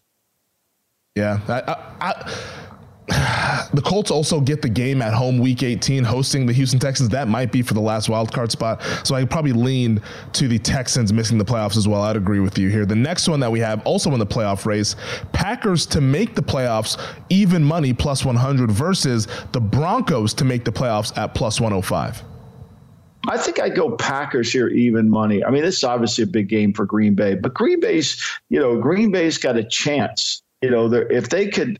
Yeah. 1.15 1.39
I, 1.47 1.75
I, 1.99 2.68
the 3.73 3.81
Colts 3.83 4.11
also 4.11 4.39
get 4.39 4.61
the 4.61 4.69
game 4.69 5.01
at 5.01 5.13
home 5.13 5.39
week 5.39 5.63
18 5.63 6.03
hosting 6.03 6.45
the 6.45 6.53
Houston 6.53 6.79
Texans. 6.79 7.09
That 7.09 7.27
might 7.27 7.51
be 7.51 7.61
for 7.61 7.73
the 7.73 7.81
last 7.81 8.07
wild 8.09 8.31
card 8.31 8.51
spot. 8.51 8.83
So 9.03 9.15
I 9.15 9.25
probably 9.25 9.53
lean 9.53 10.01
to 10.33 10.47
the 10.47 10.59
Texans 10.59 11.11
missing 11.11 11.37
the 11.37 11.45
playoffs 11.45 11.77
as 11.77 11.87
well. 11.87 12.01
I'd 12.03 12.15
agree 12.15 12.39
with 12.39 12.57
you 12.57 12.69
here. 12.69 12.85
The 12.85 12.95
next 12.95 13.27
one 13.27 13.39
that 13.39 13.51
we 13.51 13.59
have 13.59 13.81
also 13.85 14.11
in 14.11 14.19
the 14.19 14.27
playoff 14.27 14.65
race, 14.65 14.95
Packers 15.31 15.85
to 15.87 16.01
make 16.01 16.35
the 16.35 16.43
playoffs 16.43 17.01
even 17.29 17.63
money 17.63 17.93
plus 17.93 18.23
100 18.23 18.71
versus 18.71 19.27
the 19.51 19.61
Broncos 19.61 20.33
to 20.35 20.45
make 20.45 20.63
the 20.63 20.71
playoffs 20.71 21.17
at 21.17 21.33
plus 21.33 21.59
105. 21.59 22.23
I 23.27 23.37
think 23.37 23.59
I 23.59 23.69
go 23.69 23.95
Packers 23.97 24.51
here, 24.51 24.69
even 24.69 25.09
money. 25.09 25.43
I 25.43 25.49
mean, 25.49 25.61
this 25.61 25.77
is 25.77 25.83
obviously 25.83 26.23
a 26.23 26.27
big 26.27 26.47
game 26.47 26.73
for 26.73 26.85
Green 26.85 27.15
Bay, 27.15 27.35
but 27.35 27.53
Green 27.53 27.79
Bay's, 27.79 28.23
you 28.49 28.59
know, 28.59 28.79
Green 28.79 29.11
Bay's 29.11 29.37
got 29.37 29.57
a 29.57 29.63
chance. 29.63 30.41
You 30.61 30.69
know, 30.69 30.91
if 30.93 31.29
they 31.29 31.47
could 31.47 31.79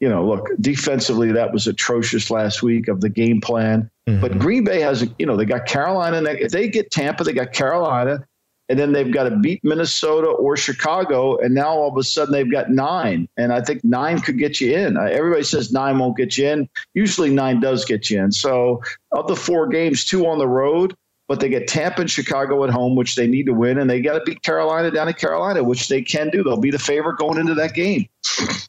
you 0.00 0.08
know, 0.08 0.26
look, 0.26 0.48
defensively, 0.60 1.32
that 1.32 1.52
was 1.52 1.66
atrocious 1.66 2.30
last 2.30 2.62
week 2.62 2.88
of 2.88 3.00
the 3.00 3.08
game 3.08 3.40
plan. 3.40 3.90
Mm-hmm. 4.08 4.20
But 4.20 4.38
Green 4.38 4.64
Bay 4.64 4.80
has, 4.80 5.08
you 5.18 5.26
know, 5.26 5.36
they 5.36 5.44
got 5.44 5.66
Carolina. 5.66 6.18
And 6.18 6.26
they, 6.26 6.38
if 6.38 6.52
they 6.52 6.68
get 6.68 6.90
Tampa, 6.90 7.24
they 7.24 7.32
got 7.32 7.52
Carolina. 7.52 8.26
And 8.68 8.78
then 8.78 8.92
they've 8.92 9.12
got 9.12 9.24
to 9.24 9.36
beat 9.36 9.62
Minnesota 9.62 10.26
or 10.26 10.56
Chicago. 10.56 11.38
And 11.38 11.54
now 11.54 11.68
all 11.68 11.88
of 11.88 11.96
a 11.96 12.02
sudden 12.02 12.32
they've 12.32 12.50
got 12.50 12.70
nine. 12.70 13.28
And 13.36 13.52
I 13.52 13.60
think 13.60 13.84
nine 13.84 14.20
could 14.20 14.38
get 14.38 14.60
you 14.60 14.76
in. 14.76 14.96
Everybody 14.96 15.44
says 15.44 15.72
nine 15.72 15.98
won't 15.98 16.16
get 16.16 16.36
you 16.36 16.48
in. 16.48 16.68
Usually 16.92 17.30
nine 17.30 17.60
does 17.60 17.84
get 17.84 18.10
you 18.10 18.22
in. 18.22 18.32
So 18.32 18.82
of 19.12 19.28
the 19.28 19.36
four 19.36 19.68
games, 19.68 20.04
two 20.04 20.26
on 20.26 20.38
the 20.38 20.48
road, 20.48 20.94
but 21.28 21.40
they 21.40 21.48
get 21.48 21.68
Tampa 21.68 22.02
and 22.02 22.10
Chicago 22.10 22.64
at 22.64 22.70
home, 22.70 22.96
which 22.96 23.16
they 23.16 23.26
need 23.26 23.46
to 23.46 23.52
win, 23.52 23.78
and 23.78 23.90
they 23.90 24.00
got 24.00 24.14
to 24.14 24.24
beat 24.24 24.42
Carolina 24.42 24.90
down 24.90 25.08
in 25.08 25.14
Carolina, 25.14 25.62
which 25.62 25.88
they 25.88 26.02
can 26.02 26.30
do. 26.30 26.42
They'll 26.44 26.56
be 26.56 26.70
the 26.70 26.78
favorite 26.78 27.18
going 27.18 27.38
into 27.38 27.54
that 27.54 27.74
game. 27.74 28.06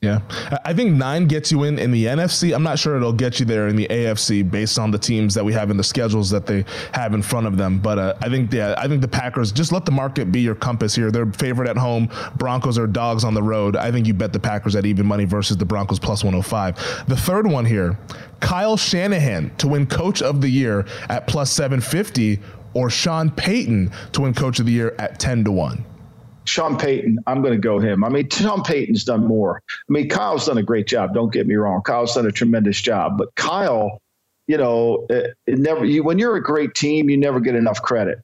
Yeah, 0.01 0.21
I 0.63 0.73
think 0.73 0.93
nine 0.93 1.25
gets 1.25 1.51
you 1.51 1.63
in 1.63 1.79
in 1.79 1.91
the 1.91 2.05
NFC. 2.05 2.53
I'm 2.53 2.63
not 2.63 2.79
sure 2.79 2.95
it'll 2.95 3.13
get 3.13 3.39
you 3.39 3.45
there 3.45 3.67
in 3.67 3.75
the 3.75 3.87
AFC 3.87 4.49
based 4.49 4.77
on 4.77 4.91
the 4.91 4.97
teams 4.97 5.33
that 5.33 5.43
we 5.43 5.53
have 5.53 5.71
in 5.71 5.77
the 5.77 5.83
schedules 5.83 6.29
that 6.29 6.45
they 6.45 6.65
have 6.93 7.13
in 7.13 7.21
front 7.21 7.47
of 7.47 7.57
them. 7.57 7.79
But 7.79 7.99
uh, 7.99 8.13
I 8.21 8.29
think 8.29 8.53
yeah, 8.53 8.75
I 8.77 8.87
think 8.87 9.01
the 9.01 9.07
Packers 9.07 9.51
just 9.51 9.71
let 9.71 9.85
the 9.85 9.91
market 9.91 10.31
be 10.31 10.41
your 10.41 10.55
compass 10.55 10.95
here. 10.95 11.11
They're 11.11 11.31
favorite 11.31 11.69
at 11.69 11.77
home. 11.77 12.09
Broncos 12.35 12.77
are 12.77 12.87
dogs 12.87 13.23
on 13.23 13.33
the 13.33 13.43
road. 13.43 13.75
I 13.75 13.91
think 13.91 14.07
you 14.07 14.13
bet 14.13 14.33
the 14.33 14.39
Packers 14.39 14.75
at 14.75 14.85
even 14.85 15.05
money 15.05 15.25
versus 15.25 15.57
the 15.57 15.65
Broncos 15.65 15.99
plus 15.99 16.23
105. 16.23 17.07
The 17.07 17.17
third 17.17 17.47
one 17.47 17.65
here, 17.65 17.97
Kyle 18.39 18.77
Shanahan 18.77 19.55
to 19.57 19.67
win 19.67 19.87
Coach 19.87 20.21
of 20.21 20.41
the 20.41 20.49
Year 20.49 20.85
at 21.09 21.27
plus 21.27 21.51
750, 21.51 22.39
or 22.73 22.89
Sean 22.89 23.31
Payton 23.31 23.91
to 24.11 24.21
win 24.21 24.33
Coach 24.33 24.59
of 24.59 24.65
the 24.65 24.71
Year 24.71 24.95
at 24.99 25.19
10 25.19 25.45
to 25.45 25.51
1? 25.51 25.83
Sean 26.47 26.77
Payton, 26.77 27.19
I'm 27.27 27.41
going 27.41 27.53
to 27.53 27.59
go 27.59 27.79
him. 27.79 28.03
I 28.03 28.09
mean, 28.09 28.29
Sean 28.29 28.63
Payton's 28.63 29.03
done 29.03 29.25
more. 29.25 29.61
I 29.67 29.91
mean, 29.91 30.09
Kyle's 30.09 30.45
done 30.45 30.57
a 30.57 30.63
great 30.63 30.87
job. 30.87 31.13
Don't 31.13 31.31
get 31.31 31.47
me 31.47 31.55
wrong. 31.55 31.81
Kyle's 31.81 32.15
done 32.15 32.25
a 32.25 32.31
tremendous 32.31 32.81
job. 32.81 33.17
But 33.17 33.35
Kyle, 33.35 34.01
you 34.47 34.57
know, 34.57 35.05
it, 35.09 35.35
it 35.45 35.59
never. 35.59 35.85
You, 35.85 36.03
when 36.03 36.19
you're 36.19 36.35
a 36.35 36.43
great 36.43 36.73
team, 36.73 37.09
you 37.09 37.17
never 37.17 37.39
get 37.39 37.55
enough 37.55 37.81
credit, 37.81 38.19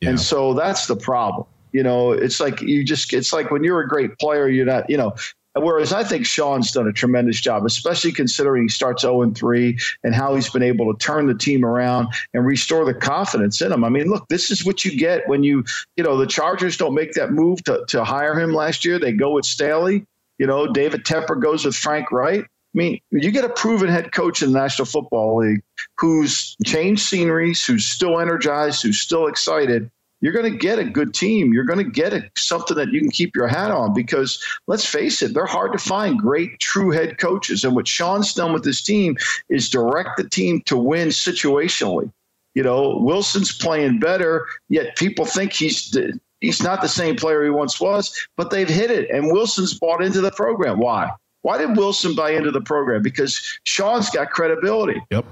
yeah. 0.00 0.10
and 0.10 0.20
so 0.20 0.52
that's 0.52 0.86
the 0.86 0.96
problem. 0.96 1.46
You 1.72 1.82
know, 1.82 2.12
it's 2.12 2.40
like 2.40 2.60
you 2.60 2.84
just. 2.84 3.12
It's 3.12 3.32
like 3.32 3.50
when 3.50 3.64
you're 3.64 3.80
a 3.80 3.88
great 3.88 4.18
player, 4.18 4.48
you're 4.48 4.66
not. 4.66 4.88
You 4.90 4.98
know, 4.98 5.14
Whereas 5.56 5.92
I 5.92 6.04
think 6.04 6.26
Sean's 6.26 6.70
done 6.72 6.86
a 6.86 6.92
tremendous 6.92 7.40
job, 7.40 7.64
especially 7.64 8.12
considering 8.12 8.64
he 8.64 8.68
starts 8.68 9.02
0 9.02 9.22
and 9.22 9.36
3 9.36 9.78
and 10.04 10.14
how 10.14 10.34
he's 10.34 10.50
been 10.50 10.62
able 10.62 10.92
to 10.92 10.98
turn 10.98 11.26
the 11.26 11.34
team 11.34 11.64
around 11.64 12.08
and 12.34 12.44
restore 12.44 12.84
the 12.84 12.94
confidence 12.94 13.62
in 13.62 13.72
him. 13.72 13.82
I 13.84 13.88
mean, 13.88 14.08
look, 14.08 14.28
this 14.28 14.50
is 14.50 14.64
what 14.64 14.84
you 14.84 14.96
get 14.98 15.26
when 15.28 15.42
you, 15.42 15.64
you 15.96 16.04
know, 16.04 16.16
the 16.16 16.26
Chargers 16.26 16.76
don't 16.76 16.94
make 16.94 17.12
that 17.12 17.32
move 17.32 17.64
to, 17.64 17.84
to 17.88 18.04
hire 18.04 18.38
him 18.38 18.52
last 18.52 18.84
year. 18.84 18.98
They 18.98 19.12
go 19.12 19.32
with 19.32 19.46
Staley. 19.46 20.06
You 20.38 20.46
know, 20.46 20.66
David 20.66 21.04
Tepper 21.04 21.40
goes 21.40 21.64
with 21.64 21.74
Frank 21.74 22.12
Reich. 22.12 22.42
I 22.42 22.48
mean, 22.74 23.00
you 23.10 23.30
get 23.30 23.44
a 23.44 23.48
proven 23.48 23.88
head 23.88 24.12
coach 24.12 24.42
in 24.42 24.52
the 24.52 24.58
National 24.58 24.84
Football 24.84 25.38
League 25.38 25.62
who's 25.98 26.56
changed 26.66 27.00
sceneries, 27.00 27.64
who's 27.64 27.86
still 27.86 28.20
energized, 28.20 28.82
who's 28.82 29.00
still 29.00 29.28
excited 29.28 29.90
you're 30.20 30.32
going 30.32 30.50
to 30.50 30.58
get 30.58 30.78
a 30.78 30.84
good 30.84 31.14
team. 31.14 31.52
You're 31.52 31.64
going 31.64 31.84
to 31.84 31.90
get 31.90 32.12
a, 32.12 32.30
something 32.36 32.76
that 32.76 32.88
you 32.88 33.00
can 33.00 33.10
keep 33.10 33.36
your 33.36 33.48
hat 33.48 33.70
on 33.70 33.92
because 33.92 34.42
let's 34.66 34.84
face 34.84 35.22
it, 35.22 35.34
they're 35.34 35.46
hard 35.46 35.72
to 35.72 35.78
find 35.78 36.18
great, 36.18 36.58
true 36.58 36.90
head 36.90 37.18
coaches. 37.18 37.64
And 37.64 37.74
what 37.74 37.86
Sean's 37.86 38.32
done 38.32 38.52
with 38.52 38.64
this 38.64 38.82
team 38.82 39.16
is 39.48 39.68
direct 39.68 40.16
the 40.16 40.28
team 40.28 40.62
to 40.66 40.76
win 40.76 41.08
situationally. 41.08 42.10
You 42.54 42.62
know, 42.62 42.96
Wilson's 42.98 43.52
playing 43.52 44.00
better, 44.00 44.46
yet 44.70 44.96
people 44.96 45.26
think 45.26 45.52
he's 45.52 45.94
he's 46.40 46.62
not 46.62 46.80
the 46.80 46.88
same 46.88 47.16
player 47.16 47.44
he 47.44 47.50
once 47.50 47.78
was, 47.78 48.14
but 48.38 48.50
they've 48.50 48.68
hit 48.68 48.90
it. 48.90 49.10
And 49.10 49.30
Wilson's 49.30 49.78
bought 49.78 50.02
into 50.02 50.22
the 50.22 50.30
program. 50.30 50.78
Why? 50.78 51.10
Why 51.42 51.58
did 51.58 51.76
Wilson 51.76 52.14
buy 52.14 52.30
into 52.30 52.50
the 52.50 52.62
program? 52.62 53.02
Because 53.02 53.40
Sean's 53.64 54.08
got 54.10 54.30
credibility. 54.30 55.00
Yep. 55.10 55.26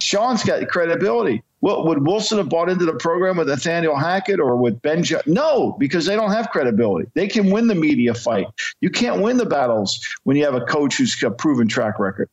Sean's 0.00 0.42
got 0.42 0.66
credibility. 0.68 1.42
Well, 1.62 1.86
would 1.86 2.04
Wilson 2.04 2.38
have 2.38 2.48
bought 2.48 2.68
into 2.68 2.84
the 2.84 2.94
program 2.94 3.36
with 3.36 3.48
Nathaniel 3.48 3.96
Hackett 3.96 4.40
or 4.40 4.56
with 4.56 4.82
Ben? 4.82 5.04
no, 5.26 5.76
because 5.78 6.04
they 6.04 6.16
don't 6.16 6.32
have 6.32 6.50
credibility. 6.50 7.08
They 7.14 7.28
can 7.28 7.50
win 7.50 7.68
the 7.68 7.74
media 7.74 8.14
fight. 8.14 8.46
You 8.80 8.90
can't 8.90 9.22
win 9.22 9.36
the 9.36 9.46
battles 9.46 10.04
when 10.24 10.36
you 10.36 10.44
have 10.44 10.54
a 10.54 10.62
coach 10.62 10.96
who's 10.96 11.14
got 11.14 11.38
proven 11.38 11.68
track 11.68 11.98
record. 11.98 12.28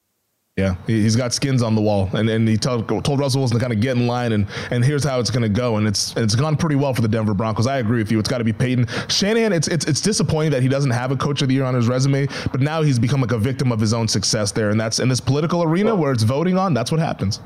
Yeah, 0.58 0.76
he's 0.88 1.16
got 1.16 1.34
skins 1.34 1.64
on 1.64 1.74
the 1.74 1.82
wall, 1.82 2.10
and, 2.12 2.30
and 2.30 2.46
he 2.46 2.58
told, 2.58 2.90
told 2.90 3.20
Russell 3.20 3.40
Wilson 3.40 3.58
to 3.58 3.62
kind 3.62 3.72
of 3.72 3.80
get 3.80 3.96
in 3.96 4.08
line, 4.08 4.34
and 4.34 4.46
and 4.72 4.84
here's 4.84 5.06
how 5.06 5.22
it's 5.22 5.30
going 5.30 5.44
to 5.44 5.48
go, 5.48 5.78
and 5.78 5.88
it's 5.88 6.14
it's 6.18 6.36
gone 6.36 6.58
pretty 6.58 6.76
well 6.76 6.94
for 6.94 7.02
the 7.02 7.08
Denver 7.08 7.34
Broncos. 7.34 7.66
I 7.66 7.78
agree 7.78 8.00
with 8.00 8.12
you. 8.12 8.20
It's 8.20 8.28
got 8.28 8.40
to 8.40 8.44
be 8.44 8.52
Peyton 8.52 8.86
Shanahan. 9.08 9.54
It's 9.54 9.70
it's 9.70 9.86
it's 9.86 10.02
disappointing 10.02 10.52
that 10.52 10.62
he 10.62 10.68
doesn't 10.68 10.92
have 10.92 11.12
a 11.12 11.16
Coach 11.16 11.42
of 11.42 11.48
the 11.48 11.54
Year 11.54 11.64
on 11.64 11.76
his 11.76 11.88
resume, 11.88 12.28
but 12.52 12.60
now 12.60 12.82
he's 12.82 13.00
become 13.00 13.22
like 13.22 13.32
a 13.32 13.38
victim 13.38 13.72
of 13.72 13.80
his 13.80 13.94
own 13.94 14.10
success 14.10 14.52
there, 14.52 14.70
and 14.70 14.82
that's 14.82 15.00
in 15.00 15.08
this 15.08 15.22
political 15.22 15.64
arena 15.64 15.96
where 15.96 16.12
it's 16.12 16.24
voting 16.24 16.58
on. 16.58 16.74
That's 16.74 16.92
what 16.92 17.00
happens. 17.00 17.40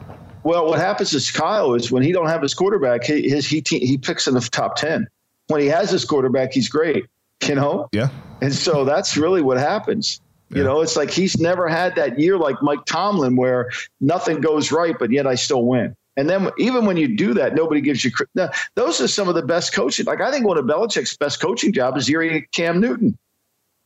Well, 0.43 0.65
what 0.65 0.79
happens 0.79 1.13
is 1.13 1.31
Kyle 1.31 1.73
is 1.73 1.91
when 1.91 2.03
he 2.03 2.11
don't 2.11 2.27
have 2.27 2.41
his 2.41 2.53
quarterback, 2.53 3.03
he 3.03 3.29
his, 3.29 3.47
he 3.47 3.63
he 3.65 3.97
picks 3.97 4.27
in 4.27 4.33
the 4.33 4.41
top 4.41 4.75
ten. 4.75 5.07
When 5.47 5.61
he 5.61 5.67
has 5.67 5.89
his 5.89 6.05
quarterback, 6.05 6.53
he's 6.53 6.69
great. 6.69 7.05
You 7.47 7.55
know. 7.55 7.89
Yeah. 7.91 8.09
And 8.41 8.53
so 8.53 8.85
that's 8.85 9.17
really 9.17 9.41
what 9.41 9.57
happens. 9.57 10.21
Yeah. 10.49 10.57
You 10.57 10.63
know, 10.65 10.81
it's 10.81 10.95
like 10.95 11.11
he's 11.11 11.39
never 11.39 11.67
had 11.67 11.95
that 11.95 12.19
year 12.19 12.37
like 12.37 12.61
Mike 12.61 12.85
Tomlin 12.85 13.35
where 13.35 13.71
nothing 13.99 14.41
goes 14.41 14.71
right, 14.71 14.95
but 14.97 15.11
yet 15.11 15.25
I 15.25 15.35
still 15.35 15.65
win. 15.65 15.95
And 16.15 16.29
then 16.29 16.51
even 16.59 16.85
when 16.85 16.95
you 16.95 17.15
do 17.15 17.33
that, 17.33 17.55
nobody 17.55 17.81
gives 17.81 18.05
you 18.05 18.11
credit. 18.11 18.55
Those 18.75 19.01
are 19.01 19.07
some 19.07 19.27
of 19.27 19.35
the 19.35 19.41
best 19.41 19.73
coaching. 19.73 20.05
Like 20.05 20.21
I 20.21 20.29
think 20.29 20.45
one 20.45 20.57
of 20.57 20.65
Belichick's 20.65 21.17
best 21.17 21.41
coaching 21.41 21.73
jobs 21.73 22.03
is 22.03 22.09
year 22.09 22.45
Cam 22.51 22.79
Newton. 22.79 23.17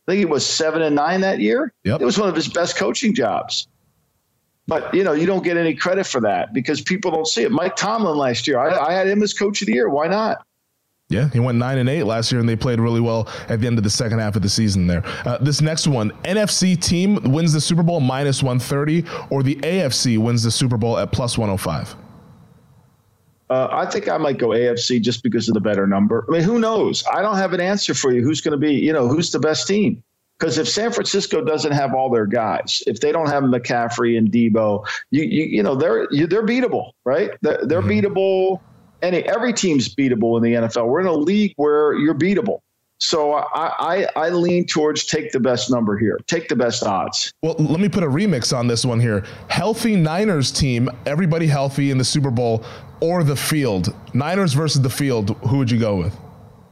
I 0.06 0.12
think 0.12 0.18
he 0.18 0.24
was 0.24 0.44
seven 0.44 0.82
and 0.82 0.94
nine 0.94 1.22
that 1.22 1.40
year. 1.40 1.72
Yep. 1.84 2.00
It 2.00 2.04
was 2.04 2.18
one 2.18 2.28
of 2.28 2.34
his 2.34 2.48
best 2.48 2.76
coaching 2.76 3.14
jobs. 3.14 3.68
But 4.68 4.94
you 4.94 5.02
know, 5.02 5.14
you 5.14 5.26
don't 5.26 5.42
get 5.42 5.56
any 5.56 5.74
credit 5.74 6.06
for 6.06 6.20
that 6.20 6.52
because 6.52 6.82
people 6.82 7.10
don't 7.10 7.26
see 7.26 7.42
it. 7.42 7.50
Mike 7.50 7.74
Tomlin 7.74 8.16
last 8.16 8.46
year, 8.46 8.58
I, 8.58 8.88
I 8.88 8.92
had 8.92 9.08
him 9.08 9.22
as 9.22 9.32
coach 9.32 9.62
of 9.62 9.66
the 9.66 9.72
year. 9.72 9.88
Why 9.88 10.06
not? 10.06 10.44
Yeah, 11.08 11.30
he 11.30 11.40
went 11.40 11.56
nine 11.56 11.78
and 11.78 11.88
eight 11.88 12.04
last 12.04 12.30
year, 12.30 12.38
and 12.38 12.46
they 12.46 12.54
played 12.54 12.78
really 12.78 13.00
well 13.00 13.28
at 13.48 13.62
the 13.62 13.66
end 13.66 13.78
of 13.78 13.84
the 13.84 13.88
second 13.88 14.18
half 14.18 14.36
of 14.36 14.42
the 14.42 14.48
season. 14.48 14.86
There, 14.86 15.02
uh, 15.24 15.38
this 15.38 15.62
next 15.62 15.88
one, 15.88 16.10
NFC 16.22 16.78
team 16.78 17.32
wins 17.32 17.54
the 17.54 17.62
Super 17.62 17.82
Bowl 17.82 18.00
minus 18.00 18.42
one 18.42 18.58
thirty, 18.58 19.06
or 19.30 19.42
the 19.42 19.56
AFC 19.56 20.18
wins 20.18 20.42
the 20.42 20.50
Super 20.50 20.76
Bowl 20.76 20.98
at 20.98 21.12
plus 21.12 21.38
one 21.38 21.48
hundred 21.48 21.62
five. 21.62 21.96
Uh, 23.48 23.68
I 23.72 23.86
think 23.86 24.06
I 24.06 24.18
might 24.18 24.36
go 24.36 24.48
AFC 24.48 25.00
just 25.00 25.22
because 25.22 25.48
of 25.48 25.54
the 25.54 25.60
better 25.62 25.86
number. 25.86 26.26
I 26.28 26.32
mean, 26.32 26.42
who 26.42 26.58
knows? 26.58 27.02
I 27.10 27.22
don't 27.22 27.38
have 27.38 27.54
an 27.54 27.60
answer 27.62 27.94
for 27.94 28.12
you. 28.12 28.22
Who's 28.22 28.42
going 28.42 28.52
to 28.52 28.58
be? 28.58 28.74
You 28.74 28.92
know, 28.92 29.08
who's 29.08 29.30
the 29.30 29.38
best 29.38 29.66
team? 29.66 30.02
Because 30.38 30.58
if 30.58 30.68
San 30.68 30.92
Francisco 30.92 31.42
doesn't 31.42 31.72
have 31.72 31.94
all 31.94 32.10
their 32.10 32.26
guys, 32.26 32.82
if 32.86 33.00
they 33.00 33.10
don't 33.10 33.28
have 33.28 33.42
McCaffrey 33.42 34.16
and 34.16 34.30
Deebo, 34.30 34.86
you 35.10 35.24
you, 35.24 35.44
you 35.44 35.62
know 35.62 35.74
they're 35.74 36.06
you, 36.12 36.26
they're 36.26 36.46
beatable, 36.46 36.92
right? 37.04 37.30
They're, 37.42 37.64
they're 37.64 37.82
mm-hmm. 37.82 38.06
beatable. 38.06 38.60
Any 39.02 39.22
every 39.24 39.52
team's 39.52 39.94
beatable 39.94 40.36
in 40.36 40.42
the 40.42 40.66
NFL. 40.66 40.88
We're 40.88 41.00
in 41.00 41.06
a 41.06 41.12
league 41.12 41.54
where 41.56 41.94
you're 41.94 42.14
beatable. 42.14 42.60
So 43.00 43.34
I, 43.34 43.72
I, 43.78 44.06
I 44.16 44.28
lean 44.30 44.66
towards 44.66 45.04
take 45.04 45.30
the 45.30 45.38
best 45.38 45.70
number 45.70 45.96
here. 45.96 46.18
Take 46.26 46.48
the 46.48 46.56
best 46.56 46.82
odds. 46.82 47.32
Well, 47.42 47.54
let 47.58 47.78
me 47.78 47.88
put 47.88 48.02
a 48.02 48.08
remix 48.08 48.56
on 48.56 48.66
this 48.66 48.84
one 48.84 48.98
here. 48.98 49.24
Healthy 49.48 49.94
Niners 49.94 50.50
team, 50.50 50.90
everybody 51.06 51.46
healthy 51.46 51.92
in 51.92 51.98
the 51.98 52.04
Super 52.04 52.32
Bowl, 52.32 52.64
or 53.00 53.22
the 53.22 53.36
field. 53.36 53.94
Niners 54.14 54.52
versus 54.52 54.82
the 54.82 54.90
field. 54.90 55.36
Who 55.48 55.58
would 55.58 55.70
you 55.70 55.78
go 55.78 55.96
with? 55.96 56.18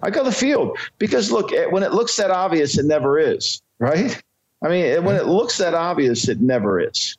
I 0.06 0.10
go 0.10 0.22
the 0.22 0.30
field 0.30 0.78
because 0.98 1.32
look, 1.32 1.50
when 1.70 1.82
it 1.82 1.92
looks 1.92 2.14
that 2.14 2.30
obvious, 2.30 2.78
it 2.78 2.86
never 2.86 3.18
is, 3.18 3.60
right? 3.80 4.22
I 4.62 4.68
mean, 4.68 5.02
when 5.02 5.16
it 5.16 5.26
looks 5.26 5.58
that 5.58 5.74
obvious, 5.74 6.28
it 6.28 6.40
never 6.40 6.78
is. 6.78 7.18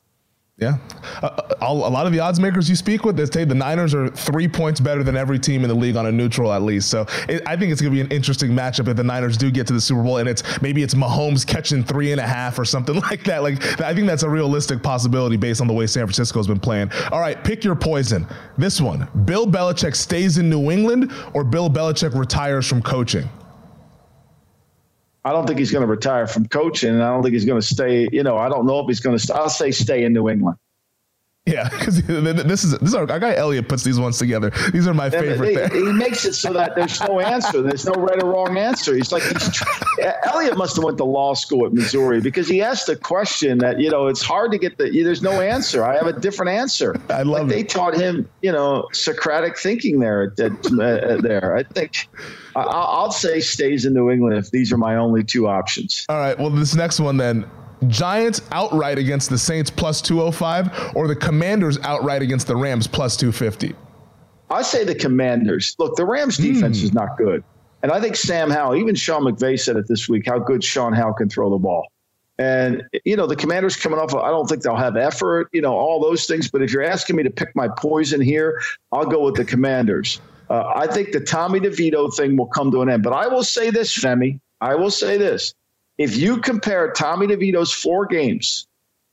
Yeah. 0.58 0.78
Uh, 1.22 1.28
uh 1.28 1.54
a 1.62 1.72
lot 1.72 2.08
of 2.08 2.12
the 2.12 2.20
odds 2.20 2.40
makers 2.40 2.68
you 2.68 2.76
speak 2.76 3.06
with, 3.06 3.16
they 3.16 3.26
say 3.26 3.44
the 3.46 3.54
Niners 3.54 3.94
are 3.94 4.10
three 4.10 4.48
points 4.48 4.80
better 4.80 5.04
than 5.04 5.16
every 5.16 5.38
team 5.38 5.64
in 5.64 5.70
the 5.70 5.76
league 5.76 5.96
on 5.96 6.08
a 6.08 6.12
neutral 6.12 6.52
at 6.52 6.64
least. 6.64 6.90
So 6.90 7.06
it, 7.30 7.44
I 7.46 7.56
think 7.56 7.72
it's 7.72 7.80
going 7.80 7.94
to 7.94 7.96
be 7.96 8.02
an 8.02 8.12
interesting 8.12 8.52
matchup 8.52 8.88
if 8.88 8.98
the 8.98 9.04
Niners 9.04 9.38
do 9.38 9.52
get 9.52 9.68
to 9.68 9.74
the 9.74 9.82
Super 9.82 10.02
Bowl 10.02 10.18
and 10.18 10.28
it's 10.28 10.44
maybe 10.62 10.82
it's 10.82 10.96
Mahomes 10.96 11.46
catching 11.46 11.84
three 11.84 12.12
and 12.12 12.20
a 12.20 12.26
half 12.26 12.58
or 12.58 12.66
something 12.66 12.96
like 13.02 13.24
that. 13.26 13.44
Like 13.44 13.82
I 13.82 13.94
think 13.94 14.08
that's 14.08 14.24
a 14.24 14.30
realistic 14.30 14.82
possibility 14.82 15.38
based 15.38 15.62
on 15.62 15.68
the 15.68 15.74
way 15.74 15.86
San 15.86 16.06
Francisco's 16.06 16.48
been 16.48 16.60
playing. 16.60 16.92
All 17.12 17.20
right, 17.20 17.42
pick 17.44 17.64
your 17.64 17.76
poison. 17.76 18.26
This 18.58 18.82
one: 18.82 19.08
Bill 19.26 19.46
Belichick 19.46 19.96
stays 19.96 20.40
in 20.40 20.50
New 20.50 20.72
England 20.72 21.14
or 21.34 21.44
Bill 21.44 21.70
Belichick 21.70 22.16
retires 22.16 22.68
from 22.68 22.82
coaching. 22.82 23.30
I 25.28 25.34
don't 25.34 25.46
think 25.46 25.60
he's 25.60 25.72
going 25.72 25.82
to 25.82 25.88
retire 25.88 26.26
from 26.26 26.48
coaching, 26.48 26.90
and 26.90 27.04
I 27.04 27.10
don't 27.10 27.22
think 27.22 27.34
he's 27.34 27.44
going 27.44 27.60
to 27.60 27.68
stay. 27.68 28.08
You 28.12 28.24
know, 28.24 28.38
I 28.38 28.48
don't 28.48 28.66
know 28.66 28.80
if 28.80 28.88
he's 28.88 29.02
going 29.02 29.18
to. 29.18 29.36
I'll 29.36 29.50
say 29.50 29.72
stay 29.72 30.06
in 30.06 30.14
New 30.14 30.30
England. 30.30 30.58
Yeah, 31.48 31.70
because 31.80 32.02
this 32.04 32.64
is 32.66 32.78
this 32.78 32.90
is 32.90 32.96
our, 32.96 33.06
guy 33.06 33.36
Elliot 33.36 33.70
puts 33.70 33.84
these 33.84 34.00
ones 34.00 34.18
together. 34.18 34.52
These 34.74 34.86
are 34.86 34.94
my 34.94 35.10
favorite. 35.10 35.72
He, 35.72 35.80
he, 35.80 35.92
makes 35.94 36.26
it 36.26 36.34
so 36.34 36.52
that 36.54 36.76
there's 36.76 37.00
no 37.02 37.22
answer. 37.22 37.62
There's 37.62 37.86
no 37.86 37.94
right 37.94 38.22
or 38.22 38.34
wrong 38.34 38.58
answer. 38.58 38.94
He's 38.94 39.12
like 39.12 39.24
he's, 39.24 39.64
Elliot 40.26 40.58
must 40.58 40.76
have 40.76 40.84
went 40.84 40.98
to 40.98 41.06
law 41.06 41.34
school 41.34 41.66
at 41.66 41.74
Missouri 41.74 42.20
because 42.20 42.50
he 42.50 42.62
asked 42.62 42.90
a 42.90 42.98
question 42.98 43.60
that 43.60 43.80
you 43.80 43.90
know 43.90 44.08
it's 44.08 44.22
hard 44.22 44.52
to 44.52 44.58
get 44.58 44.78
the. 44.78 44.90
There's 44.92 45.22
no 45.22 45.40
answer. 45.40 45.86
I 45.86 45.96
have 45.96 46.08
a 46.08 46.20
different 46.20 46.52
answer. 46.52 47.00
I 47.10 47.22
love 47.24 47.48
like. 47.48 47.48
They 47.48 47.64
taught 47.64 47.96
him, 47.96 48.30
you 48.42 48.52
know, 48.52 48.88
Socratic 48.92 49.58
thinking 49.58 50.00
there. 50.00 50.34
At, 50.38 50.66
uh, 50.66 51.22
there, 51.22 51.56
I 51.56 51.64
think. 51.64 52.10
I'll 52.56 53.12
say 53.12 53.40
stays 53.40 53.86
in 53.86 53.94
New 53.94 54.10
England 54.10 54.36
if 54.38 54.52
these 54.52 54.74
are 54.74 54.78
my 54.78 54.96
only 54.96 55.24
two 55.24 55.48
options. 55.48 56.06
All 56.10 56.18
right. 56.18 56.38
Well, 56.38 56.50
this 56.50 56.76
next 56.76 57.00
one 57.00 57.18
then. 57.18 57.50
Giants 57.88 58.42
outright 58.52 58.98
against 58.98 59.30
the 59.30 59.38
Saints 59.38 59.70
plus 59.70 60.02
205 60.02 60.96
or 60.96 61.08
the 61.08 61.16
Commanders 61.16 61.78
outright 61.84 62.22
against 62.22 62.48
the 62.48 62.56
Rams 62.56 62.88
plus 62.88 63.16
250? 63.18 63.76
I 64.50 64.62
say 64.62 64.84
the 64.84 64.96
Commanders. 64.96 65.76
Look, 65.78 65.96
the 65.96 66.06
Rams 66.06 66.38
defense 66.38 66.80
mm. 66.80 66.84
is 66.84 66.94
not 66.94 67.18
good. 67.18 67.44
And 67.84 67.92
I 67.92 68.00
think 68.00 68.16
Sam 68.16 68.50
Howell, 68.50 68.76
even 68.76 68.96
Sean 68.96 69.24
McVay 69.24 69.60
said 69.60 69.76
it 69.78 69.88
this 69.88 70.10
week, 70.10 70.26
how 70.26 70.40
good 70.40 70.64
Sean 70.64 70.94
Howell 70.94 71.14
can 71.14 71.30
throw 71.30 71.50
the 71.50 71.58
ball. 71.58 71.88
And, 72.40 72.84
you 73.04 73.16
know, 73.16 73.26
the 73.28 73.36
Commanders 73.36 73.76
coming 73.76 74.00
off, 74.00 74.14
I 74.14 74.30
don't 74.30 74.48
think 74.48 74.62
they'll 74.62 74.76
have 74.76 74.96
effort, 74.96 75.50
you 75.54 75.62
know, 75.62 75.74
all 75.74 76.00
those 76.00 76.26
things. 76.26 76.50
But 76.50 76.62
if 76.62 76.72
you're 76.72 76.84
asking 76.84 77.16
me 77.16 77.24
to 77.24 77.32
pick 77.32 77.56
my 77.56 77.68
poison 77.68 78.22
here, 78.22 78.62
I'll 78.92 79.06
go 79.06 79.24
with 79.24 79.36
the 79.36 79.46
Commanders. 79.46 80.22
Uh, 80.50 80.72
I 80.76 80.88
think 80.88 81.12
the 81.12 81.20
Tommy 81.20 81.60
DeVito 81.60 82.14
thing 82.16 82.38
will 82.38 82.48
come 82.48 82.72
to 82.72 82.82
an 82.82 82.90
end. 82.90 83.04
But 83.04 83.14
I 83.14 83.28
will 83.28 83.44
say 83.44 83.70
this, 83.70 83.96
Femi. 83.96 84.40
I 84.62 84.76
will 84.76 84.92
say 84.92 85.18
this. 85.18 85.54
If 85.98 86.16
you 86.16 86.38
compare 86.38 86.92
Tommy 86.92 87.28
DeVito's 87.28 87.72
four 87.72 88.06
games, 88.06 88.68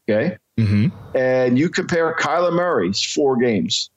okay, 0.08 0.36
mm-hmm. 0.58 0.88
and 1.16 1.58
you 1.58 1.68
compare 1.68 2.14
Kyler 2.14 2.52
Murray's 2.52 3.02
four 3.02 3.36
games, 3.36 3.90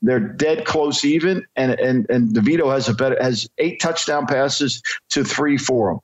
they're 0.00 0.20
dead 0.20 0.64
close 0.64 1.04
even, 1.04 1.46
and 1.56 1.78
and 1.78 2.08
and 2.10 2.30
DeVito 2.30 2.72
has 2.72 2.88
a 2.88 2.94
better 2.94 3.16
has 3.20 3.48
eight 3.58 3.80
touchdown 3.80 4.26
passes 4.26 4.82
to 5.10 5.24
three 5.24 5.56
for 5.56 5.92
him. 5.92 6.00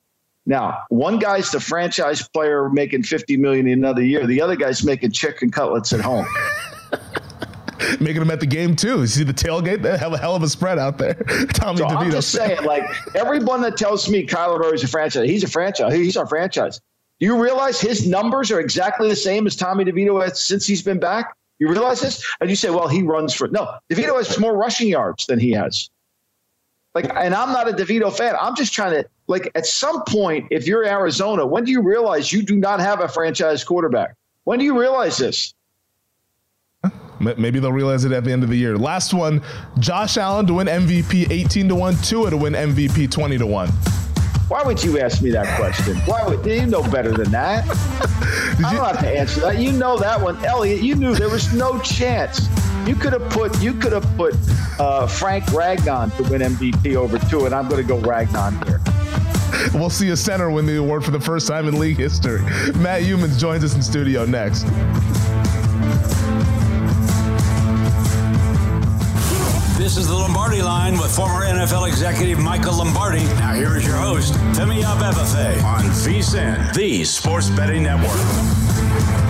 Now, 0.46 0.78
one 0.88 1.18
guy's 1.18 1.50
the 1.50 1.60
franchise 1.60 2.26
player 2.28 2.68
making 2.70 3.02
fifty 3.02 3.36
million 3.36 3.68
another 3.68 4.02
year. 4.02 4.26
The 4.26 4.40
other 4.40 4.56
guy's 4.56 4.84
making 4.84 5.12
chicken 5.12 5.50
cutlets 5.50 5.92
at 5.92 6.00
home. 6.00 6.26
making 8.00 8.20
them 8.20 8.30
at 8.30 8.40
the 8.40 8.46
game 8.46 8.76
too. 8.76 9.00
You 9.00 9.06
see 9.06 9.24
the 9.24 9.34
tailgate? 9.34 9.82
They 9.82 9.96
have 9.96 10.12
a 10.12 10.18
hell 10.18 10.34
of 10.34 10.42
a 10.42 10.48
spread 10.48 10.78
out 10.78 10.98
there. 10.98 11.14
Tommy 11.52 11.78
so 11.78 11.86
DeVito. 11.86 11.96
I'm 11.96 12.10
just 12.10 12.30
saying, 12.30 12.64
like 12.64 12.84
everyone 13.14 13.60
that 13.62 13.76
tells 13.76 14.08
me 14.08 14.26
Kyler 14.26 14.58
Murray's 14.58 14.84
a 14.84 14.88
franchise, 14.88 15.28
he's 15.28 15.44
a 15.44 15.48
franchise. 15.48 15.94
He's 15.94 16.16
our 16.16 16.26
franchise. 16.26 16.80
Do 17.20 17.26
you 17.26 17.40
realize 17.42 17.80
his 17.80 18.06
numbers 18.06 18.50
are 18.50 18.60
exactly 18.60 19.08
the 19.08 19.16
same 19.16 19.46
as 19.46 19.56
Tommy 19.56 19.84
DeVito 19.84 20.22
has 20.22 20.40
since 20.40 20.66
he's 20.66 20.82
been 20.82 21.00
back? 21.00 21.34
You 21.58 21.68
realize 21.68 22.00
this? 22.00 22.24
And 22.40 22.48
you 22.48 22.54
say, 22.54 22.70
well, 22.70 22.86
he 22.86 23.02
runs 23.02 23.34
for 23.34 23.48
no. 23.48 23.78
DeVito 23.90 24.16
has 24.16 24.38
more 24.38 24.56
rushing 24.56 24.88
yards 24.88 25.26
than 25.26 25.40
he 25.40 25.50
has. 25.52 25.90
Like, 26.94 27.12
and 27.14 27.34
I'm 27.34 27.52
not 27.52 27.68
a 27.68 27.72
DeVito 27.72 28.16
fan. 28.16 28.34
I'm 28.40 28.54
just 28.54 28.72
trying 28.72 29.02
to 29.02 29.08
like 29.26 29.50
at 29.54 29.66
some 29.66 30.02
point, 30.04 30.48
if 30.50 30.66
you're 30.66 30.84
Arizona, 30.84 31.46
when 31.46 31.64
do 31.64 31.70
you 31.70 31.82
realize 31.82 32.32
you 32.32 32.42
do 32.42 32.56
not 32.56 32.80
have 32.80 33.00
a 33.00 33.08
franchise 33.08 33.62
quarterback? 33.62 34.14
When 34.44 34.58
do 34.58 34.64
you 34.64 34.78
realize 34.78 35.18
this? 35.18 35.54
Maybe 37.20 37.58
they'll 37.58 37.72
realize 37.72 38.04
it 38.04 38.12
at 38.12 38.24
the 38.24 38.32
end 38.32 38.44
of 38.44 38.50
the 38.50 38.56
year. 38.56 38.76
Last 38.76 39.12
one, 39.12 39.42
Josh 39.78 40.16
Allen 40.16 40.46
to 40.46 40.54
win 40.54 40.66
MVP 40.66 41.30
18 41.30 41.68
to 41.68 41.74
1, 41.74 41.96
Tua 41.96 42.30
to 42.30 42.36
win 42.36 42.52
MVP 42.52 43.10
20 43.10 43.38
to 43.38 43.46
1. 43.46 43.68
Why 44.48 44.62
would 44.62 44.82
you 44.82 44.98
ask 44.98 45.20
me 45.20 45.30
that 45.30 45.58
question? 45.58 45.96
Why 46.06 46.24
would 46.26 46.46
you 46.46 46.66
know 46.66 46.82
better 46.90 47.12
than 47.12 47.30
that? 47.32 47.64
I 48.64 48.72
don't 48.74 48.84
have 48.84 49.00
to 49.00 49.08
answer 49.08 49.40
that. 49.40 49.58
You 49.58 49.72
know 49.72 49.98
that 49.98 50.20
one, 50.20 50.42
Elliot. 50.44 50.80
You 50.80 50.94
knew 50.94 51.14
there 51.14 51.28
was 51.28 51.52
no 51.52 51.78
chance. 51.80 52.48
You 52.86 52.94
could 52.94 53.12
have 53.12 53.28
put 53.30 53.60
you 53.60 53.74
could 53.74 53.92
have 53.92 54.06
put 54.16 54.34
uh, 54.78 55.06
Frank 55.06 55.44
Ragnow 55.46 56.16
to 56.16 56.22
win 56.30 56.40
MVP 56.40 56.94
over 56.96 57.18
two, 57.28 57.44
and 57.44 57.54
I'm 57.54 57.68
going 57.68 57.82
to 57.82 57.86
go 57.86 58.00
Ragnow 58.00 58.66
here. 58.66 58.80
We'll 59.74 59.90
see 59.90 60.10
a 60.10 60.16
center 60.16 60.50
win 60.50 60.64
the 60.64 60.76
award 60.78 61.04
for 61.04 61.10
the 61.10 61.20
first 61.20 61.46
time 61.46 61.68
in 61.68 61.78
league 61.78 61.98
history. 61.98 62.40
Matt 62.76 63.02
Youmans 63.02 63.38
joins 63.38 63.64
us 63.64 63.74
in 63.74 63.82
studio 63.82 64.24
next. 64.24 64.64
This 69.88 69.96
is 69.96 70.08
the 70.08 70.14
Lombardi 70.14 70.60
line 70.60 70.98
with 70.98 71.16
former 71.16 71.46
NFL 71.46 71.88
executive 71.88 72.38
Michael 72.38 72.76
Lombardi. 72.76 73.24
Now 73.40 73.54
here 73.54 73.74
is 73.74 73.86
your 73.86 73.96
host, 73.96 74.34
Femi 74.52 74.82
Abebefe 74.82 75.64
on 75.64 75.82
VSIN, 75.84 76.74
the 76.74 77.04
Sports 77.04 77.48
Betting 77.48 77.84
Network. 77.84 78.10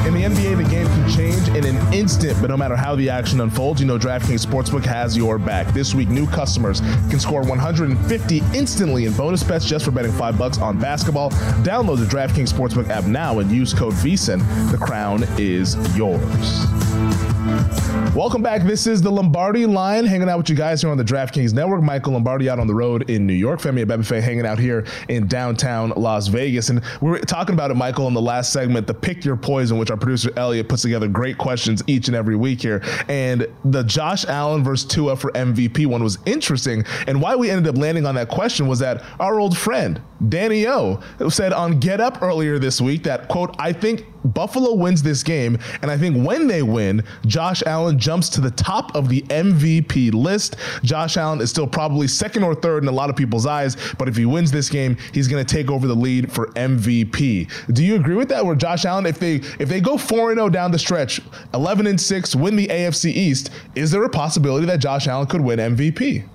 In 0.05 0.15
the 0.15 0.25
NBA, 0.25 0.57
the 0.57 0.69
game 0.69 0.87
can 0.89 1.09
change 1.09 1.47
in 1.51 1.65
an 1.65 1.95
instant, 1.95 2.41
but 2.41 2.51
no 2.51 2.57
matter 2.57 2.75
how 2.75 2.97
the 2.97 3.09
action 3.09 3.41
unfolds, 3.41 3.81
you 3.81 3.87
know 3.87 3.99
DraftKings 3.99 4.45
Sportsbook 4.45 4.85
has 4.85 5.17
your 5.17 5.39
back. 5.39 5.73
This 5.75 5.95
week, 5.95 6.09
new 6.09 6.27
customers 6.27 6.81
can 7.09 7.21
score 7.21 7.43
150 7.43 8.43
instantly 8.53 9.05
in 9.05 9.13
bonus 9.13 9.45
bets 9.45 9.65
just 9.65 9.85
for 9.85 9.93
betting 9.93 10.11
five 10.11 10.37
bucks 10.37 10.59
on 10.59 10.77
basketball. 10.77 11.31
Download 11.63 11.99
the 11.99 12.07
DraftKings 12.07 12.53
Sportsbook 12.53 12.89
app 12.89 13.05
now 13.05 13.39
and 13.39 13.49
use 13.53 13.73
code 13.73 13.95
VSIN. 13.95 14.41
The 14.73 14.79
crown 14.79 15.23
is 15.39 15.77
yours. 15.97 16.67
Welcome 18.15 18.43
back. 18.43 18.63
This 18.63 18.87
is 18.89 19.01
the 19.01 19.13
Lombardi 19.13 19.65
line, 19.65 20.05
hanging 20.05 20.29
out 20.29 20.39
with 20.39 20.51
you 20.51 20.57
guys 20.57 20.83
here 20.83 20.91
on 20.91 20.97
the 20.97 21.05
DraftKings 21.05 21.53
Network. 21.53 21.83
Michael 21.83 22.15
Lombardi 22.15 22.51
out 22.51 22.59
on 22.59 22.67
the 22.67 22.75
road 22.75 23.09
in 23.09 23.27
New 23.27 23.33
York. 23.33 23.61
Femi 23.61 23.85
Abebefe 23.85 24.21
hanging 24.21 24.45
out 24.45 24.59
here 24.59 24.85
in 25.09 25.29
downtown 25.29 25.91
Las 25.91 26.27
Vegas. 26.27 26.69
And 26.69 26.83
we 27.01 27.11
were 27.11 27.21
talking 27.21 27.55
about 27.55 27.71
it, 27.71 27.75
Michael, 27.75 28.09
in 28.09 28.15
the 28.15 28.21
last 28.21 28.53
segment, 28.53 28.89
the 28.89 28.95
Pick 28.95 29.25
Your 29.25 29.37
Poison, 29.37 29.79
which 29.79 29.91
our 29.93 29.97
producer 29.97 30.33
Elliot 30.37 30.69
puts 30.69 30.83
together 30.83 31.07
great 31.07 31.39
questions 31.39 31.83
each 31.87 32.09
and 32.09 32.17
every 32.17 32.35
week 32.35 32.61
here. 32.61 32.83
And 33.09 33.47
the 33.65 33.85
Josh 33.85 34.25
Allen 34.25 34.65
versus 34.65 34.89
Tua 34.89 35.15
for 35.15 35.31
MVP 35.33 35.87
one 35.87 36.03
was 36.03 36.19
interesting. 36.27 36.85
And 37.07 37.23
why 37.23 37.37
we 37.37 37.51
ended 37.51 37.69
up 37.73 37.81
landing 37.81 38.05
on 38.05 38.17
that 38.17 38.29
question 38.29 38.67
was 38.67 38.81
that 38.81 39.05
our 39.21 39.39
old 39.39 39.57
friend, 39.57 40.03
Danny 40.29 40.67
O, 40.67 41.01
said 41.29 41.53
on 41.53 41.79
Get 41.79 42.01
Up 42.01 42.21
earlier 42.21 42.59
this 42.59 42.81
week 42.81 43.05
that, 43.05 43.29
quote, 43.29 43.55
I 43.61 43.73
think 43.73 44.07
Buffalo 44.25 44.75
wins 44.75 45.03
this 45.03 45.23
game. 45.23 45.59
And 45.83 45.91
I 45.91 45.97
think 45.97 46.27
when 46.27 46.47
they 46.47 46.63
win, 46.63 47.05
Josh 47.27 47.63
Allen 47.67 47.99
jumps 47.99 48.29
to 48.31 48.41
the 48.41 48.51
top 48.51 48.95
of 48.95 49.09
the 49.09 49.23
MVP 49.23 50.13
list. 50.13 50.57
Josh 50.83 51.17
Allen 51.17 51.41
is 51.41 51.51
still 51.51 51.67
probably 51.67 52.09
second 52.09 52.43
or 52.43 52.55
third 52.55 52.83
in 52.83 52.89
a 52.89 52.93
lot 52.93 53.11
of 53.11 53.17
people's 53.17 53.47
eyes, 53.47 53.77
but 53.99 54.09
if 54.09 54.17
he 54.17 54.27
wins 54.27 54.51
this 54.51 54.69
game, 54.69 54.97
he's 55.13 55.29
going 55.29 55.45
to 55.45 55.55
take 55.55 55.71
over 55.71 55.87
the 55.87 55.95
lead 55.95 56.31
for 56.33 56.49
MVP. 56.49 57.51
Do 57.73 57.85
you 57.85 57.97
agree 57.97 58.17
with 58.17 58.29
that? 58.29 58.45
Where 58.45 58.57
Josh 58.57 58.85
Allen, 58.85 59.07
if 59.07 59.19
they 59.19 59.37
if 59.59 59.69
they 59.69 59.81
go 59.81 59.97
4 59.99 60.31
and 60.31 60.39
0 60.39 60.49
down 60.51 60.71
the 60.71 60.79
stretch, 60.79 61.21
11 61.55 61.87
and 61.87 62.01
6, 62.01 62.37
win 62.37 62.57
the 62.57 62.69
AFC 62.69 63.11
East, 63.11 63.51
is 63.75 63.91
there 63.91 64.05
a 64.05 64.09
possibility 64.09 64.67
that 64.67 64.81
Josh 64.81 65.07
Allen 65.07 65.27
could 65.27 65.41
win 65.41 65.59
MVP? 65.59 66.29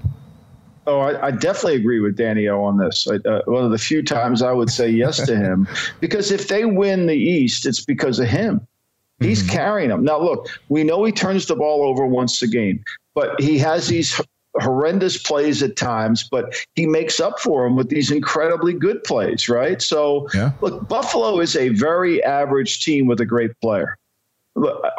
Oh, 0.86 1.00
I, 1.00 1.28
I, 1.28 1.32
definitely 1.32 1.76
agree 1.76 2.00
with 2.00 2.18
Danny 2.18 2.48
O 2.50 2.62
on 2.64 2.78
this. 2.78 3.08
I, 3.08 3.16
uh, 3.28 3.42
one 3.46 3.64
of 3.64 3.72
the 3.72 3.78
few 3.78 4.04
times 4.04 4.42
I 4.42 4.52
would 4.52 4.70
say 4.70 4.90
yes 4.90 5.26
to 5.26 5.36
him, 5.36 5.68
because 6.00 6.32
if 6.32 6.50
they 6.50 6.66
win 6.66 7.06
the 7.06 7.16
East, 7.16 7.66
it's 7.66 7.84
because 7.84 8.20
of 8.20 8.28
him. 8.28 8.66
He's 9.20 9.42
mm-hmm. 9.42 9.56
carrying 9.56 9.90
them. 9.90 10.04
Now, 10.04 10.20
look, 10.20 10.50
we 10.70 10.84
know 10.84 11.04
he 11.04 11.12
turns 11.12 11.46
the 11.46 11.56
ball 11.56 11.84
over 11.84 12.06
once 12.06 12.42
a 12.42 12.48
game, 12.48 12.84
but 13.16 13.40
he 13.40 13.58
has 13.60 13.88
these 13.88 14.20
horrendous 14.60 15.18
plays 15.18 15.64
at 15.64 15.76
times, 15.76 16.28
but 16.30 16.54
he 16.76 16.86
makes 16.86 17.20
up 17.20 17.40
for 17.40 17.64
them 17.64 17.76
with 17.76 17.90
these 17.90 18.12
incredibly 18.12 18.74
good 18.74 19.04
plays, 19.04 19.50
right? 19.50 19.82
So, 19.82 20.28
yeah. 20.34 20.52
look, 20.62 20.88
Buffalo 20.88 21.40
is 21.40 21.56
a 21.56 21.70
very 21.70 22.24
average 22.24 22.84
team 22.84 23.08
with 23.08 23.20
a 23.20 23.26
great 23.26 23.52
player. 23.62 23.98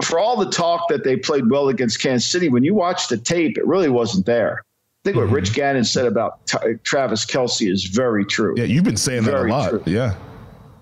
For 0.03 0.19
all 0.19 0.37
the 0.37 0.51
talk 0.51 0.89
that 0.89 1.05
they 1.05 1.17
played 1.17 1.49
well 1.49 1.69
against 1.69 2.01
Kansas 2.01 2.29
City, 2.29 2.49
when 2.49 2.65
you 2.65 2.75
watch 2.75 3.09
the 3.09 3.17
tape, 3.17 3.57
it 3.57 3.67
really 3.67 3.89
wasn't 3.89 4.27
there. 4.27 4.65
I 5.05 5.09
think 5.11 5.17
what 5.17 5.27
mm-hmm. 5.27 5.35
Rich 5.35 5.53
Gannon 5.53 5.85
said 5.85 6.07
about 6.07 6.47
t- 6.47 6.57
Travis 6.83 7.27
Kelce 7.27 7.71
is 7.71 7.85
very 7.85 8.25
true. 8.25 8.55
Yeah, 8.57 8.65
you've 8.65 8.85
been 8.85 8.97
saying 8.97 9.25
very 9.25 9.51
that 9.51 9.55
a 9.55 9.59
lot. 9.59 9.71
True. 9.71 9.83
Yeah. 9.85 10.15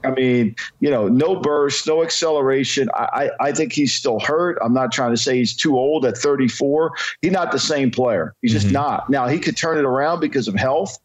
I 0.04 0.12
mean, 0.12 0.54
you 0.78 0.90
know, 0.90 1.08
no 1.08 1.40
burst, 1.40 1.88
no 1.88 2.04
acceleration. 2.04 2.88
I, 2.94 3.30
I, 3.40 3.48
I, 3.48 3.52
think 3.52 3.72
he's 3.72 3.92
still 3.92 4.20
hurt. 4.20 4.58
I'm 4.62 4.72
not 4.72 4.92
trying 4.92 5.10
to 5.10 5.16
say 5.16 5.38
he's 5.38 5.56
too 5.56 5.76
old 5.76 6.04
at 6.04 6.16
34. 6.16 6.92
He's 7.20 7.32
not 7.32 7.50
the 7.50 7.58
same 7.58 7.90
player. 7.90 8.34
He's 8.42 8.52
just 8.52 8.66
mm-hmm. 8.66 8.74
not. 8.74 9.10
Now, 9.10 9.26
he 9.26 9.40
could 9.40 9.56
turn 9.56 9.76
it 9.76 9.84
around 9.84 10.20
because 10.20 10.46
of 10.46 10.54
health, 10.54 10.98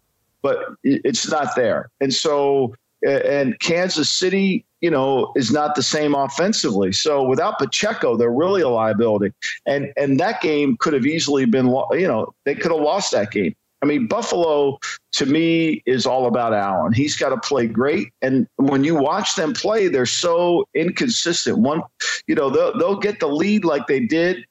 but 0.43 0.60
it's 0.84 1.27
not 1.27 1.56
there. 1.56 1.89
And 1.99 2.13
so, 2.13 2.75
and 3.06 3.60
Kansas 3.60 4.10
City, 4.10 4.66
you 4.82 4.90
know, 4.90 5.32
is 5.36 5.52
not 5.52 5.76
the 5.76 5.84
same 5.84 6.16
offensively. 6.16 6.92
So 6.92 7.24
without 7.24 7.60
Pacheco, 7.60 8.18
they're 8.18 8.32
really 8.32 8.62
a 8.62 8.70
liability. 8.70 9.34
And 9.66 9.92
and 9.98 10.20
that 10.20 10.42
game 10.42 10.78
could 10.78 10.94
have 10.94 11.06
easily 11.06 11.46
been, 11.46 11.68
you 11.92 12.08
know, 12.08 12.34
they 12.46 12.56
could 12.56 12.72
have 12.72 12.82
lost 12.82 13.12
that 13.12 13.32
game. 13.32 13.56
I 13.84 13.86
mean, 13.86 14.08
Buffalo 14.08 14.80
to 15.14 15.26
me 15.28 15.84
is 15.86 16.08
all 16.08 16.26
about 16.26 16.54
Allen. 16.54 16.94
He's 16.94 17.16
got 17.16 17.30
to 17.30 17.38
play 17.38 17.68
great, 17.68 18.10
and 18.24 18.48
when 18.56 18.84
you 18.84 18.96
watch 18.96 19.36
them 19.36 19.54
play, 19.54 19.88
they're 19.88 20.08
so 20.08 20.68
inconsistent. 20.74 21.60
One, 21.60 21.84
you 22.26 22.34
know, 22.34 22.50
they'll, 22.50 22.76
they'll 22.80 23.00
get 23.00 23.20
the 23.20 23.28
lead 23.28 23.66
like 23.66 23.86
they 23.86 24.00
did, 24.00 24.44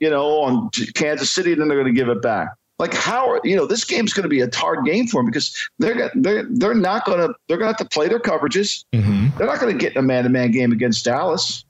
you 0.00 0.10
know, 0.10 0.42
on 0.42 0.68
Kansas 0.94 1.30
City, 1.30 1.54
then 1.54 1.68
they're 1.68 1.80
going 1.80 1.94
to 1.94 1.98
give 1.98 2.10
it 2.10 2.20
back 2.20 2.48
like 2.78 2.92
how 2.92 3.28
are 3.30 3.40
you 3.44 3.54
know 3.54 3.66
this 3.66 3.84
game's 3.84 4.12
going 4.12 4.24
to 4.24 4.28
be 4.28 4.40
a 4.40 4.48
hard 4.54 4.84
game 4.84 5.06
for 5.06 5.22
them 5.22 5.26
because 5.26 5.56
they're 5.78 6.10
they're 6.14 6.44
they're 6.50 6.74
not 6.74 7.04
going 7.04 7.18
to 7.18 7.34
they're 7.48 7.56
going 7.56 7.72
to 7.72 7.76
have 7.78 7.88
to 7.88 7.94
play 7.94 8.08
their 8.08 8.18
coverages. 8.18 8.84
Mm-hmm. 8.92 9.36
They're 9.36 9.46
not 9.46 9.60
going 9.60 9.72
to 9.72 9.78
get 9.78 9.92
in 9.92 9.98
a 9.98 10.02
man 10.02 10.24
to 10.24 10.30
man 10.30 10.50
game 10.50 10.72
against 10.72 11.04
Dallas. 11.04 11.64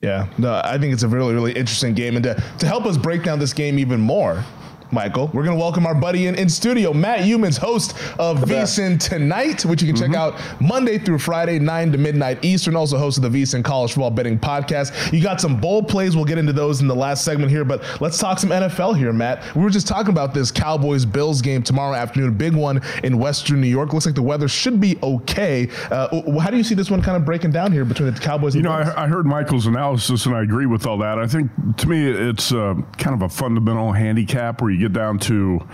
Yeah, 0.00 0.28
no, 0.38 0.60
I 0.64 0.78
think 0.78 0.92
it's 0.94 1.02
a 1.02 1.08
really 1.08 1.34
really 1.34 1.52
interesting 1.52 1.94
game, 1.94 2.16
and 2.16 2.22
to 2.24 2.42
to 2.58 2.66
help 2.66 2.86
us 2.86 2.96
break 2.96 3.22
down 3.22 3.38
this 3.38 3.52
game 3.52 3.78
even 3.78 4.00
more. 4.00 4.44
Michael. 4.92 5.26
We're 5.28 5.44
going 5.44 5.56
to 5.56 5.60
welcome 5.60 5.86
our 5.86 5.94
buddy 5.94 6.26
in, 6.26 6.34
in 6.34 6.48
studio, 6.48 6.92
Matt 6.92 7.20
Youmans, 7.20 7.58
host 7.58 7.92
of 8.18 8.38
VSIN 8.40 8.98
Tonight, 8.98 9.64
which 9.64 9.82
you 9.82 9.88
can 9.88 9.96
check 9.96 10.10
mm-hmm. 10.10 10.34
out 10.50 10.60
Monday 10.60 10.98
through 10.98 11.18
Friday, 11.18 11.58
9 11.58 11.92
to 11.92 11.98
midnight 11.98 12.44
Eastern. 12.44 12.76
Also 12.76 12.98
host 12.98 13.18
of 13.18 13.30
the 13.30 13.42
VSIN 13.42 13.64
College 13.64 13.92
Football 13.92 14.10
Betting 14.10 14.38
Podcast. 14.38 15.12
You 15.12 15.22
got 15.22 15.40
some 15.40 15.60
bold 15.60 15.88
plays. 15.88 16.16
We'll 16.16 16.24
get 16.24 16.38
into 16.38 16.52
those 16.52 16.80
in 16.80 16.88
the 16.88 16.94
last 16.94 17.24
segment 17.24 17.50
here, 17.50 17.64
but 17.64 17.82
let's 18.00 18.18
talk 18.18 18.38
some 18.38 18.50
NFL 18.50 18.96
here, 18.96 19.12
Matt. 19.12 19.54
We 19.54 19.62
were 19.62 19.70
just 19.70 19.86
talking 19.86 20.10
about 20.10 20.34
this 20.34 20.50
Cowboys 20.50 21.04
Bills 21.04 21.42
game 21.42 21.62
tomorrow 21.62 21.94
afternoon, 21.94 22.34
big 22.36 22.54
one 22.54 22.80
in 23.04 23.18
Western 23.18 23.60
New 23.60 23.68
York. 23.68 23.92
Looks 23.92 24.06
like 24.06 24.14
the 24.14 24.22
weather 24.22 24.48
should 24.48 24.80
be 24.80 24.98
okay. 25.02 25.68
Uh, 25.90 26.38
how 26.40 26.50
do 26.50 26.56
you 26.56 26.64
see 26.64 26.74
this 26.74 26.90
one 26.90 27.02
kind 27.02 27.16
of 27.16 27.24
breaking 27.24 27.50
down 27.50 27.72
here 27.72 27.84
between 27.84 28.12
the 28.12 28.20
Cowboys 28.20 28.54
and 28.54 28.64
You 28.64 28.68
know, 28.70 28.74
I, 28.74 29.04
I, 29.04 29.06
heard 29.06 29.26
Michael's 29.26 29.66
analysis 29.66 30.26
and 30.26 30.34
I 30.34 30.42
agree 30.42 30.66
with 30.66 30.86
all 30.86 30.98
that. 30.98 31.18
I 31.18 31.26
think 31.26 31.50
to 31.78 31.88
me, 31.88 32.06
it's 32.06 32.52
uh, 32.52 32.74
kind 32.98 33.14
of 33.14 33.22
a 33.22 33.28
fundamental 33.28 33.92
handicap 33.92 34.60
where 34.60 34.70
you 34.70 34.79
get 34.80 34.92
down 34.92 35.18
to 35.20 35.66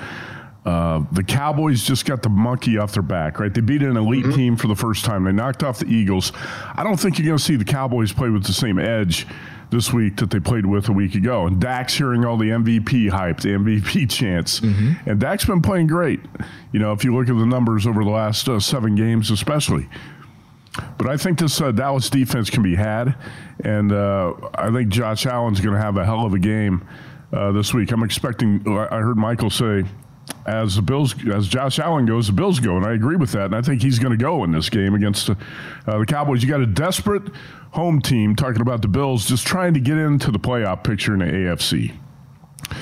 uh, 0.67 1.05
the 1.13 1.23
Cowboys 1.23 1.85
just 1.85 2.05
got 2.05 2.23
the 2.23 2.29
monkey 2.29 2.77
off 2.77 2.93
their 2.93 3.03
back, 3.03 3.39
right? 3.39 3.55
They 3.55 3.61
beat 3.61 3.83
an 3.83 3.97
elite 3.97 4.25
mm-hmm. 4.25 4.35
team 4.35 4.57
for 4.57 4.67
the 4.67 4.75
first 4.75 5.05
time. 5.05 5.23
They 5.23 5.31
knocked 5.31 5.63
off 5.63 5.79
the 5.79 5.87
Eagles. 5.87 6.33
I 6.75 6.83
don't 6.83 6.99
think 6.99 7.19
you're 7.19 7.27
going 7.27 7.39
to 7.39 7.45
see 7.45 7.55
the 7.55 7.65
Cowboys 7.65 8.13
play 8.13 8.31
with 8.31 8.45
the 8.45 8.53
same 8.53 8.81
edge 8.81 9.29
this 9.71 9.93
week 9.93 10.17
that 10.17 10.31
they 10.31 10.41
played 10.41 10.67
with 10.67 10.89
a 10.89 10.93
week 10.93 11.15
ago. 11.15 11.47
And 11.47 11.61
Dak's 11.61 11.97
hearing 11.97 12.25
all 12.25 12.37
the 12.37 12.51
MVP 12.51 13.11
hype, 13.11 13.41
the 13.41 13.51
MVP 13.51 14.11
chants. 14.11 14.59
Mm-hmm. 14.59 15.09
And 15.09 15.21
Dak's 15.21 15.45
been 15.45 15.63
playing 15.63 15.87
great. 15.87 16.21
You 16.73 16.81
know, 16.81 16.93
if 16.93 17.05
you 17.05 17.17
look 17.17 17.29
at 17.29 17.39
the 17.39 17.47
numbers 17.47 17.87
over 17.87 18.03
the 18.03 18.11
last 18.11 18.49
uh, 18.49 18.59
seven 18.59 18.97
games, 18.97 19.31
especially. 19.31 19.89
But 20.99 21.07
I 21.07 21.17
think 21.17 21.39
this 21.39 21.61
uh, 21.61 21.71
Dallas 21.71 22.11
defense 22.11 22.51
can 22.51 22.65
be 22.65 22.75
had. 22.75 23.15
And 23.63 23.93
uh, 23.93 24.35
I 24.55 24.73
think 24.73 24.89
Josh 24.89 25.27
Allen's 25.27 25.61
going 25.61 25.77
to 25.77 25.81
have 25.81 25.97
a 25.97 26.05
hell 26.05 26.27
of 26.27 26.35
a 26.35 26.41
game 26.41 26.87
uh, 27.33 27.53
this 27.53 27.75
week. 27.75 27.91
I'm 27.93 28.03
expecting. 28.03 28.63
I 28.67 28.99
heard 29.01 29.17
Michael 29.17 29.51
say, 29.51 29.85
as 30.47 30.77
the 30.77 30.83
Bills, 30.83 31.15
as 31.29 31.49
Josh 31.49 31.79
Allen 31.79 32.07
goes, 32.07 32.27
the 32.27 32.33
Bills 32.33 32.61
go, 32.61 32.77
and 32.77 32.87
I 32.87 32.93
agree 32.93 33.17
with 33.17 33.33
that. 33.33 33.47
And 33.47 33.55
I 33.55 33.63
think 33.63 33.83
he's 33.83 33.99
going 33.99 34.17
to 34.17 34.23
go 34.23 34.45
in 34.45 34.53
this 34.53 34.71
game 34.71 34.95
against 34.95 35.31
uh, 35.31 35.35
the 35.87 36.07
Cowboys. 36.07 36.43
You 36.43 36.49
got 36.49 36.61
a 36.61 36.67
desperate 36.67 37.23
home 37.71 38.01
team 38.01 38.37
talking 38.37 38.63
about 38.63 38.83
the 38.83 38.89
Bills, 38.89 39.27
just 39.27 39.47
trying 39.47 39.75
to 39.75 39.81
get 39.81 39.99
into 39.99 40.31
the 40.31 40.39
playoff 40.39 40.85
picture 40.85 41.15
in 41.15 41.21
the 41.21 41.27
AFC. 41.27 41.95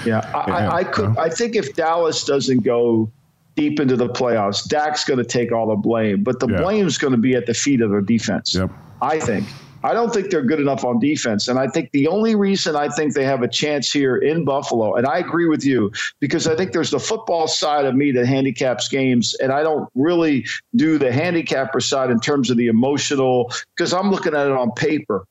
Yeah, 0.05 0.21
I, 0.35 0.51
I, 0.51 0.77
I 0.77 0.85
could. 0.85 1.17
I 1.19 1.29
think 1.29 1.57
if 1.57 1.75
Dallas 1.75 2.25
doesn't 2.25 2.63
go 2.63 3.11
deep 3.57 3.81
into 3.81 3.97
the 3.97 4.09
playoffs, 4.09 4.67
Dak's 4.67 5.05
going 5.05 5.19
to 5.19 5.25
take 5.25 5.53
all 5.53 5.67
the 5.69 5.77
blame, 5.77 6.23
but 6.23 6.41
the 6.41 6.49
yeah. 6.49 6.61
blame 6.61 6.87
is 6.87 6.99
going 6.99 7.13
to 7.13 7.19
be 7.19 7.35
at 7.35 7.47
the 7.47 7.55
feet 7.55 7.81
of 7.81 7.91
their 7.91 8.01
defense. 8.01 8.55
Yep. 8.55 8.71
I 9.03 9.21
think. 9.21 9.47
I 9.85 9.92
don't 9.92 10.12
think 10.14 10.31
they're 10.31 10.42
good 10.42 10.61
enough 10.61 10.83
on 10.83 10.99
defense. 10.99 11.47
And 11.47 11.59
I 11.59 11.68
think 11.68 11.90
the 11.92 12.09
only 12.09 12.35
reason 12.35 12.75
I 12.75 12.88
think 12.88 13.12
they 13.12 13.25
have 13.25 13.42
a 13.42 13.49
chance 13.49 13.92
here 13.92 14.16
in 14.16 14.47
Buffalo, 14.47 14.94
and 14.94 15.07
I 15.07 15.18
agree 15.18 15.47
with 15.47 15.62
you, 15.62 15.92
because 16.20 16.47
I 16.47 16.57
think 16.57 16.73
there's 16.73 16.90
the 16.90 16.99
football 16.99 17.47
side 17.47 17.85
of 17.85 17.94
me 17.94 18.11
that 18.12 18.25
handicaps 18.25 18.88
games, 18.88 19.35
and 19.35 19.53
I 19.53 19.62
don't 19.62 19.88
really 19.94 20.47
do 20.75 20.97
the 20.97 21.12
handicapper 21.12 21.81
side 21.81 22.11
in 22.11 22.18
terms 22.18 22.51
of 22.51 22.57
the 22.57 22.68
emotional, 22.68 23.53
because 23.77 23.92
I'm 23.92 24.11
looking 24.11 24.35
at 24.35 24.47
it 24.47 24.53
on 24.53 24.73
paper. 24.73 25.27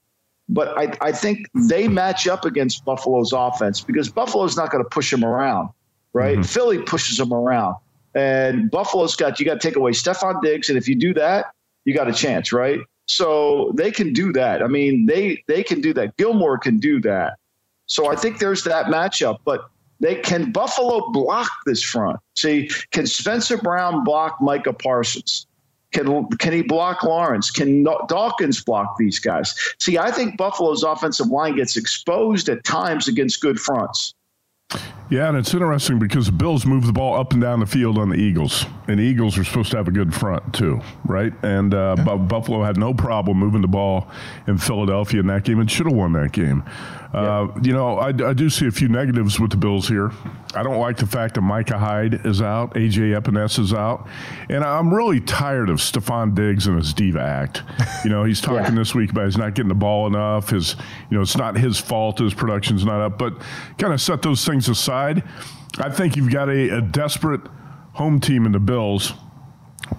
But 0.47 0.77
I, 0.77 0.95
I 1.01 1.11
think 1.11 1.47
they 1.55 1.87
match 1.87 2.27
up 2.27 2.45
against 2.45 2.85
Buffalo's 2.85 3.33
offense 3.33 3.81
because 3.81 4.09
Buffalo's 4.09 4.55
not 4.55 4.71
going 4.71 4.83
to 4.83 4.89
push 4.89 5.09
them 5.09 5.25
around, 5.25 5.69
right? 6.13 6.35
Mm-hmm. 6.35 6.43
Philly 6.43 6.79
pushes 6.79 7.17
them 7.17 7.33
around. 7.33 7.77
And 8.13 8.69
Buffalo's 8.69 9.15
got, 9.15 9.39
you 9.39 9.47
got 9.47 9.59
to 9.59 9.67
take 9.67 9.77
away 9.77 9.93
Stefon 9.93 10.43
Diggs. 10.43 10.69
And 10.69 10.77
if 10.77 10.87
you 10.87 10.95
do 10.95 11.15
that, 11.15 11.47
you 11.85 11.95
got 11.95 12.07
a 12.07 12.13
chance, 12.13 12.53
right? 12.53 12.79
So 13.05 13.71
they 13.75 13.91
can 13.91 14.13
do 14.13 14.31
that. 14.33 14.63
I 14.63 14.67
mean, 14.67 15.05
they 15.05 15.43
they 15.47 15.63
can 15.63 15.81
do 15.81 15.93
that. 15.95 16.15
Gilmore 16.17 16.57
can 16.57 16.79
do 16.79 17.01
that. 17.01 17.37
So 17.85 18.11
I 18.11 18.15
think 18.15 18.39
there's 18.39 18.63
that 18.63 18.85
matchup. 18.87 19.39
But 19.45 19.69
they 19.99 20.15
can 20.15 20.51
Buffalo 20.51 21.09
block 21.11 21.49
this 21.65 21.81
front. 21.83 22.19
See, 22.35 22.69
can 22.91 23.05
Spencer 23.07 23.57
Brown 23.57 24.03
block 24.03 24.37
Micah 24.41 24.73
Parsons? 24.73 25.47
Can 25.91 26.27
can 26.37 26.53
he 26.53 26.61
block 26.61 27.03
Lawrence? 27.03 27.51
Can 27.51 27.83
Dawkins 27.83 28.63
block 28.63 28.97
these 28.97 29.19
guys? 29.19 29.55
See, 29.79 29.97
I 29.97 30.11
think 30.11 30.37
Buffalo's 30.37 30.83
offensive 30.83 31.27
line 31.27 31.55
gets 31.55 31.77
exposed 31.77 32.49
at 32.49 32.63
times 32.63 33.07
against 33.07 33.41
good 33.41 33.59
fronts. 33.59 34.15
Yeah, 35.09 35.27
and 35.27 35.38
it's 35.38 35.53
interesting 35.53 35.99
because 35.99 36.25
the 36.25 36.31
Bills 36.31 36.65
move 36.65 36.88
the 36.88 36.93
ball 36.93 37.19
up 37.19 37.33
and 37.33 37.41
down 37.41 37.59
the 37.59 37.67
field 37.67 37.99
on 37.99 38.09
the 38.09 38.15
Eagles, 38.15 38.65
and 38.88 38.99
the 38.99 39.03
Eagles 39.03 39.38
are 39.38 39.43
supposed 39.43 39.69
to 39.71 39.77
have 39.77 39.88
a 39.88 39.91
good 39.91 40.13
front 40.13 40.53
too, 40.53 40.81
right? 41.05 41.33
And 41.43 41.73
uh, 41.73 41.95
yeah. 41.97 42.15
Buffalo 42.15 42.63
had 42.63 42.77
no 42.77 42.93
problem 42.93 43.38
moving 43.38 43.62
the 43.62 43.67
ball 43.67 44.07
in 44.47 44.57
Philadelphia 44.57 45.19
in 45.19 45.27
that 45.27 45.43
game 45.43 45.59
and 45.59 45.69
should 45.69 45.86
have 45.86 45.95
won 45.95 46.13
that 46.13 46.31
game. 46.31 46.63
Uh, 47.13 47.47
You 47.62 47.73
know, 47.73 47.97
I, 47.99 48.08
I, 48.08 48.34
do 48.34 48.49
see 48.49 48.65
a 48.65 48.71
few 48.71 48.88
negatives 48.88 49.39
with 49.39 49.52
the 49.52 49.58
Bills 49.58 49.88
here. 49.88 50.12
I 50.56 50.63
don't 50.63 50.80
like 50.80 50.97
the 50.97 51.06
fact 51.06 51.36
that 51.36 51.41
Micah 51.41 51.78
Hyde 51.78 52.26
is 52.26 52.41
out, 52.41 52.73
AJ 52.73 53.19
Epenesa 53.19 53.60
is 53.60 53.71
out, 53.71 54.08
and 54.49 54.63
I'm 54.63 54.91
really 54.91 55.19
tired 55.19 55.69
of 55.69 55.78
Stefon 55.78 56.34
Diggs 56.34 56.65
and 56.65 56.76
his 56.76 56.91
diva 56.91 57.21
act. 57.21 57.62
You 58.04 58.10
know, 58.10 58.23
he's 58.23 58.41
talking 58.41 58.73
yeah. 58.73 58.80
this 58.80 58.95
week 58.95 59.12
about 59.12 59.26
he's 59.26 59.38
not 59.38 59.54
getting 59.54 59.69
the 59.69 59.76
ball 59.76 60.08
enough. 60.08 60.49
His, 60.49 60.76
you 61.12 61.17
know, 61.17 61.21
it's 61.21 61.38
not 61.38 61.56
his 61.56 61.80
fault. 61.80 62.17
His 62.17 62.34
production's 62.34 62.84
not 62.84 62.99
up. 62.99 63.19
But 63.19 63.39
kind 63.78 63.93
of 63.93 64.02
set 64.02 64.23
those 64.23 64.43
things 64.43 64.67
aside. 64.67 65.23
I 65.78 65.91
think 65.91 66.15
you've 66.15 66.32
got 66.32 66.49
a, 66.49 66.78
a 66.78 66.82
desperate 66.82 67.41
home 67.93 68.19
team 68.21 68.47
in 68.47 68.54
the 68.54 68.60
Bills 68.60 69.13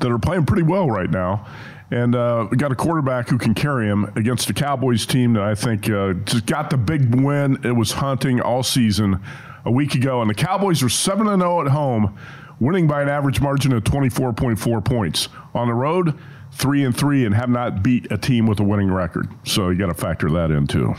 that 0.01 0.11
are 0.11 0.19
playing 0.19 0.47
pretty 0.47 0.65
well 0.65 0.91
right 0.91 1.11
now 1.11 1.47
and 1.91 2.15
uh, 2.15 2.47
we 2.51 2.57
got 2.57 2.73
a 2.73 2.75
quarterback 2.75 3.29
who 3.29 3.39
can 3.39 3.55
carry 3.55 3.87
him 3.87 4.05
against 4.17 4.49
a 4.51 4.55
Cowboys 4.55 5.07
team 5.07 5.35
that 5.35 5.43
I 5.43 5.55
think 5.55 5.89
uh, 5.89 6.15
just 6.25 6.47
got 6.47 6.71
the 6.71 6.77
big 6.77 7.15
win. 7.15 7.61
It 7.65 7.73
was 7.73 7.93
hunting 7.93 8.41
all 8.41 8.63
season 8.63 9.21
a 9.65 9.71
week 9.71 9.95
ago, 9.95 10.21
and 10.21 10.29
the 10.29 10.35
Cowboys 10.35 10.83
are 10.83 10.89
seven 10.89 11.29
and 11.29 11.41
zero 11.41 11.59
oh 11.59 11.61
at 11.63 11.69
home, 11.69 12.19
winning 12.61 12.87
by 12.87 13.03
an 13.03 13.09
average 13.09 13.41
margin 13.41 13.73
of 13.73 13.85
twenty 13.85 14.09
four 14.09 14.33
point 14.33 14.59
four 14.59 14.81
points 14.81 15.29
on 15.55 15.69
the 15.69 15.75
road. 15.75 16.19
Three 16.53 16.85
and 16.85 16.97
three, 16.97 17.25
and 17.25 17.35
have 17.35 17.49
not 17.49 17.83
beat 17.83 18.13
a 18.13 18.17
team 18.17 18.47
with 18.47 18.61
a 18.61 18.63
winning 18.63 18.89
record. 18.89 19.29
So 19.45 19.71
you 19.71 19.79
got 19.79 19.87
to 19.89 19.95
factor 19.95 20.31
that 20.31 20.53
in 20.53 20.69
too. 20.69 20.95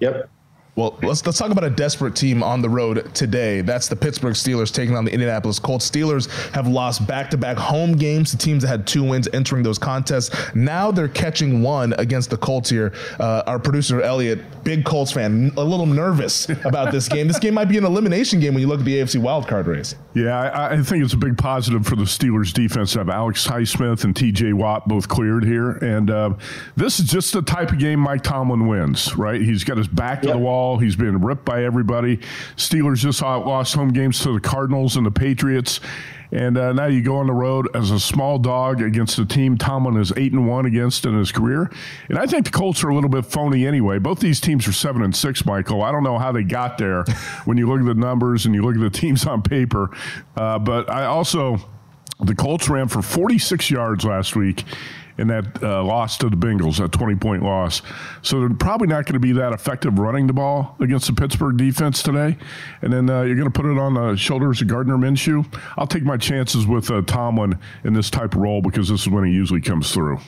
Yep. 0.00 0.28
Well, 0.76 0.98
let's 1.02 1.24
let's 1.24 1.38
talk 1.38 1.50
about 1.50 1.64
a 1.64 1.70
desperate 1.70 2.14
team 2.14 2.42
on 2.42 2.60
the 2.60 2.68
road 2.68 3.14
today. 3.14 3.62
That's 3.62 3.88
the 3.88 3.96
Pittsburgh 3.96 4.34
Steelers 4.34 4.70
taking 4.70 4.94
on 4.94 5.06
the 5.06 5.10
Indianapolis 5.10 5.58
Colts. 5.58 5.90
Steelers 5.90 6.28
have 6.52 6.68
lost 6.68 7.06
back-to-back 7.06 7.56
home 7.56 7.96
games 7.96 8.30
to 8.32 8.36
teams 8.36 8.62
that 8.62 8.68
had 8.68 8.86
two 8.86 9.02
wins 9.02 9.26
entering 9.32 9.62
those 9.62 9.78
contests. 9.78 10.36
Now 10.54 10.90
they're 10.90 11.08
catching 11.08 11.62
one 11.62 11.94
against 11.94 12.28
the 12.28 12.36
Colts 12.36 12.68
here. 12.68 12.92
Uh, 13.18 13.42
our 13.46 13.58
producer 13.58 14.02
Elliot, 14.02 14.40
big 14.64 14.84
Colts 14.84 15.12
fan, 15.12 15.50
a 15.56 15.64
little 15.64 15.86
nervous 15.86 16.46
about 16.66 16.92
this 16.92 17.08
game. 17.08 17.26
This 17.26 17.38
game 17.38 17.54
might 17.54 17.70
be 17.70 17.78
an 17.78 17.84
elimination 17.86 18.38
game 18.38 18.52
when 18.52 18.60
you 18.60 18.68
look 18.68 18.80
at 18.80 18.84
the 18.84 18.98
AFC 18.98 19.18
wildcard 19.18 19.66
race. 19.66 19.94
Yeah, 20.16 20.40
I, 20.40 20.72
I 20.72 20.82
think 20.82 21.04
it's 21.04 21.12
a 21.12 21.18
big 21.18 21.36
positive 21.36 21.84
for 21.84 21.94
the 21.94 22.04
Steelers 22.04 22.50
defense 22.50 22.94
to 22.94 23.00
have 23.00 23.10
Alex 23.10 23.46
Highsmith 23.46 24.02
and 24.02 24.16
T.J. 24.16 24.54
Watt 24.54 24.88
both 24.88 25.08
cleared 25.08 25.44
here, 25.44 25.72
and 25.72 26.10
uh, 26.10 26.32
this 26.74 26.98
is 26.98 27.10
just 27.10 27.34
the 27.34 27.42
type 27.42 27.70
of 27.70 27.78
game 27.78 28.00
Mike 28.00 28.22
Tomlin 28.22 28.66
wins. 28.66 29.14
Right? 29.14 29.42
He's 29.42 29.62
got 29.62 29.76
his 29.76 29.88
back 29.88 30.22
yep. 30.22 30.32
to 30.32 30.38
the 30.38 30.38
wall. 30.38 30.78
He's 30.78 30.96
been 30.96 31.20
ripped 31.20 31.44
by 31.44 31.64
everybody. 31.64 32.16
Steelers 32.56 32.96
just 32.96 33.20
lost 33.20 33.74
home 33.74 33.92
games 33.92 34.20
to 34.20 34.32
the 34.32 34.40
Cardinals 34.40 34.96
and 34.96 35.04
the 35.04 35.10
Patriots. 35.10 35.80
And 36.32 36.58
uh, 36.58 36.72
now 36.72 36.86
you 36.86 37.02
go 37.02 37.16
on 37.16 37.26
the 37.26 37.32
road 37.32 37.68
as 37.74 37.90
a 37.90 38.00
small 38.00 38.38
dog 38.38 38.82
against 38.82 39.18
a 39.18 39.24
team 39.24 39.56
Tomlin 39.56 39.96
is 39.96 40.12
eight 40.16 40.32
and 40.32 40.48
one 40.48 40.66
against 40.66 41.04
in 41.06 41.16
his 41.16 41.32
career. 41.32 41.70
And 42.08 42.18
I 42.18 42.26
think 42.26 42.46
the 42.46 42.50
Colts 42.50 42.82
are 42.84 42.88
a 42.88 42.94
little 42.94 43.10
bit 43.10 43.24
phony 43.26 43.66
anyway. 43.66 43.98
Both 43.98 44.20
these 44.20 44.40
teams 44.40 44.66
are 44.66 44.72
seven 44.72 45.02
and 45.02 45.14
six, 45.14 45.46
Michael. 45.46 45.82
I 45.82 45.92
don't 45.92 46.04
know 46.04 46.18
how 46.18 46.32
they 46.32 46.42
got 46.42 46.78
there 46.78 47.04
when 47.44 47.56
you 47.56 47.68
look 47.68 47.80
at 47.80 47.86
the 47.86 47.94
numbers 47.94 48.46
and 48.46 48.54
you 48.54 48.62
look 48.62 48.74
at 48.74 48.80
the 48.80 48.90
teams 48.90 49.26
on 49.26 49.42
paper. 49.42 49.90
Uh, 50.36 50.58
but 50.58 50.90
I 50.90 51.06
also 51.06 51.58
the 52.20 52.34
Colts 52.34 52.68
ran 52.68 52.88
for 52.88 53.02
46 53.02 53.70
yards 53.70 54.04
last 54.04 54.36
week 54.36 54.64
in 55.18 55.28
that 55.28 55.62
uh, 55.62 55.82
loss 55.82 56.18
to 56.18 56.28
the 56.28 56.36
Bengals, 56.36 56.78
that 56.78 56.92
20 56.92 57.16
point 57.16 57.42
loss. 57.42 57.82
So 58.22 58.40
they're 58.40 58.50
probably 58.50 58.88
not 58.88 59.04
going 59.04 59.14
to 59.14 59.20
be 59.20 59.32
that 59.32 59.52
effective 59.52 59.98
running 59.98 60.26
the 60.26 60.32
ball 60.32 60.76
against 60.80 61.06
the 61.06 61.14
Pittsburgh 61.14 61.56
defense 61.56 62.02
today. 62.02 62.36
And 62.82 62.92
then 62.92 63.08
uh, 63.08 63.22
you're 63.22 63.36
going 63.36 63.50
to 63.50 63.60
put 63.60 63.66
it 63.66 63.78
on 63.78 63.94
the 63.94 64.16
shoulders 64.16 64.60
of 64.60 64.68
Gardner 64.68 64.96
Minshew. 64.96 65.46
I'll 65.76 65.86
take 65.86 66.04
my 66.04 66.16
chances 66.16 66.66
with 66.66 66.90
uh, 66.90 67.02
Tomlin 67.02 67.58
in 67.84 67.94
this 67.94 68.10
type 68.10 68.34
of 68.34 68.40
role 68.40 68.60
because 68.62 68.88
this 68.88 69.02
is 69.02 69.08
when 69.08 69.24
he 69.24 69.32
usually 69.32 69.60
comes 69.60 69.92
through. 69.92 70.18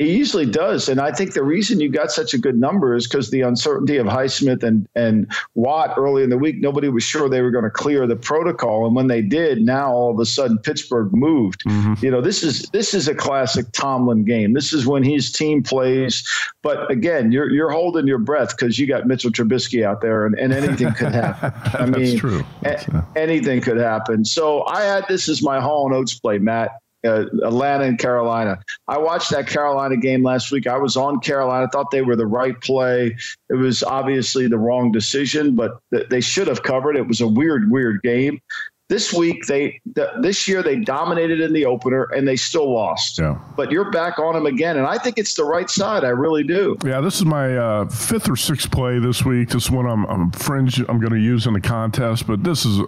He 0.00 0.16
usually 0.16 0.46
does, 0.46 0.88
and 0.88 0.98
I 0.98 1.12
think 1.12 1.34
the 1.34 1.42
reason 1.42 1.78
you 1.78 1.90
got 1.90 2.10
such 2.10 2.32
a 2.32 2.38
good 2.38 2.58
number 2.58 2.96
is 2.96 3.06
because 3.06 3.30
the 3.30 3.42
uncertainty 3.42 3.98
of 3.98 4.06
Highsmith 4.06 4.62
and 4.62 4.88
and 4.94 5.30
Watt 5.54 5.92
early 5.98 6.22
in 6.22 6.30
the 6.30 6.38
week. 6.38 6.56
Nobody 6.58 6.88
was 6.88 7.04
sure 7.04 7.28
they 7.28 7.42
were 7.42 7.50
going 7.50 7.64
to 7.64 7.70
clear 7.70 8.06
the 8.06 8.16
protocol, 8.16 8.86
and 8.86 8.96
when 8.96 9.08
they 9.08 9.20
did, 9.20 9.60
now 9.60 9.92
all 9.92 10.10
of 10.10 10.18
a 10.18 10.24
sudden 10.24 10.56
Pittsburgh 10.56 11.12
moved. 11.12 11.62
Mm-hmm. 11.68 12.02
You 12.02 12.10
know, 12.10 12.22
this 12.22 12.42
is 12.42 12.62
this 12.72 12.94
is 12.94 13.08
a 13.08 13.14
classic 13.14 13.66
Tomlin 13.72 14.24
game. 14.24 14.54
This 14.54 14.72
is 14.72 14.86
when 14.86 15.02
his 15.02 15.30
team 15.32 15.62
plays. 15.62 16.26
But 16.62 16.90
again, 16.90 17.30
you're 17.30 17.50
you're 17.50 17.70
holding 17.70 18.06
your 18.06 18.16
breath 18.16 18.56
because 18.56 18.78
you 18.78 18.86
got 18.86 19.06
Mitchell 19.06 19.30
Trubisky 19.30 19.84
out 19.84 20.00
there, 20.00 20.24
and, 20.24 20.34
and 20.38 20.54
anything 20.54 20.94
could 20.94 21.12
happen. 21.12 21.52
I 21.78 21.84
mean, 21.84 22.16
true. 22.16 22.42
A- 22.64 23.04
anything 23.16 23.60
could 23.60 23.76
happen. 23.76 24.24
So 24.24 24.64
I 24.64 24.80
had 24.80 25.04
this 25.08 25.28
as 25.28 25.42
my 25.42 25.60
Hall 25.60 25.84
and 25.84 25.94
Oates 25.94 26.18
play, 26.18 26.38
Matt 26.38 26.70
uh, 27.06 27.26
Atlanta 27.44 27.84
and 27.84 27.98
Carolina. 27.98 28.58
I 28.88 28.98
watched 28.98 29.30
that 29.30 29.46
Carolina 29.46 29.96
game 29.96 30.22
last 30.22 30.52
week. 30.52 30.66
I 30.66 30.76
was 30.76 30.96
on 30.96 31.20
Carolina. 31.20 31.64
I 31.64 31.68
thought 31.68 31.90
they 31.90 32.02
were 32.02 32.16
the 32.16 32.26
right 32.26 32.60
play. 32.60 33.16
It 33.48 33.54
was 33.54 33.82
obviously 33.82 34.48
the 34.48 34.58
wrong 34.58 34.92
decision, 34.92 35.54
but 35.54 35.80
th- 35.92 36.08
they 36.08 36.20
should 36.20 36.46
have 36.48 36.62
covered. 36.62 36.96
It 36.96 37.06
was 37.06 37.20
a 37.20 37.28
weird, 37.28 37.70
weird 37.70 38.02
game. 38.02 38.40
This 38.88 39.12
week, 39.12 39.46
they 39.46 39.80
th- 39.94 40.08
this 40.20 40.48
year 40.48 40.64
they 40.64 40.80
dominated 40.80 41.40
in 41.40 41.52
the 41.52 41.64
opener 41.64 42.08
and 42.12 42.26
they 42.26 42.34
still 42.34 42.74
lost. 42.74 43.20
Yeah. 43.20 43.38
But 43.56 43.70
you're 43.70 43.88
back 43.92 44.18
on 44.18 44.34
them 44.34 44.46
again, 44.46 44.76
and 44.78 44.86
I 44.86 44.98
think 44.98 45.16
it's 45.16 45.34
the 45.34 45.44
right 45.44 45.70
side. 45.70 46.02
I 46.02 46.08
really 46.08 46.42
do. 46.42 46.76
Yeah, 46.84 47.00
this 47.00 47.14
is 47.14 47.24
my 47.24 47.56
uh, 47.56 47.88
fifth 47.88 48.28
or 48.28 48.34
sixth 48.34 48.68
play 48.72 48.98
this 48.98 49.24
week. 49.24 49.50
This 49.50 49.70
one 49.70 49.86
I'm, 49.86 50.04
I'm 50.06 50.32
fringe. 50.32 50.80
I'm 50.80 50.98
going 50.98 51.12
to 51.12 51.20
use 51.20 51.46
in 51.46 51.52
the 51.52 51.60
contest, 51.60 52.26
but 52.26 52.42
this 52.42 52.66
is 52.66 52.80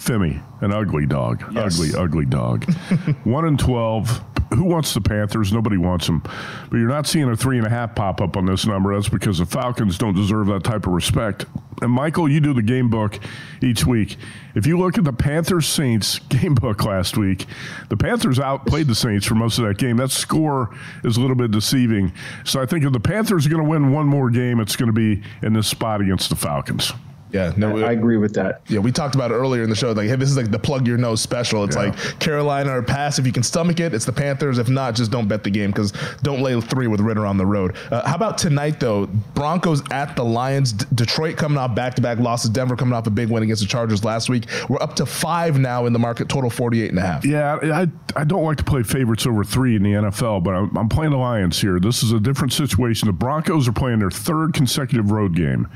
Femi, 0.00 0.42
an 0.62 0.72
ugly 0.72 1.04
dog. 1.04 1.44
Yes. 1.52 1.78
Ugly, 1.78 1.94
ugly 1.94 2.24
dog. 2.24 2.64
One 3.24 3.46
in 3.46 3.58
12. 3.58 4.24
Who 4.54 4.64
wants 4.64 4.94
the 4.94 5.00
Panthers? 5.00 5.52
Nobody 5.52 5.76
wants 5.76 6.06
them. 6.06 6.22
But 6.22 6.78
you're 6.78 6.88
not 6.88 7.06
seeing 7.06 7.28
a 7.28 7.36
three 7.36 7.58
and 7.58 7.66
a 7.66 7.70
half 7.70 7.94
pop 7.94 8.20
up 8.20 8.36
on 8.36 8.46
this 8.46 8.66
number. 8.66 8.94
That's 8.94 9.08
because 9.10 9.38
the 9.38 9.46
Falcons 9.46 9.98
don't 9.98 10.16
deserve 10.16 10.48
that 10.48 10.64
type 10.64 10.86
of 10.86 10.94
respect. 10.94 11.44
And 11.82 11.92
Michael, 11.92 12.28
you 12.28 12.40
do 12.40 12.52
the 12.52 12.62
game 12.62 12.88
book 12.88 13.18
each 13.62 13.86
week. 13.86 14.16
If 14.54 14.66
you 14.66 14.78
look 14.78 14.98
at 14.98 15.04
the 15.04 15.12
Panthers 15.12 15.68
Saints 15.68 16.18
game 16.30 16.54
book 16.54 16.84
last 16.84 17.16
week, 17.16 17.46
the 17.90 17.96
Panthers 17.96 18.40
outplayed 18.40 18.86
the 18.86 18.94
Saints 18.94 19.26
for 19.26 19.34
most 19.34 19.58
of 19.58 19.66
that 19.66 19.76
game. 19.78 19.98
That 19.98 20.10
score 20.10 20.74
is 21.04 21.18
a 21.18 21.20
little 21.20 21.36
bit 21.36 21.50
deceiving. 21.50 22.12
So 22.44 22.60
I 22.60 22.66
think 22.66 22.84
if 22.84 22.92
the 22.92 23.00
Panthers 23.00 23.46
are 23.46 23.50
going 23.50 23.62
to 23.62 23.68
win 23.68 23.92
one 23.92 24.06
more 24.06 24.30
game, 24.30 24.60
it's 24.60 24.76
going 24.76 24.92
to 24.92 24.92
be 24.92 25.22
in 25.42 25.52
this 25.52 25.68
spot 25.68 26.00
against 26.00 26.30
the 26.30 26.36
Falcons. 26.36 26.92
Yeah, 27.32 27.52
no, 27.56 27.78
I, 27.78 27.88
I, 27.88 27.92
agree 27.92 28.16
with 28.16 28.34
that. 28.34 28.62
Yeah, 28.68 28.80
we 28.80 28.90
talked 28.92 29.14
about 29.14 29.30
it 29.30 29.34
earlier 29.34 29.62
in 29.62 29.70
the 29.70 29.76
show. 29.76 29.92
Like, 29.92 30.08
hey, 30.08 30.16
this 30.16 30.30
is 30.30 30.36
like 30.36 30.50
the 30.50 30.58
plug 30.58 30.86
your 30.86 30.98
nose 30.98 31.20
special. 31.20 31.64
It's 31.64 31.76
yeah. 31.76 31.82
like 31.82 32.18
Carolina 32.18 32.76
or 32.76 32.82
pass 32.82 33.18
if 33.18 33.26
you 33.26 33.32
can 33.32 33.42
stomach 33.42 33.80
it. 33.80 33.94
It's 33.94 34.04
the 34.04 34.12
Panthers. 34.12 34.58
If 34.58 34.68
not, 34.68 34.94
just 34.94 35.10
don't 35.10 35.28
bet 35.28 35.44
the 35.44 35.50
game 35.50 35.70
because 35.70 35.92
don't 36.22 36.42
lay 36.42 36.60
three 36.60 36.86
with 36.86 37.00
Ridder 37.00 37.26
on 37.26 37.36
the 37.36 37.46
road. 37.46 37.76
Uh, 37.90 38.06
how 38.06 38.16
about 38.16 38.38
tonight 38.38 38.80
though? 38.80 39.06
Broncos 39.34 39.82
at 39.90 40.16
the 40.16 40.24
Lions. 40.24 40.72
D- 40.72 40.86
Detroit 40.94 41.36
coming 41.36 41.58
off 41.58 41.74
back 41.74 41.94
to 41.94 42.02
back 42.02 42.18
losses. 42.18 42.50
Denver 42.50 42.76
coming 42.76 42.94
off 42.94 43.06
a 43.06 43.10
big 43.10 43.30
win 43.30 43.42
against 43.42 43.62
the 43.62 43.68
Chargers 43.68 44.04
last 44.04 44.28
week. 44.28 44.46
We're 44.68 44.82
up 44.82 44.96
to 44.96 45.06
five 45.06 45.58
now 45.58 45.86
in 45.86 45.92
the 45.92 45.98
market. 45.98 46.28
Total 46.28 46.50
48 46.50 46.90
and 46.90 46.98
a 46.98 47.02
half. 47.02 47.24
Yeah, 47.24 47.58
I 47.62 47.88
I 48.16 48.24
don't 48.24 48.44
like 48.44 48.58
to 48.58 48.64
play 48.64 48.82
favorites 48.82 49.26
over 49.26 49.44
three 49.44 49.76
in 49.76 49.82
the 49.82 49.92
NFL, 49.92 50.42
but 50.42 50.54
I'm, 50.54 50.76
I'm 50.76 50.88
playing 50.88 51.12
the 51.12 51.18
Lions 51.18 51.60
here. 51.60 51.78
This 51.78 52.02
is 52.02 52.12
a 52.12 52.20
different 52.20 52.52
situation. 52.52 53.06
The 53.06 53.12
Broncos 53.12 53.68
are 53.68 53.72
playing 53.72 54.00
their 54.00 54.10
third 54.10 54.54
consecutive 54.54 55.10
road 55.10 55.36
game. 55.36 55.68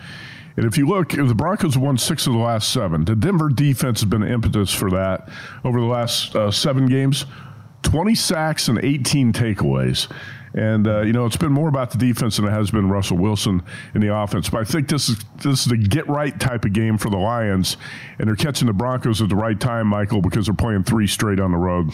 And 0.57 0.67
if 0.67 0.79
you 0.79 0.87
look, 0.87 1.11
the 1.11 1.35
Broncos 1.35 1.77
won 1.77 1.99
six 1.99 2.27
of 2.27 2.33
the 2.33 2.39
last 2.39 2.73
seven. 2.73 3.05
The 3.05 3.17
Denver 3.17 3.49
defense 3.49 4.01
has 4.01 4.09
been 4.09 4.23
impetus 4.23 4.73
for 4.73 4.91
that 4.91 5.29
over 5.65 5.81
the 5.81 5.87
last 5.87 6.35
uh, 6.37 6.51
seven 6.51 6.87
games 6.87 7.27
20 7.83 8.15
sacks 8.15 8.69
and 8.69 8.83
18 8.83 9.33
takeaways. 9.33 10.11
And 10.55 10.87
uh, 10.87 11.01
you 11.01 11.13
know, 11.13 11.27
it's 11.27 11.37
been 11.37 11.53
more 11.53 11.69
about 11.69 11.91
the 11.91 11.99
defense 11.99 12.37
than 12.37 12.47
it 12.47 12.53
has 12.53 12.71
been 12.71 12.89
Russell 12.89 13.19
Wilson 13.19 13.63
in 13.95 14.01
the 14.01 14.15
offense. 14.15 14.49
But 14.49 14.61
I 14.61 14.65
think 14.65 14.89
this 14.89 15.09
is 15.09 15.19
this 15.43 15.67
is 15.67 15.73
a 15.73 15.77
get 15.77 16.09
right 16.09 16.39
type 16.39 16.65
of 16.65 16.73
game 16.73 16.97
for 16.97 17.11
the 17.11 17.17
Lions, 17.17 17.77
and 18.19 18.29
they're 18.29 18.37
catching 18.37 18.67
the 18.69 18.73
Broncos 18.73 19.21
at 19.21 19.29
the 19.29 19.37
right 19.37 19.59
time, 19.59 19.89
Michael, 19.89 20.23
because 20.23 20.47
they're 20.47 20.55
playing 20.55 20.85
three 20.85 21.09
straight 21.09 21.41
on 21.41 21.51
the 21.51 21.59
road. 21.59 21.91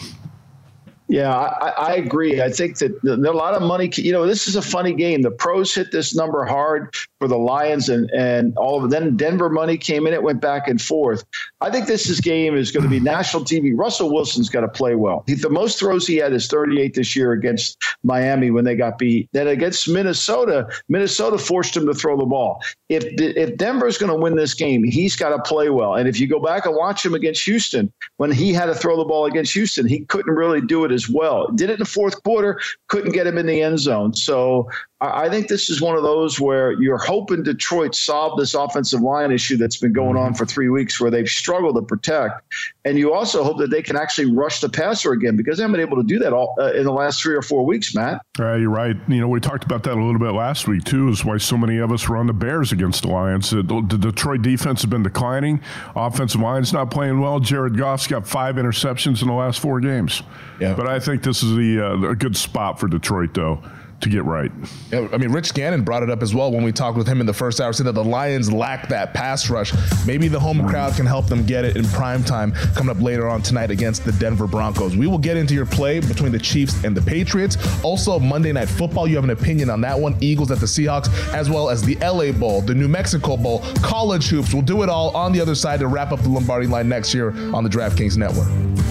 Yeah, 1.11 1.37
I, 1.37 1.73
I, 1.77 1.95
agree. 1.95 2.41
I 2.41 2.49
think 2.49 2.77
that 2.77 2.93
a 3.03 3.31
lot 3.33 3.53
of 3.53 3.61
money. 3.61 3.91
You 3.95 4.13
know, 4.13 4.25
this 4.25 4.47
is 4.47 4.55
a 4.55 4.61
funny 4.61 4.93
game. 4.93 5.23
The 5.23 5.29
pros 5.29 5.75
hit 5.75 5.91
this 5.91 6.15
number 6.15 6.45
hard 6.45 6.95
for 7.19 7.27
the 7.27 7.37
Lions, 7.37 7.89
and 7.89 8.09
and 8.11 8.55
all 8.55 8.81
of 8.81 8.91
then 8.91 9.17
Denver 9.17 9.49
money 9.49 9.77
came 9.77 10.07
in. 10.07 10.13
It 10.13 10.23
went 10.23 10.39
back 10.39 10.69
and 10.69 10.81
forth. 10.81 11.25
I 11.59 11.69
think 11.69 11.87
this 11.87 12.09
is 12.09 12.21
game 12.21 12.55
is 12.55 12.71
going 12.71 12.83
to 12.83 12.89
be 12.89 12.99
hmm. 12.99 13.03
national 13.03 13.43
TV. 13.43 13.73
Russell 13.75 14.13
Wilson's 14.13 14.47
got 14.49 14.61
to 14.61 14.69
play 14.69 14.95
well. 14.95 15.25
He, 15.27 15.33
the 15.33 15.49
most 15.49 15.79
throws 15.79 16.07
he 16.07 16.15
had 16.15 16.31
is 16.31 16.47
38 16.47 16.93
this 16.93 17.13
year 17.13 17.33
against 17.33 17.77
Miami 18.03 18.49
when 18.49 18.63
they 18.63 18.77
got 18.77 18.97
beat. 18.97 19.27
Then 19.33 19.49
against 19.49 19.89
Minnesota, 19.89 20.69
Minnesota 20.87 21.37
forced 21.37 21.75
him 21.75 21.87
to 21.87 21.93
throw 21.93 22.17
the 22.17 22.25
ball. 22.25 22.63
If 22.87 23.03
if 23.17 23.57
Denver's 23.57 23.97
going 23.97 24.13
to 24.13 24.17
win 24.17 24.37
this 24.37 24.53
game, 24.53 24.85
he's 24.85 25.17
got 25.17 25.35
to 25.35 25.41
play 25.43 25.69
well. 25.69 25.95
And 25.95 26.07
if 26.07 26.21
you 26.21 26.27
go 26.29 26.39
back 26.39 26.65
and 26.65 26.73
watch 26.73 27.05
him 27.05 27.15
against 27.15 27.43
Houston, 27.43 27.91
when 28.15 28.31
he 28.31 28.53
had 28.53 28.67
to 28.67 28.75
throw 28.75 28.95
the 28.95 29.03
ball 29.03 29.25
against 29.25 29.51
Houston, 29.55 29.85
he 29.85 30.05
couldn't 30.05 30.33
really 30.33 30.61
do 30.61 30.85
it 30.85 30.91
as 30.93 31.00
well. 31.09 31.47
Did 31.47 31.69
it 31.69 31.73
in 31.73 31.79
the 31.79 31.85
fourth 31.85 32.23
quarter, 32.23 32.59
couldn't 32.87 33.11
get 33.11 33.27
him 33.27 33.37
in 33.37 33.45
the 33.45 33.61
end 33.61 33.79
zone. 33.79 34.13
So 34.13 34.69
I 35.01 35.29
think 35.29 35.47
this 35.47 35.71
is 35.71 35.81
one 35.81 35.95
of 35.95 36.03
those 36.03 36.39
where 36.39 36.73
you're 36.73 36.99
hoping 36.99 37.41
Detroit 37.41 37.95
solve 37.95 38.37
this 38.37 38.53
offensive 38.53 39.01
line 39.01 39.31
issue 39.31 39.57
that's 39.57 39.77
been 39.77 39.93
going 39.93 40.15
on 40.15 40.35
for 40.35 40.45
three 40.45 40.69
weeks, 40.69 41.01
where 41.01 41.09
they've 41.09 41.27
struggled 41.27 41.75
to 41.75 41.81
protect, 41.81 42.43
and 42.85 42.99
you 42.99 43.11
also 43.11 43.43
hope 43.43 43.57
that 43.57 43.71
they 43.71 43.81
can 43.81 43.95
actually 43.95 44.31
rush 44.31 44.61
the 44.61 44.69
passer 44.69 45.11
again 45.13 45.35
because 45.35 45.57
they 45.57 45.63
haven't 45.63 45.73
been 45.73 45.81
able 45.81 45.97
to 45.97 46.03
do 46.03 46.19
that 46.19 46.33
all 46.33 46.55
uh, 46.59 46.73
in 46.73 46.83
the 46.83 46.91
last 46.91 47.19
three 47.19 47.35
or 47.35 47.41
four 47.41 47.65
weeks. 47.65 47.95
Matt, 47.95 48.21
uh, 48.39 48.53
you're 48.53 48.69
right. 48.69 48.95
You 49.07 49.21
know, 49.21 49.27
we 49.27 49.39
talked 49.39 49.63
about 49.63 49.81
that 49.83 49.93
a 49.93 50.03
little 50.03 50.19
bit 50.19 50.33
last 50.33 50.67
week 50.67 50.83
too. 50.83 51.09
Is 51.09 51.25
why 51.25 51.37
so 51.37 51.57
many 51.57 51.79
of 51.79 51.91
us 51.91 52.07
were 52.07 52.17
on 52.17 52.27
the 52.27 52.33
Bears 52.33 52.71
against 52.71 53.01
the 53.01 53.07
Lions. 53.07 53.49
The, 53.49 53.63
the 53.63 53.97
Detroit 53.97 54.43
defense 54.43 54.83
has 54.83 54.89
been 54.89 55.03
declining. 55.03 55.61
Offensive 55.95 56.41
line's 56.41 56.73
not 56.73 56.91
playing 56.91 57.19
well. 57.19 57.39
Jared 57.39 57.75
Goff's 57.75 58.05
got 58.05 58.27
five 58.27 58.55
interceptions 58.55 59.23
in 59.23 59.27
the 59.27 59.33
last 59.33 59.61
four 59.61 59.79
games. 59.79 60.21
Yeah. 60.59 60.75
But 60.75 60.85
I 60.85 60.99
think 60.99 61.23
this 61.23 61.41
is 61.41 61.55
the 61.55 61.81
uh, 61.81 62.09
a 62.11 62.15
good 62.15 62.37
spot 62.37 62.79
for 62.79 62.87
Detroit 62.87 63.33
though 63.33 63.63
to 64.01 64.09
get 64.09 64.25
right. 64.25 64.51
Yeah, 64.91 65.07
I 65.11 65.17
mean, 65.17 65.31
Rich 65.31 65.53
Gannon 65.53 65.83
brought 65.83 66.03
it 66.03 66.09
up 66.09 66.21
as 66.21 66.33
well 66.33 66.51
when 66.51 66.63
we 66.63 66.71
talked 66.71 66.97
with 66.97 67.07
him 67.07 67.19
in 67.19 67.25
the 67.25 67.33
first 67.33 67.61
hour, 67.61 67.71
said 67.73 67.85
that 67.85 67.93
the 67.93 68.03
Lions 68.03 68.51
lack 68.51 68.89
that 68.89 69.13
pass 69.13 69.49
rush. 69.49 69.73
Maybe 70.05 70.27
the 70.27 70.39
home 70.39 70.67
crowd 70.67 70.95
can 70.95 71.05
help 71.05 71.27
them 71.27 71.45
get 71.45 71.65
it 71.65 71.77
in 71.77 71.85
prime 71.85 72.23
time 72.23 72.51
coming 72.75 72.95
up 72.95 73.01
later 73.01 73.27
on 73.27 73.41
tonight 73.41 73.71
against 73.71 74.03
the 74.03 74.11
Denver 74.13 74.47
Broncos. 74.47 74.95
We 74.97 75.07
will 75.07 75.17
get 75.17 75.37
into 75.37 75.53
your 75.53 75.65
play 75.65 75.99
between 75.99 76.31
the 76.31 76.39
Chiefs 76.39 76.83
and 76.83 76.95
the 76.95 77.01
Patriots. 77.01 77.57
Also, 77.83 78.19
Monday 78.19 78.51
Night 78.51 78.69
Football, 78.69 79.07
you 79.07 79.15
have 79.15 79.23
an 79.23 79.29
opinion 79.29 79.69
on 79.69 79.81
that 79.81 79.97
one. 79.97 80.17
Eagles 80.19 80.51
at 80.51 80.59
the 80.59 80.65
Seahawks, 80.65 81.09
as 81.33 81.49
well 81.49 81.69
as 81.69 81.81
the 81.81 81.95
LA 81.97 82.31
Bowl, 82.31 82.61
the 82.61 82.75
New 82.75 82.87
Mexico 82.87 83.37
Bowl, 83.37 83.59
college 83.81 84.29
hoops. 84.29 84.53
We'll 84.53 84.63
do 84.63 84.83
it 84.83 84.89
all 84.89 85.15
on 85.15 85.31
the 85.31 85.41
other 85.41 85.55
side 85.55 85.79
to 85.79 85.87
wrap 85.87 86.11
up 86.11 86.21
the 86.21 86.29
Lombardi 86.29 86.67
line 86.67 86.89
next 86.89 87.13
year 87.13 87.29
on 87.53 87.63
the 87.63 87.69
DraftKings 87.69 88.17
Network. 88.17 88.90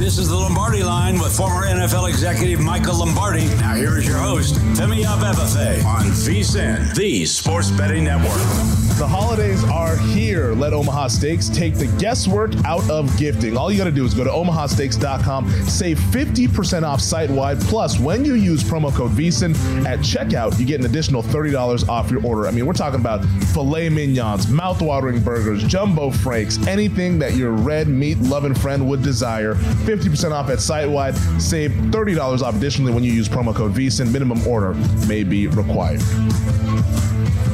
This 0.00 0.16
is 0.16 0.30
the 0.30 0.34
Lombardi 0.34 0.82
line 0.82 1.18
with 1.18 1.36
former 1.36 1.66
NFL 1.66 2.08
executive 2.08 2.58
Michael 2.58 3.00
Lombardi. 3.00 3.44
Now 3.56 3.74
here 3.74 3.98
is 3.98 4.06
your 4.08 4.16
host, 4.16 4.54
Femi 4.74 5.04
Abebefe 5.04 5.84
on 5.84 6.06
VSIN, 6.06 6.94
the 6.94 7.26
Sports 7.26 7.70
Betting 7.70 8.04
Network. 8.04 8.79
The 8.98 9.06
holidays 9.06 9.64
are 9.64 9.96
here. 9.96 10.52
Let 10.52 10.72
Omaha 10.72 11.08
Steaks 11.08 11.48
take 11.48 11.74
the 11.74 11.86
guesswork 11.98 12.52
out 12.66 12.88
of 12.90 13.16
gifting. 13.16 13.56
All 13.56 13.72
you 13.72 13.78
got 13.78 13.84
to 13.84 13.90
do 13.90 14.04
is 14.04 14.12
go 14.12 14.24
to 14.24 14.30
omahasteaks.com, 14.30 15.50
save 15.66 15.98
50% 15.98 16.82
off 16.82 17.00
site 17.00 17.30
wide. 17.30 17.60
Plus, 17.60 17.98
when 17.98 18.24
you 18.24 18.34
use 18.34 18.62
promo 18.62 18.94
code 18.94 19.12
VSIN 19.12 19.54
at 19.86 20.00
checkout, 20.00 20.58
you 20.58 20.66
get 20.66 20.80
an 20.80 20.86
additional 20.86 21.22
$30 21.22 21.88
off 21.88 22.10
your 22.10 22.24
order. 22.26 22.46
I 22.46 22.50
mean, 22.50 22.66
we're 22.66 22.74
talking 22.74 23.00
about 23.00 23.24
filet 23.54 23.88
mignons, 23.88 24.48
mouth-watering 24.48 25.22
burgers, 25.22 25.62
jumbo 25.64 26.10
franks, 26.10 26.58
anything 26.66 27.18
that 27.20 27.34
your 27.36 27.52
red 27.52 27.88
meat 27.88 28.18
loving 28.18 28.54
friend 28.54 28.86
would 28.88 29.02
desire. 29.02 29.54
50% 29.54 30.32
off 30.32 30.50
at 30.50 30.60
site 30.60 30.88
wide. 30.88 31.16
Save 31.40 31.70
$30 31.70 32.42
off 32.42 32.54
additionally 32.54 32.92
when 32.92 33.02
you 33.02 33.12
use 33.12 33.28
promo 33.28 33.54
code 33.54 33.72
VSIN. 33.72 34.12
Minimum 34.12 34.46
order 34.46 34.74
may 35.06 35.24
be 35.24 35.46
required. 35.46 36.00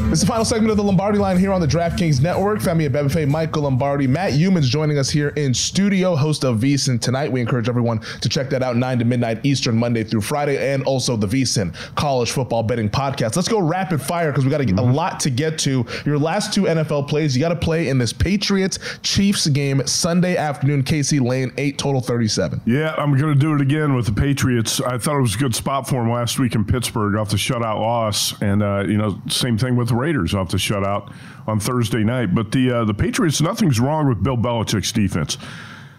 It's 0.09 0.21
the 0.21 0.27
final 0.29 0.45
segment 0.45 0.71
of 0.71 0.77
the 0.77 0.85
Lombardi 0.85 1.19
line 1.19 1.37
here 1.37 1.53
on 1.53 1.61
the 1.61 1.67
DraftKings 1.67 2.23
Network. 2.23 2.61
Femi 2.61 2.89
Abebefe, 2.89 3.29
Michael 3.29 3.63
Lombardi, 3.63 4.07
Matt 4.07 4.33
Youmans 4.35 4.63
joining 4.63 4.99
us 4.99 5.11
here 5.11 5.29
in 5.31 5.53
studio, 5.53 6.15
host 6.15 6.45
of 6.45 6.61
VSIN 6.61 7.01
tonight. 7.01 7.31
We 7.31 7.41
encourage 7.41 7.69
everyone 7.69 7.99
to 8.21 8.29
check 8.29 8.49
that 8.51 8.63
out 8.63 8.77
9 8.77 9.01
to 9.01 9.05
midnight 9.05 9.45
Eastern, 9.45 9.77
Monday 9.77 10.05
through 10.05 10.21
Friday, 10.21 10.73
and 10.73 10.85
also 10.85 11.17
the 11.17 11.27
VSIN 11.27 11.75
College 11.97 12.31
Football 12.31 12.63
Betting 12.63 12.89
Podcast. 12.89 13.35
Let's 13.35 13.49
go 13.49 13.59
rapid 13.59 14.01
fire 14.01 14.31
because 14.31 14.45
we 14.45 14.51
got 14.51 14.61
mm-hmm. 14.61 14.79
a 14.79 14.93
lot 14.93 15.19
to 15.21 15.29
get 15.29 15.59
to. 15.61 15.85
Your 16.07 16.19
last 16.19 16.55
two 16.55 16.63
NFL 16.63 17.09
plays, 17.09 17.37
you 17.37 17.41
got 17.41 17.49
to 17.49 17.57
play 17.57 17.89
in 17.89 17.99
this 17.99 18.13
Patriots 18.13 18.79
Chiefs 19.03 19.49
game 19.49 19.85
Sunday 19.87 20.37
afternoon, 20.37 20.85
KC 20.85 21.21
Lane, 21.21 21.53
8 21.59 21.79
total 21.79 22.01
37. 22.01 22.63
Yeah, 22.65 22.95
I'm 22.97 23.17
going 23.19 23.35
to 23.35 23.39
do 23.39 23.55
it 23.55 23.61
again 23.61 23.95
with 23.95 24.07
the 24.07 24.13
Patriots. 24.13 24.81
I 24.81 24.99
thought 24.99 25.19
it 25.19 25.23
was 25.23 25.35
a 25.35 25.39
good 25.39 25.55
spot 25.55 25.89
for 25.89 25.97
them 25.97 26.11
last 26.11 26.39
week 26.39 26.55
in 26.55 26.65
Pittsburgh 26.65 27.17
off 27.17 27.31
the 27.31 27.37
shutout 27.37 27.81
loss. 27.81 28.41
And, 28.41 28.63
uh, 28.63 28.85
you 28.87 28.97
know, 28.97 29.21
same 29.29 29.59
thing 29.59 29.75
with 29.75 29.91
Raiders 29.97 30.35
off 30.35 30.51
the 30.51 30.57
shutout 30.57 31.13
on 31.47 31.59
Thursday 31.59 32.05
night. 32.05 32.35
But 32.35 32.53
the 32.53 32.71
uh, 32.71 32.85
the 32.85 32.95
Patriots, 32.95 33.41
nothing's 33.41 33.81
wrong 33.81 34.09
with 34.09 34.23
Bill 34.23 34.37
Belichick's 34.37 34.93
defense. 34.93 35.39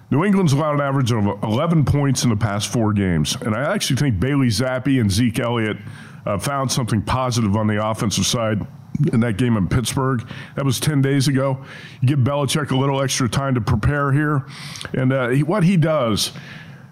New 0.09 0.23
England's 0.23 0.53
allowed 0.53 0.75
an 0.75 0.81
average 0.81 1.11
of 1.11 1.25
11 1.43 1.83
points 1.83 2.23
in 2.23 2.29
the 2.29 2.37
past 2.37 2.71
four 2.71 2.93
games, 2.93 3.35
and 3.41 3.53
I 3.53 3.73
actually 3.73 3.97
think 3.97 4.19
Bailey 4.19 4.47
Zappe 4.47 5.01
and 5.01 5.11
Zeke 5.11 5.39
Elliott 5.39 5.77
uh, 6.25 6.37
found 6.37 6.71
something 6.71 7.01
positive 7.01 7.57
on 7.57 7.67
the 7.67 7.85
offensive 7.85 8.25
side 8.25 8.65
in 9.11 9.19
that 9.19 9.37
game 9.37 9.57
in 9.57 9.67
Pittsburgh. 9.67 10.25
That 10.55 10.63
was 10.63 10.79
10 10.79 11.01
days 11.01 11.27
ago. 11.27 11.63
You 12.01 12.07
give 12.07 12.19
Belichick 12.19 12.71
a 12.71 12.75
little 12.75 13.01
extra 13.01 13.27
time 13.27 13.55
to 13.55 13.61
prepare 13.61 14.13
here, 14.13 14.45
and 14.93 15.11
uh, 15.11 15.29
he, 15.29 15.43
what 15.43 15.63
he 15.63 15.75
does, 15.75 16.31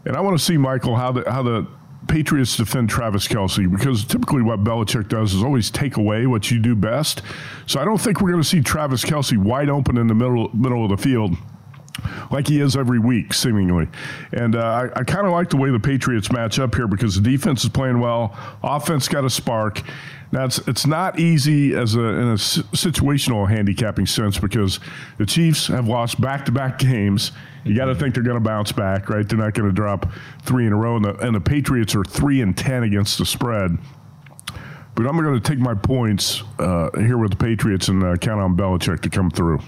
and 0.04 0.18
I 0.18 0.20
want 0.20 0.38
to 0.38 0.44
see 0.44 0.58
Michael 0.58 0.98
how 0.98 1.14
the 1.14 1.32
how 1.32 1.42
the 1.42 1.68
Patriots 2.08 2.58
defend 2.58 2.90
Travis 2.90 3.28
Kelce 3.28 3.72
because 3.72 4.06
typically 4.06 4.42
what 4.42 4.64
Belichick 4.64 5.10
does 5.10 5.34
is 5.34 5.44
always 5.44 5.70
take 5.70 5.98
away 5.98 6.28
what 6.28 6.52
you 6.52 6.60
do 6.60 6.76
best. 6.76 7.22
So 7.68 7.80
I 7.80 7.86
don't 7.86 8.00
think 8.00 8.22
we're 8.22 8.32
going 8.32 8.44
to 8.44 8.48
see 8.48 8.62
Travis 8.62 9.04
Kelce 9.04 9.38
wide 9.38 9.70
open 9.70 9.98
in 9.98 10.08
the 10.08 10.16
middle 10.16 10.50
middle 10.56 10.84
of 10.84 10.90
the 10.90 11.02
field 11.02 11.36
like 12.32 12.48
he 12.48 12.60
is 12.60 12.76
every 12.76 13.00
week, 13.00 13.34
seemingly. 13.34 13.88
And 14.32 14.56
uh, 14.56 14.90
I, 14.96 15.00
I 15.00 15.04
kind 15.04 15.26
of 15.26 15.34
like 15.34 15.50
the 15.50 15.58
way 15.58 15.70
the 15.70 15.80
Patriots 15.80 16.32
match 16.32 16.60
up 16.60 16.76
here 16.76 16.88
because 16.88 17.16
the 17.16 17.22
defense 17.22 17.64
is 17.64 17.70
playing 17.70 18.00
well, 18.00 18.36
offense 18.64 19.08
got 19.08 19.26
a 19.26 19.30
spark. 19.30 19.82
Now 20.32 20.46
it's 20.46 20.58
it's 20.68 20.86
not 20.86 21.20
easy 21.20 21.74
as 21.76 21.96
a 21.96 22.02
in 22.02 22.28
a 22.28 22.36
situational 22.36 23.48
handicapping 23.48 24.06
sense 24.06 24.38
because 24.38 24.80
the 25.18 25.26
Chiefs 25.26 25.68
have 25.68 25.88
lost 25.88 26.20
back 26.20 26.46
to 26.46 26.52
back 26.52 26.80
games. 26.80 27.32
You 27.66 27.76
got 27.76 27.86
to 27.86 27.96
think 27.96 28.14
they're 28.14 28.24
going 28.24 28.36
to 28.36 28.48
bounce 28.48 28.72
back, 28.72 29.10
right? 29.10 29.28
They're 29.28 29.40
not 29.40 29.56
going 29.56 29.68
to 29.68 29.74
drop 29.74 30.12
three 30.44 30.68
in 30.68 30.72
a 30.72 30.76
row, 30.76 30.98
and 30.98 31.04
the, 31.04 31.16
and 31.18 31.36
the 31.36 31.42
Patriots 31.42 31.96
are 31.96 32.04
three 32.04 32.42
and 32.42 32.56
ten 32.56 32.84
against 32.84 33.18
the 33.18 33.26
spread. 33.26 33.78
But 34.94 35.08
I'm 35.08 35.18
going 35.18 35.34
to 35.34 35.40
take 35.42 35.60
my 35.60 35.74
points 35.74 36.44
uh, 36.60 36.92
here 36.98 37.18
with 37.18 37.32
the 37.32 37.38
Patriots 37.38 37.88
and 37.88 38.04
uh, 38.04 38.16
count 38.18 38.40
on 38.40 38.56
Belichick 38.56 39.02
to 39.02 39.10
come 39.10 39.32
through. 39.32 39.60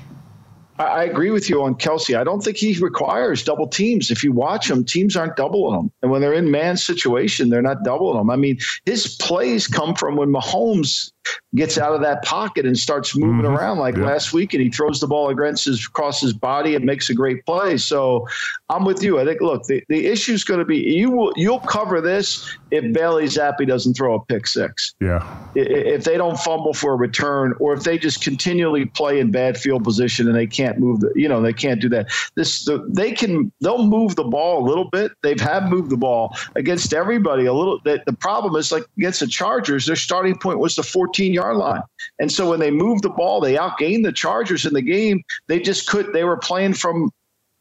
I 0.79 1.05
agree 1.05 1.31
with 1.31 1.49
you 1.49 1.63
on 1.63 1.73
Kelce. 1.73 2.15
I 2.15 2.23
don't 2.23 2.39
think 2.39 2.55
he 2.55 2.77
requires 2.77 3.43
double 3.43 3.67
teams. 3.67 4.11
If 4.11 4.23
you 4.23 4.31
watch 4.31 4.69
him, 4.69 4.85
teams 4.85 5.17
aren't 5.17 5.35
doubling 5.35 5.79
him. 5.79 5.91
And 6.03 6.11
when 6.11 6.21
they're 6.21 6.33
in 6.33 6.51
man 6.51 6.77
situation, 6.77 7.49
they're 7.49 7.63
not 7.63 7.83
doubling 7.83 8.21
him. 8.21 8.29
I 8.29 8.35
mean, 8.35 8.59
his 8.85 9.15
plays 9.15 9.65
come 9.65 9.95
from 9.95 10.15
when 10.15 10.29
Mahomes 10.29 11.11
gets 11.55 11.77
out 11.77 11.93
of 11.93 12.01
that 12.01 12.23
pocket 12.23 12.65
and 12.65 12.77
starts 12.77 13.15
moving 13.15 13.45
mm-hmm. 13.45 13.55
around 13.55 13.77
like 13.79 13.95
yeah. 13.95 14.05
last 14.05 14.33
week, 14.33 14.53
and 14.53 14.61
he 14.61 14.69
throws 14.69 14.99
the 14.99 15.07
ball 15.07 15.29
against 15.29 15.65
his 15.65 15.85
across 15.85 16.21
his 16.21 16.33
body 16.33 16.75
and 16.75 16.85
makes 16.85 17.09
a 17.09 17.13
great 17.13 17.45
play. 17.45 17.77
So 17.77 18.27
I'm 18.69 18.85
with 18.85 19.03
you. 19.03 19.19
I 19.19 19.25
think 19.25 19.41
look, 19.41 19.63
the, 19.63 19.83
the 19.89 20.07
issue 20.07 20.33
is 20.33 20.43
going 20.43 20.59
to 20.59 20.65
be 20.65 20.77
you 20.77 21.11
will 21.11 21.33
you'll 21.35 21.59
cover 21.59 22.01
this 22.01 22.57
if 22.71 22.93
Bailey 22.93 23.25
Zappe 23.25 23.65
doesn't 23.67 23.95
throw 23.95 24.15
a 24.15 24.25
pick 24.25 24.47
six. 24.47 24.93
Yeah. 24.99 25.25
If 25.55 26.03
they 26.03 26.17
don't 26.17 26.37
fumble 26.37 26.73
for 26.73 26.93
a 26.93 26.95
return, 26.95 27.53
or 27.59 27.73
if 27.73 27.83
they 27.83 27.97
just 27.97 28.21
continually 28.21 28.85
play 28.85 29.19
in 29.19 29.31
bad 29.31 29.57
field 29.57 29.83
position 29.83 30.27
and 30.27 30.35
they 30.35 30.47
can't 30.47 30.77
move 30.79 30.99
the, 30.99 31.11
you 31.15 31.27
know, 31.27 31.41
they 31.41 31.53
can't 31.53 31.81
do 31.81 31.89
that. 31.89 32.07
This 32.35 32.65
the, 32.65 32.85
they 32.89 33.11
can 33.11 33.51
they'll 33.61 33.85
move 33.85 34.15
the 34.15 34.23
ball 34.23 34.63
a 34.63 34.65
little 34.67 34.89
bit. 34.89 35.11
They've 35.23 35.39
have 35.39 35.69
moved 35.69 35.89
the 35.89 35.97
ball 35.97 36.35
against 36.55 36.93
everybody 36.93 37.45
a 37.45 37.53
little. 37.53 37.79
The, 37.83 38.01
the 38.05 38.13
problem 38.13 38.55
is 38.55 38.71
like 38.71 38.83
against 38.97 39.19
the 39.21 39.27
Chargers, 39.27 39.85
their 39.85 39.95
starting 39.95 40.37
point 40.37 40.59
was 40.59 40.75
the 40.75 40.83
14 40.83 41.16
yard 41.25 41.57
line, 41.57 41.81
and 42.19 42.31
so 42.31 42.49
when 42.49 42.59
they 42.59 42.71
moved 42.71 43.03
the 43.03 43.09
ball, 43.09 43.41
they 43.41 43.55
outgained 43.55 44.03
the 44.03 44.11
Chargers 44.11 44.65
in 44.65 44.73
the 44.73 44.81
game. 44.81 45.23
They 45.47 45.59
just 45.59 45.87
could. 45.87 46.13
They 46.13 46.23
were 46.23 46.37
playing 46.37 46.73
from 46.73 47.11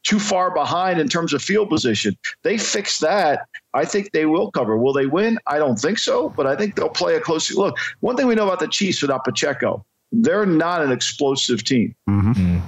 too 0.07 0.21
far 0.21 0.55
behind 0.55 1.01
in 1.01 1.09
terms 1.09 1.33
of 1.33 1.43
field 1.43 1.69
position. 1.69 2.17
They 2.45 2.59
fix 2.59 3.01
that. 3.01 3.41
I 3.75 3.85
think 3.85 4.13
they 4.13 4.25
will 4.25 4.53
cover. 4.53 4.77
Will 4.77 4.93
they 4.93 5.07
win? 5.07 5.39
I 5.47 5.59
don't 5.59 5.77
think 5.77 5.99
so, 5.99 6.29
but 6.29 6.47
I 6.47 6.55
think 6.55 6.77
they'll 6.77 6.89
play 6.89 7.17
a 7.17 7.21
close 7.21 7.53
look. 7.53 7.77
One 8.01 8.17
thing 8.17 8.27
we 8.29 8.37
know 8.37 8.45
about 8.45 8.61
the 8.61 8.69
Chiefs 8.69 9.03
without 9.03 9.25
Pacheco, 9.25 9.85
they're 10.13 10.47
not 10.47 10.83
an 10.83 10.93
explosive 10.93 11.65
team. 11.65 11.95
Mm-hmm. 12.09 12.61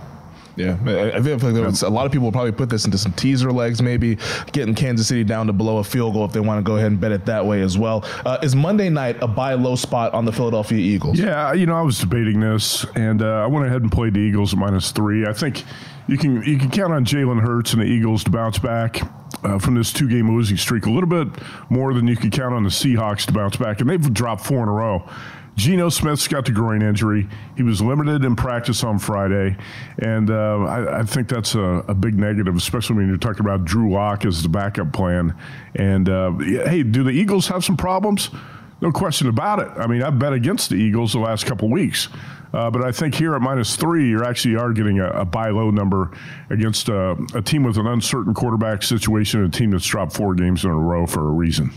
Yeah, 0.59 0.77
I 1.15 1.23
feel 1.23 1.39
like 1.39 1.83
a 1.83 1.89
lot 1.89 2.07
of 2.07 2.11
people 2.11 2.25
will 2.27 2.33
probably 2.33 2.53
put 2.53 2.69
this 2.69 2.85
into 2.85 2.99
some 2.99 3.13
teaser 3.13 3.53
legs, 3.53 3.81
maybe 3.81 4.19
getting 4.53 4.75
Kansas 4.75 5.07
City 5.07 5.23
down 5.23 5.47
to 5.47 5.53
below 5.53 5.79
a 5.79 5.85
field 5.85 6.15
goal 6.15 6.25
if 6.25 6.33
they 6.33 6.41
want 6.41 6.59
to 6.59 6.69
go 6.69 6.77
ahead 6.77 6.89
and 6.89 7.01
bet 7.01 7.13
it 7.13 7.27
that 7.27 7.47
way 7.47 7.63
as 7.63 7.79
well. 7.79 8.05
Uh, 8.27 8.39
is 8.43 8.57
Monday 8.57 8.89
night 8.89 9.17
a 9.23 9.29
buy 9.29 9.55
low 9.55 9.77
spot 9.77 10.13
on 10.15 10.25
the 10.25 10.33
Philadelphia 10.33 10.79
Eagles? 10.79 11.19
Yeah, 11.19 11.53
you 11.53 11.67
know, 11.67 11.77
I 11.77 11.83
was 11.83 11.99
debating 11.99 12.41
this, 12.41 12.85
and 12.97 13.23
uh, 13.23 13.45
I 13.45 13.47
went 13.47 13.67
ahead 13.67 13.83
and 13.83 13.93
played 13.93 14.15
the 14.15 14.21
Eagles 14.21 14.53
at 14.53 14.59
minus 14.59 14.91
three. 14.91 15.27
I 15.27 15.33
think 15.33 15.65
you 16.09 16.19
can 16.19 16.43
you 16.43 16.59
can 16.59 16.71
count 16.71 16.93
on 16.93 17.05
Jalen 17.05 17.41
Hurts 17.41 17.73
and 17.73 17.83
the 17.83 17.87
Eagles 17.87 18.25
to 18.25 18.31
bounce 18.31 18.59
back 18.59 19.01
uh, 19.45 19.59
from 19.59 19.75
this 19.75 19.93
two 19.93 20.09
game 20.09 20.35
losing 20.35 20.57
streak 20.57 20.87
a 20.87 20.91
little 20.91 21.09
bit 21.09 21.29
more 21.71 21.95
than 21.95 22.09
you 22.09 22.17
can 22.17 22.31
count 22.31 22.55
on 22.55 22.65
the 22.65 22.71
Seahawks 22.71 23.27
to 23.27 23.33
bounce 23.33 23.57
back, 23.57 23.81
and 23.81 23.89
they've 23.89 24.13
dropped 24.13 24.45
four 24.45 24.63
in 24.63 24.69
a 24.69 24.73
row. 24.73 25.09
Geno 25.59 25.89
Smith's 25.89 26.29
got 26.29 26.45
the 26.45 26.53
groin 26.53 26.83
injury. 26.83 27.29
He 27.57 27.65
was 27.65 27.83
limited 27.83 28.25
in 28.25 28.37
practice 28.37 28.85
on 28.85 29.01
Friday, 29.01 29.57
and 29.99 30.31
uh, 30.31 30.59
I, 30.61 31.01
I, 31.01 31.03
think 31.03 31.29
that's 31.29 31.57
a, 31.57 31.85
a, 31.89 31.95
big 31.95 32.17
negative, 32.17 32.55
especially 32.55 32.95
when 32.95 33.09
you're 33.09 33.17
talking 33.17 33.41
about 33.41 33.65
Drew 33.65 33.91
Lock 33.91 34.25
as 34.25 34.45
the 34.45 34.49
backup 34.49 34.93
plan. 34.93 35.37
And 35.75 36.09
uh, 36.09 36.31
hey, 36.39 36.85
do 36.85 37.03
the 37.03 37.11
Eagles 37.11 37.49
have 37.49 37.65
some 37.65 37.77
problems? 37.77 38.31
No 38.81 38.93
question 38.93 39.27
about 39.27 39.59
it. 39.59 39.69
I 39.77 39.89
mean, 39.89 40.01
I've 40.01 40.17
bet 40.17 40.33
against 40.33 40.71
the 40.71 40.77
Eagles 40.77 41.13
the 41.13 41.19
last 41.19 41.45
couple 41.45 41.69
weeks. 41.69 42.09
Uh, 42.55 42.71
but 42.71 42.83
I 42.83 42.93
think 42.93 43.17
here 43.17 43.35
at 43.35 43.43
minus 43.43 43.75
three, 43.75 44.09
you're 44.09 44.25
actually 44.25 44.55
are 44.55 44.73
getting 44.73 45.01
a, 45.01 45.09
a 45.09 45.25
buy 45.25 45.51
low 45.51 45.73
number 45.73 46.13
against 46.51 46.89
a, 46.89 47.17
a 47.35 47.43
team 47.43 47.65
with 47.65 47.79
an 47.79 47.89
uncertain 47.89 48.33
quarterback 48.33 48.85
situation, 48.85 49.45
a 49.45 49.49
team 49.49 49.73
that's 49.73 49.85
dropped 49.85 50.13
four 50.13 50.37
games 50.37 50.65
in 50.65 50.71
a 50.71 50.79
row 50.79 51.05
for 51.05 51.29
a 51.29 51.33
reason. 51.33 51.73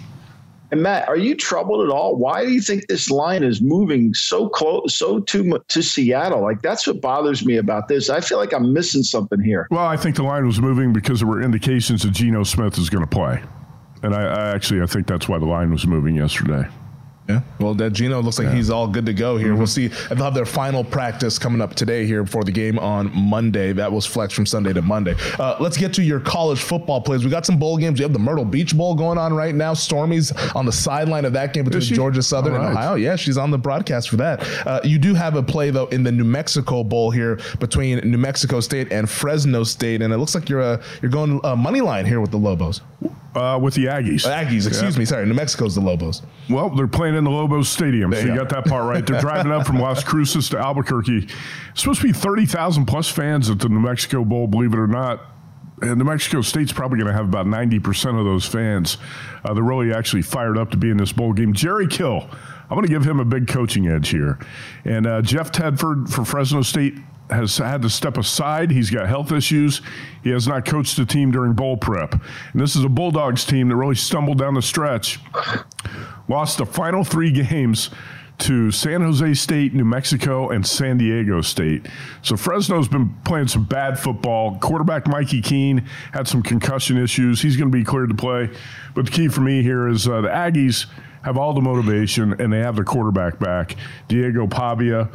And 0.72 0.82
Matt, 0.82 1.10
are 1.10 1.18
you 1.18 1.36
troubled 1.36 1.86
at 1.86 1.94
all? 1.94 2.16
Why 2.16 2.46
do 2.46 2.52
you 2.52 2.62
think 2.62 2.88
this 2.88 3.12
line 3.12 3.44
is 3.44 3.62
moving 3.62 4.14
so 4.14 4.48
close, 4.48 4.96
so 4.96 5.20
to 5.20 5.60
to 5.68 5.84
Seattle? 5.84 6.42
Like 6.42 6.62
that's 6.62 6.88
what 6.88 7.02
bothers 7.02 7.46
me 7.46 7.58
about 7.58 7.90
this. 7.90 8.10
I 8.10 8.22
feel 8.22 8.38
like 8.38 8.54
I'm 8.54 8.72
missing 8.72 9.04
something 9.04 9.42
here. 9.42 9.68
Well, 9.70 9.86
I 9.86 9.98
think 9.98 10.16
the 10.16 10.24
line 10.24 10.46
was 10.46 10.62
moving 10.62 10.94
because 10.94 11.20
there 11.20 11.28
were 11.28 11.42
indications 11.42 12.04
that 12.04 12.12
Geno 12.12 12.44
Smith 12.44 12.78
is 12.78 12.90
going 12.90 13.04
to 13.04 13.10
play, 13.10 13.44
and 14.02 14.16
I, 14.16 14.22
I 14.22 14.56
actually 14.56 14.82
I 14.82 14.86
think 14.86 15.08
that's 15.08 15.28
why 15.28 15.40
the 15.40 15.46
line 15.46 15.72
was 15.72 15.86
moving 15.86 16.16
yesterday. 16.16 16.66
Yeah. 17.32 17.42
Well, 17.60 17.74
that 17.76 17.92
Geno 17.94 18.22
looks 18.22 18.38
like 18.38 18.48
yeah. 18.48 18.56
he's 18.56 18.70
all 18.70 18.88
good 18.88 19.06
to 19.06 19.14
go 19.14 19.38
here. 19.38 19.50
Mm-hmm. 19.50 19.58
We'll 19.58 19.68
see. 19.68 19.88
They'll 19.88 20.24
have 20.24 20.34
their 20.34 20.46
final 20.46 20.84
practice 20.84 21.40
coming 21.40 21.62
up 21.62 21.76
today 21.76 22.06
here 22.06 22.24
before 22.24 22.44
the 22.44 22.52
game 22.52 22.80
on 22.80 23.12
Monday. 23.16 23.74
That 23.74 23.92
was 23.92 24.06
flex 24.06 24.34
from 24.34 24.46
Sunday 24.46 24.74
to 24.74 24.82
Monday. 24.82 25.16
Uh, 25.40 25.58
let's 25.60 25.78
get 25.78 25.94
to 25.94 26.04
your 26.04 26.20
college 26.20 26.62
football 26.62 27.02
plays. 27.02 27.24
We 27.24 27.30
got 27.30 27.46
some 27.46 27.58
bowl 27.58 27.78
games. 27.78 28.00
We 28.00 28.04
have 28.04 28.14
the 28.14 28.20
Myrtle 28.20 28.46
Beach 28.46 28.76
Bowl 28.76 28.96
going 28.96 29.18
on 29.18 29.34
right 29.34 29.56
now. 29.56 29.74
Stormy's 29.74 30.32
on 30.56 30.66
the 30.66 30.72
sideline 30.72 31.26
of 31.26 31.34
that 31.34 31.54
game 31.54 31.66
between 31.66 31.82
Georgia 31.82 32.22
Southern 32.22 32.54
right. 32.54 32.68
and 32.68 32.78
Ohio. 32.78 32.96
Yeah, 32.96 33.16
she's 33.16 33.38
on 33.38 33.52
the 33.52 33.58
broadcast 33.58 34.10
for 34.10 34.18
that. 34.18 34.42
Uh, 34.66 34.82
you 34.84 34.98
do 34.98 35.14
have 35.14 35.36
a 35.36 35.44
play 35.44 35.70
though 35.70 35.88
in 35.88 36.04
the 36.04 36.12
New 36.12 36.24
Mexico 36.24 36.84
Bowl 36.84 37.12
here 37.12 37.40
between 37.60 38.00
New 38.00 38.18
Mexico 38.18 38.60
State 38.60 38.92
and 38.92 39.10
Fresno 39.10 39.64
State, 39.64 40.02
and 40.02 40.14
it 40.14 40.18
looks 40.18 40.36
like 40.36 40.50
you're 40.50 40.62
uh, 40.62 40.82
you're 41.02 41.12
going 41.12 41.40
uh, 41.44 41.56
money 41.56 41.82
line 41.82 42.06
here 42.06 42.22
with 42.22 42.32
the 42.32 42.38
Lobos. 42.38 42.82
Uh, 43.34 43.58
with 43.58 43.74
the 43.76 43.86
Aggies. 43.86 44.26
Uh, 44.26 44.44
Aggies, 44.44 44.68
excuse 44.68 44.96
yeah. 44.96 45.00
me. 45.00 45.06
Sorry, 45.06 45.26
New 45.26 45.34
Mexico's 45.34 45.76
the 45.76 45.82
Lobos. 45.82 46.22
Well, 46.50 46.70
they're 46.70 46.88
playing 46.88 47.16
in 47.16 47.24
the 47.24 47.30
Lobos 47.30 47.70
Stadium, 47.70 48.12
so 48.14 48.20
you, 48.20 48.36
got 48.36 48.50
that 48.50 48.66
part 48.66 48.86
right. 48.86 49.06
They're 49.06 49.22
driving 49.22 49.54
up 49.54 49.66
from 49.66 49.80
Las 49.80 50.04
Cruces 50.04 50.50
to 50.50 50.60
Albuquerque. 50.60 51.30
It's 51.72 51.82
supposed 51.82 52.02
to 52.02 52.08
be 52.08 52.14
30,000 52.14 52.86
plus 52.86 53.10
fans 53.10 53.50
at 53.50 53.60
the 53.60 53.70
New 53.70 53.80
Mexico 53.80 54.26
Bowl, 54.26 54.48
believe 54.48 54.74
it 54.74 54.80
or 54.80 54.88
not. 54.88 55.22
And 55.82 55.98
New 55.98 56.04
Mexico 56.04 56.42
State's 56.42 56.74
probably 56.74 57.00
going 57.00 57.08
to 57.08 57.14
have 57.14 57.26
about 57.26 57.46
90% 57.46 58.20
of 58.20 58.26
those 58.26 58.46
fans. 58.46 58.98
Uh, 59.44 59.54
they're 59.54 59.64
really 59.64 59.94
actually 59.94 60.22
fired 60.22 60.58
up 60.58 60.70
to 60.72 60.78
be 60.78 60.90
in 60.90 60.98
this 60.98 61.12
bowl 61.12 61.34
game. 61.34 61.54
Jerry 61.54 61.88
Kill, 61.88 62.30
I'm 62.70 62.76
going 62.76 62.84
to 62.84 62.92
give 62.92 63.04
him 63.04 63.20
a 63.20 63.26
big 63.26 63.48
coaching 63.48 63.88
edge 63.88 64.10
here. 64.10 64.38
And 64.86 65.08
uh, 65.08 65.22
Jeff 65.22 65.52
Tedford 65.52 66.12
for 66.12 66.24
Fresno 66.24 66.62
State 66.62 66.96
has 67.32 67.58
had 67.58 67.82
to 67.82 67.90
step 67.90 68.18
aside. 68.18 68.72
He's 68.72 68.90
got 68.90 69.08
health 69.08 69.32
issues. 69.32 69.82
He 70.24 70.30
has 70.30 70.48
not 70.48 70.66
coached 70.66 70.98
the 70.98 71.06
team 71.06 71.32
during 71.32 71.54
bowl 71.54 71.78
prep. 71.78 72.14
And 72.14 72.62
this 72.62 72.76
is 72.76 72.84
a 72.84 72.90
Bulldogs 72.90 73.46
team 73.46 73.70
that 73.70 73.76
really 73.76 73.96
stumbled 73.96 74.38
down 74.38 74.54
the 74.54 74.62
stretch. 74.62 75.20
Lost 76.28 76.58
the 76.58 76.66
final 76.66 77.04
three 77.04 77.32
games 77.32 77.90
to 78.40 78.72
San 78.72 79.02
Jose 79.02 79.36
State, 79.36 79.74
New 79.74 79.86
Mexico, 79.86 80.50
and 80.50 80.66
San 80.66 80.98
Diego 80.98 81.42
State. 81.42 81.88
So 82.24 82.36
Fresno's 82.36 82.88
been 82.88 83.16
playing 83.24 83.48
some 83.48 83.66
bad 83.66 84.00
football. 84.00 84.58
Quarterback 84.58 85.08
Mikey 85.08 85.42
Keene 85.42 85.86
had 86.12 86.28
some 86.28 86.42
concussion 86.42 86.98
issues. 86.98 87.42
He's 87.42 87.56
going 87.56 87.72
to 87.72 87.78
be 87.78 87.84
cleared 87.84 88.10
to 88.10 88.16
play. 88.16 88.50
But 88.96 89.06
the 89.06 89.12
key 89.12 89.28
for 89.28 89.42
me 89.42 89.62
here 89.62 89.88
is 89.88 90.08
uh, 90.08 90.22
the 90.22 90.30
Aggies 90.30 90.88
have 91.24 91.38
all 91.38 91.54
the 91.54 91.62
motivation 91.62 92.34
and 92.42 92.52
they 92.52 92.60
have 92.60 92.76
the 92.76 92.84
quarterback 92.84 93.38
back. 93.38 93.76
Diego 94.08 94.48
Pavia 94.48 95.10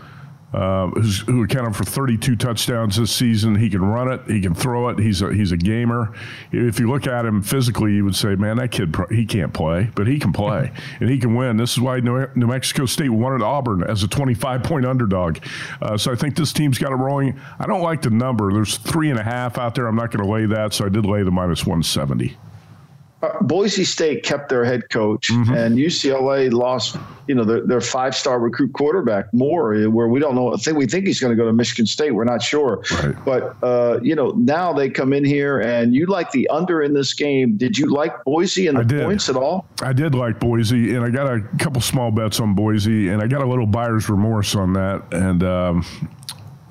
uh, 0.57 0.89
who 1.27 1.45
accounted 1.45 1.77
for 1.77 1.85
32 1.85 2.35
touchdowns 2.35 2.97
this 2.97 3.13
season. 3.13 3.57
He 3.57 3.69
can 3.69 3.85
run 3.85 4.11
it. 4.11 4.23
He 4.27 4.41
can 4.41 4.55
throw 4.55 4.89
it. 4.89 4.99
He's 4.99 5.21
a 5.21 5.33
he's 5.35 5.53
a 5.53 5.57
gamer. 5.59 6.15
If 6.51 6.81
you 6.81 6.91
look 6.91 7.07
at 7.07 7.27
him 7.27 7.43
physically, 7.43 7.93
you 7.93 8.07
would 8.07 8.17
say, 8.17 8.37
"Man, 8.37 8.57
that 8.57 8.71
kid 8.71 8.97
he 9.11 9.27
can't 9.27 9.53
play, 9.53 9.91
but 9.95 10.07
he 10.07 10.19
can 10.19 10.33
play 10.33 10.73
and 11.01 11.11
he 11.11 11.19
can 11.19 11.35
win." 11.35 11.59
This 11.59 11.73
is 11.73 11.81
why 11.81 12.01
New, 12.01 12.27
Mexico 12.35 12.87
State 12.87 13.11
won 13.11 13.35
at 13.35 13.43
Auburn 13.43 13.85
as 13.85 14.03
a 14.03 14.09
25 14.09 14.63
point 14.63 14.87
underdog. 14.87 15.39
Uh, 15.83 15.99
so 15.99 16.11
I 16.11 16.15
think 16.17 16.37
this 16.37 16.55
team's 16.55 16.79
got 16.79 16.91
it 16.91 16.97
rolling. 16.97 17.39
I 17.59 17.67
don't 17.67 17.83
like 17.83 18.01
the 18.01 18.11
number. 18.11 18.51
There's 18.51 18.79
three 18.79 19.11
and 19.11 19.19
a 19.19 19.25
half 19.25 19.59
out 19.59 19.75
there. 19.75 19.87
I'm 19.87 19.97
not 19.97 20.11
going 20.11 20.25
to 20.25 20.33
lay 20.33 20.47
that, 20.47 20.73
so 20.73 20.87
I 20.87 20.89
did 20.89 21.05
lay 21.05 21.23
the 21.23 21.31
minus 21.31 21.67
170. 21.67 22.35
Uh, 23.23 23.43
Boise 23.43 23.85
State 23.85 24.23
kept 24.25 24.51
their 24.51 24.63
head 24.63 24.91
coach, 24.91 25.31
mm-hmm. 25.31 25.55
and 25.55 25.79
UCLA 25.79 26.53
lost, 26.53 26.99
you 27.27 27.35
know, 27.35 27.45
their, 27.45 27.67
their 27.67 27.81
five 27.81 28.15
star 28.15 28.39
recruit 28.39 28.75
quarterback 28.75 29.33
Moore, 29.33 29.75
where 29.89 30.09
we 30.09 30.21
don't 30.21 30.35
know. 30.35 30.53
I 30.53 30.59
think 30.59 30.77
we 30.77 30.87
think 30.87 31.07
he's 31.07 31.19
going 31.19 31.31
to 31.31 31.37
go 31.37 31.47
to 31.47 31.53
Michigan 31.53 31.87
State. 31.87 32.11
We're 32.11 32.25
not 32.25 32.43
sure, 32.43 32.85
right. 32.93 33.17
but 33.25 33.57
uh, 33.63 34.01
you 34.03 34.15
know, 34.15 34.33
now 34.37 34.75
they 34.75 34.91
come 34.91 35.15
in 35.15 35.25
here, 35.25 35.61
and 35.61 35.95
you 35.95 36.05
like 36.05 36.31
the 36.33 36.47
under 36.49 36.83
in 36.83 36.93
this 36.93 37.15
game. 37.15 37.57
Did 37.57 37.79
you 37.79 37.87
like 37.87 38.23
Boise 38.25 38.67
and 38.67 38.79
the 38.79 39.03
points 39.03 39.31
at 39.31 39.37
all? 39.37 39.67
I 39.81 39.95
did 39.95 40.15
like 40.15 40.39
Boise, 40.39 40.95
and 40.95 41.03
I 41.03 41.09
got 41.09 41.27
a 41.33 41.41
couple 41.59 41.81
small 41.81 42.11
bets 42.11 42.39
on 42.39 42.55
Boise, 42.55 43.09
and 43.09 43.23
I 43.23 43.29
got 43.29 43.41
a 43.41 43.47
little 43.47 43.67
buyer's 43.67 44.11
remorse 44.11 44.55
on 44.55 44.75
that, 44.75 45.03
and. 45.13 45.43
Um, 45.43 45.87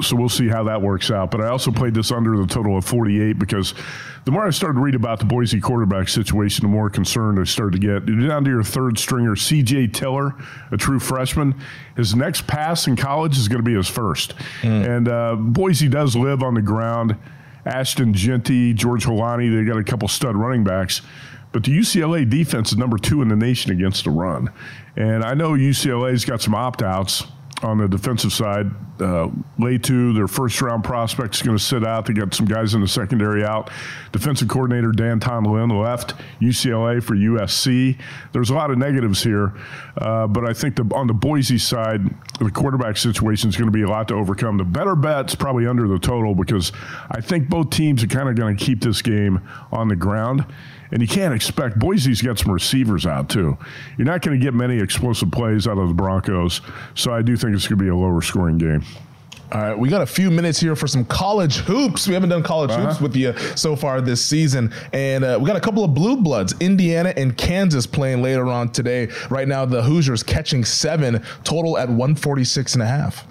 so 0.01 0.15
we'll 0.15 0.29
see 0.29 0.47
how 0.47 0.63
that 0.63 0.81
works 0.81 1.09
out. 1.09 1.31
But 1.31 1.41
I 1.41 1.47
also 1.47 1.71
played 1.71 1.93
this 1.93 2.11
under 2.11 2.37
the 2.37 2.47
total 2.47 2.77
of 2.77 2.85
48 2.85 3.39
because 3.39 3.73
the 4.25 4.31
more 4.31 4.45
I 4.45 4.49
started 4.49 4.75
to 4.75 4.81
read 4.81 4.95
about 4.95 5.19
the 5.19 5.25
Boise 5.25 5.61
quarterback 5.61 6.09
situation, 6.09 6.63
the 6.63 6.69
more 6.69 6.89
concerned 6.89 7.39
I 7.39 7.45
started 7.45 7.79
to 7.79 7.87
get. 7.87 8.07
You're 8.07 8.27
down 8.27 8.43
to 8.43 8.49
your 8.49 8.63
third 8.63 8.97
stringer, 8.97 9.35
C.J. 9.35 9.87
Tinker, 9.87 10.35
a 10.71 10.77
true 10.77 10.99
freshman. 10.99 11.55
His 11.95 12.13
next 12.13 12.45
pass 12.45 12.87
in 12.87 12.95
college 12.95 13.37
is 13.37 13.47
going 13.47 13.63
to 13.63 13.69
be 13.69 13.75
his 13.75 13.87
first. 13.87 14.35
Mm. 14.61 14.97
And 14.97 15.07
uh, 15.07 15.35
Boise 15.35 15.87
does 15.87 16.15
live 16.15 16.43
on 16.43 16.55
the 16.55 16.61
ground. 16.61 17.15
Ashton 17.65 18.13
Jeanty, 18.13 18.73
George 18.73 19.05
Holani, 19.05 19.55
they 19.55 19.63
got 19.63 19.79
a 19.79 19.83
couple 19.83 20.07
stud 20.07 20.35
running 20.35 20.63
backs. 20.63 21.01
But 21.51 21.63
the 21.63 21.71
UCLA 21.71 22.29
defense 22.29 22.73
is 22.73 22.77
number 22.77 22.97
two 22.97 23.21
in 23.21 23.29
the 23.29 23.35
nation 23.35 23.71
against 23.71 24.03
the 24.03 24.09
run. 24.09 24.51
And 24.97 25.23
I 25.23 25.35
know 25.35 25.51
UCLA's 25.51 26.25
got 26.25 26.41
some 26.41 26.53
opt 26.53 26.83
outs 26.83 27.23
on 27.65 27.79
the 27.79 27.87
defensive 27.87 28.31
side. 28.31 28.67
Uh, 28.99 29.29
Latu, 29.59 30.15
their 30.15 30.27
first 30.27 30.61
round 30.61 30.83
prospect, 30.83 31.35
is 31.35 31.41
going 31.41 31.57
to 31.57 31.63
sit 31.63 31.85
out. 31.85 32.05
They 32.05 32.13
got 32.13 32.33
some 32.33 32.45
guys 32.45 32.73
in 32.73 32.81
the 32.81 32.87
secondary 32.87 33.43
out. 33.43 33.69
Defensive 34.13 34.47
coordinator 34.47 34.91
D'Anton 34.91 35.43
Lynn 35.43 35.69
left 35.69 36.13
UCLA 36.39 37.03
for 37.03 37.15
USC. 37.15 37.99
There's 38.31 38.51
a 38.51 38.53
lot 38.53 38.71
of 38.71 38.77
negatives 38.77 39.21
here, 39.21 39.53
uh, 39.97 40.27
but 40.27 40.45
I 40.45 40.53
think 40.53 40.77
the, 40.77 40.89
on 40.95 41.07
the 41.07 41.13
Boise 41.13 41.57
side, 41.57 42.01
the 42.39 42.51
quarterback 42.51 42.95
situation 42.95 43.49
is 43.49 43.57
going 43.57 43.67
to 43.67 43.75
be 43.75 43.81
a 43.81 43.89
lot 43.89 44.07
to 44.09 44.13
overcome. 44.13 44.57
The 44.57 44.63
better 44.63 44.95
bet's 44.95 45.35
probably 45.35 45.67
under 45.67 45.87
the 45.87 45.99
total 45.99 46.35
because 46.35 46.71
I 47.09 47.19
think 47.19 47.49
both 47.49 47.71
teams 47.71 48.03
are 48.03 48.07
kind 48.07 48.29
of 48.29 48.35
going 48.35 48.55
to 48.55 48.63
keep 48.63 48.81
this 48.81 49.01
game 49.01 49.41
on 49.71 49.89
the 49.89 49.95
ground. 49.97 50.45
And 50.91 51.01
you 51.01 51.07
can't 51.07 51.33
expect 51.33 51.79
Boise's 51.79 52.21
got 52.21 52.39
some 52.39 52.51
receivers 52.51 53.05
out 53.05 53.29
too. 53.29 53.57
You're 53.97 54.05
not 54.05 54.21
going 54.21 54.39
to 54.39 54.43
get 54.43 54.53
many 54.53 54.79
explosive 54.79 55.31
plays 55.31 55.67
out 55.67 55.77
of 55.77 55.87
the 55.87 55.93
Broncos, 55.93 56.61
so 56.93 57.13
I 57.13 57.21
do 57.21 57.35
think 57.35 57.55
it's 57.55 57.67
going 57.67 57.79
to 57.79 57.83
be 57.83 57.89
a 57.89 57.95
lower 57.95 58.21
scoring 58.21 58.57
game. 58.57 58.83
All 59.51 59.61
right, 59.61 59.77
we 59.77 59.89
got 59.89 60.01
a 60.01 60.07
few 60.07 60.31
minutes 60.31 60.59
here 60.59 60.75
for 60.75 60.87
some 60.87 61.05
college 61.05 61.57
hoops. 61.57 62.07
We 62.07 62.15
haven't 62.15 62.29
done 62.29 62.41
college 62.41 62.71
uh-huh. 62.71 62.87
hoops 62.87 62.99
with 62.99 63.15
you 63.15 63.37
so 63.55 63.75
far 63.75 64.01
this 64.01 64.25
season, 64.25 64.73
and 64.91 65.23
uh, 65.23 65.37
we 65.39 65.45
got 65.45 65.55
a 65.55 65.61
couple 65.61 65.83
of 65.83 65.93
blue 65.93 66.17
bloods, 66.17 66.55
Indiana 66.59 67.13
and 67.15 67.37
Kansas 67.37 67.85
playing 67.85 68.23
later 68.23 68.47
on 68.47 68.69
today. 68.71 69.09
Right 69.29 69.47
now, 69.47 69.63
the 69.65 69.83
Hoosiers 69.83 70.23
catching 70.23 70.65
seven, 70.65 71.23
total 71.43 71.77
at 71.77 71.87
146 71.87 72.73
and 72.73 72.83
a 72.83 72.87
half. 72.87 73.25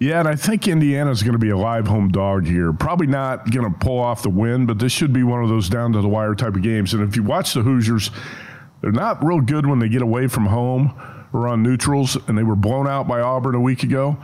Yeah, 0.00 0.18
and 0.18 0.26
I 0.26 0.34
think 0.34 0.66
Indiana's 0.66 1.22
going 1.22 1.34
to 1.34 1.38
be 1.38 1.50
a 1.50 1.58
live 1.58 1.86
home 1.86 2.08
dog 2.08 2.46
here. 2.46 2.72
Probably 2.72 3.06
not 3.06 3.50
going 3.50 3.70
to 3.70 3.78
pull 3.78 3.98
off 3.98 4.22
the 4.22 4.30
win, 4.30 4.64
but 4.64 4.78
this 4.78 4.92
should 4.92 5.12
be 5.12 5.22
one 5.22 5.42
of 5.42 5.50
those 5.50 5.68
down 5.68 5.92
to 5.92 6.00
the 6.00 6.08
wire 6.08 6.34
type 6.34 6.54
of 6.56 6.62
games. 6.62 6.94
And 6.94 7.06
if 7.06 7.16
you 7.16 7.22
watch 7.22 7.52
the 7.52 7.60
Hoosiers, 7.60 8.10
they're 8.80 8.92
not 8.92 9.22
real 9.22 9.42
good 9.42 9.66
when 9.66 9.78
they 9.78 9.90
get 9.90 10.00
away 10.00 10.26
from 10.26 10.46
home 10.46 10.98
or 11.34 11.46
on 11.46 11.62
neutrals, 11.62 12.16
and 12.28 12.38
they 12.38 12.42
were 12.42 12.56
blown 12.56 12.88
out 12.88 13.08
by 13.08 13.20
Auburn 13.20 13.54
a 13.54 13.60
week 13.60 13.82
ago. 13.82 14.16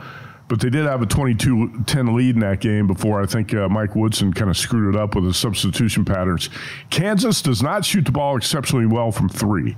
But 0.47 0.61
they 0.61 0.71
did 0.71 0.85
have 0.85 1.03
a 1.03 1.05
22 1.05 1.83
10 1.85 2.15
lead 2.15 2.33
in 2.33 2.41
that 2.41 2.59
game 2.59 2.87
before 2.87 3.21
I 3.21 3.27
think 3.27 3.53
uh, 3.53 3.69
Mike 3.69 3.95
Woodson 3.95 4.33
kind 4.33 4.49
of 4.49 4.57
screwed 4.57 4.95
it 4.95 4.99
up 4.99 5.13
with 5.13 5.25
his 5.25 5.37
substitution 5.37 6.05
patterns. 6.05 6.49
Kansas 6.89 7.43
does 7.43 7.61
not 7.61 7.85
shoot 7.85 8.05
the 8.05 8.11
ball 8.11 8.35
exceptionally 8.35 8.87
well 8.87 9.11
from 9.11 9.29
three. 9.29 9.77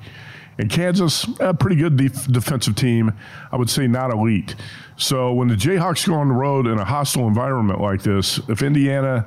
And 0.59 0.69
Kansas, 0.69 1.25
a 1.39 1.53
pretty 1.53 1.77
good 1.77 1.95
def- 1.95 2.27
defensive 2.27 2.75
team. 2.75 3.13
I 3.49 3.55
would 3.55 3.69
say 3.69 3.87
not 3.87 4.11
elite. 4.11 4.55
So 4.97 5.31
when 5.31 5.47
the 5.47 5.55
Jayhawks 5.55 6.05
go 6.05 6.15
on 6.15 6.27
the 6.27 6.33
road 6.33 6.67
in 6.67 6.77
a 6.77 6.83
hostile 6.83 7.27
environment 7.27 7.79
like 7.79 8.03
this, 8.03 8.41
if 8.49 8.61
Indiana 8.61 9.25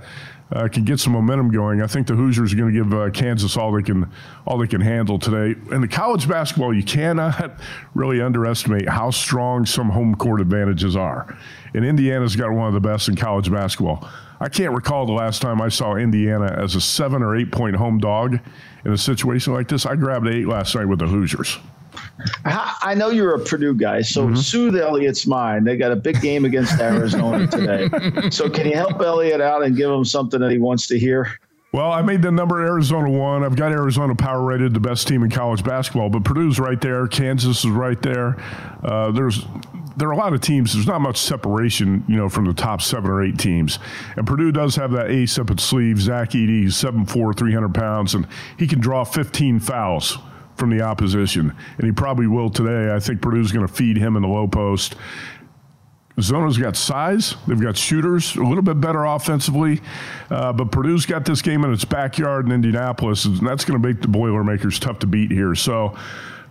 uh, 0.52 0.68
can 0.68 0.84
get 0.84 1.00
some 1.00 1.14
momentum 1.14 1.50
going, 1.50 1.80
I 1.80 1.86
think 1.86 2.06
the 2.06 2.14
Hoosiers 2.14 2.52
are 2.52 2.56
going 2.56 2.74
to 2.74 2.84
give 2.84 2.92
uh, 2.92 3.08
Kansas 3.08 3.56
all 3.56 3.72
they 3.72 3.82
can 3.82 4.12
all 4.46 4.58
they 4.58 4.66
can 4.66 4.82
handle 4.82 5.18
today. 5.18 5.58
In 5.70 5.80
the 5.80 5.88
college 5.88 6.28
basketball, 6.28 6.74
you 6.74 6.84
cannot 6.84 7.52
really 7.94 8.20
underestimate 8.20 8.86
how 8.86 9.10
strong 9.10 9.64
some 9.64 9.88
home 9.88 10.14
court 10.14 10.42
advantages 10.42 10.96
are. 10.96 11.34
And 11.72 11.82
Indiana's 11.82 12.36
got 12.36 12.52
one 12.52 12.68
of 12.68 12.74
the 12.74 12.80
best 12.80 13.08
in 13.08 13.16
college 13.16 13.50
basketball. 13.50 14.06
I 14.38 14.50
can't 14.50 14.74
recall 14.74 15.06
the 15.06 15.12
last 15.12 15.40
time 15.40 15.62
I 15.62 15.70
saw 15.70 15.94
Indiana 15.94 16.54
as 16.58 16.74
a 16.74 16.80
seven 16.82 17.22
or 17.22 17.34
eight 17.34 17.50
point 17.50 17.76
home 17.76 17.98
dog 17.98 18.38
in 18.84 18.92
a 18.92 18.98
situation 18.98 19.52
like 19.52 19.68
this. 19.68 19.86
I 19.86 19.96
grabbed 19.96 20.28
eight 20.28 20.46
last 20.46 20.74
night 20.74 20.86
with 20.86 20.98
the 20.98 21.06
Hoosiers. 21.06 21.58
I 22.44 22.94
know 22.96 23.10
you're 23.10 23.34
a 23.34 23.38
Purdue 23.38 23.74
guy, 23.74 24.02
so 24.02 24.26
mm-hmm. 24.26 24.36
soothe 24.36 24.76
Elliot's 24.76 25.26
mind. 25.26 25.66
They 25.66 25.76
got 25.76 25.92
a 25.92 25.96
big 25.96 26.20
game 26.20 26.44
against 26.44 26.78
Arizona 26.80 27.46
today. 27.48 28.30
So 28.30 28.48
can 28.48 28.66
you 28.66 28.74
help 28.74 29.00
Elliot 29.00 29.40
out 29.40 29.62
and 29.62 29.76
give 29.76 29.90
him 29.90 30.04
something 30.04 30.40
that 30.40 30.50
he 30.50 30.58
wants 30.58 30.86
to 30.88 30.98
hear? 30.98 31.38
Well, 31.72 31.90
I 31.90 32.02
made 32.02 32.20
the 32.20 32.30
number 32.30 32.60
Arizona 32.60 33.10
one. 33.10 33.42
I've 33.42 33.56
got 33.56 33.72
Arizona 33.72 34.14
power 34.14 34.42
rated 34.42 34.74
the 34.74 34.80
best 34.80 35.08
team 35.08 35.22
in 35.22 35.30
college 35.30 35.64
basketball, 35.64 36.10
but 36.10 36.22
Purdue's 36.22 36.60
right 36.60 36.78
there. 36.80 37.06
Kansas 37.08 37.64
is 37.64 37.70
right 37.70 38.00
there. 38.02 38.36
Uh, 38.82 39.10
there's 39.10 39.46
there 39.96 40.08
are 40.08 40.12
a 40.12 40.16
lot 40.16 40.32
of 40.32 40.40
teams. 40.40 40.72
There's 40.72 40.86
not 40.86 41.00
much 41.00 41.18
separation, 41.18 42.04
you 42.08 42.16
know, 42.16 42.28
from 42.28 42.46
the 42.46 42.54
top 42.54 42.82
seven 42.82 43.10
or 43.10 43.22
eight 43.22 43.38
teams. 43.38 43.78
And 44.16 44.26
Purdue 44.26 44.52
does 44.52 44.76
have 44.76 44.92
that 44.92 45.10
ace 45.10 45.38
up 45.38 45.50
its 45.50 45.62
sleeve. 45.62 46.00
Zach 46.00 46.30
Edey, 46.30 46.66
7'4", 46.66 47.36
300 47.36 47.74
pounds, 47.74 48.14
and 48.14 48.26
he 48.58 48.66
can 48.66 48.80
draw 48.80 49.04
15 49.04 49.60
fouls 49.60 50.18
from 50.56 50.70
the 50.70 50.82
opposition, 50.82 51.54
and 51.78 51.86
he 51.86 51.92
probably 51.92 52.26
will 52.26 52.50
today. 52.50 52.94
I 52.94 53.00
think 53.00 53.20
Purdue's 53.20 53.52
going 53.52 53.66
to 53.66 53.72
feed 53.72 53.96
him 53.96 54.16
in 54.16 54.22
the 54.22 54.28
low 54.28 54.46
post. 54.46 54.94
Zona's 56.20 56.58
got 56.58 56.76
size. 56.76 57.36
They've 57.46 57.60
got 57.60 57.76
shooters, 57.76 58.36
a 58.36 58.42
little 58.42 58.62
bit 58.62 58.80
better 58.80 59.04
offensively. 59.04 59.80
Uh, 60.30 60.52
but 60.52 60.70
Purdue's 60.70 61.06
got 61.06 61.24
this 61.24 61.40
game 61.40 61.64
in 61.64 61.72
its 61.72 61.84
backyard 61.84 62.46
in 62.46 62.52
Indianapolis, 62.52 63.24
and 63.24 63.38
that's 63.46 63.64
going 63.64 63.80
to 63.80 63.88
make 63.88 64.02
the 64.02 64.08
Boilermakers 64.08 64.78
tough 64.78 64.98
to 65.00 65.06
beat 65.06 65.30
here. 65.30 65.54
So 65.54 65.96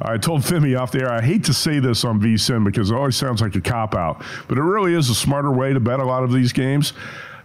I 0.03 0.17
told 0.17 0.41
Femi 0.41 0.79
off 0.79 0.91
the 0.91 1.01
air, 1.01 1.11
I 1.11 1.21
hate 1.21 1.43
to 1.45 1.53
say 1.53 1.79
this 1.79 2.03
on 2.03 2.19
VSIN 2.19 2.65
because 2.65 2.91
it 2.91 2.95
always 2.95 3.15
sounds 3.15 3.41
like 3.41 3.55
a 3.55 3.61
cop 3.61 3.95
out, 3.95 4.23
but 4.47 4.57
it 4.57 4.61
really 4.61 4.93
is 4.93 5.09
a 5.09 5.15
smarter 5.15 5.51
way 5.51 5.73
to 5.73 5.79
bet 5.79 5.99
a 5.99 6.05
lot 6.05 6.23
of 6.23 6.31
these 6.31 6.53
games. 6.53 6.93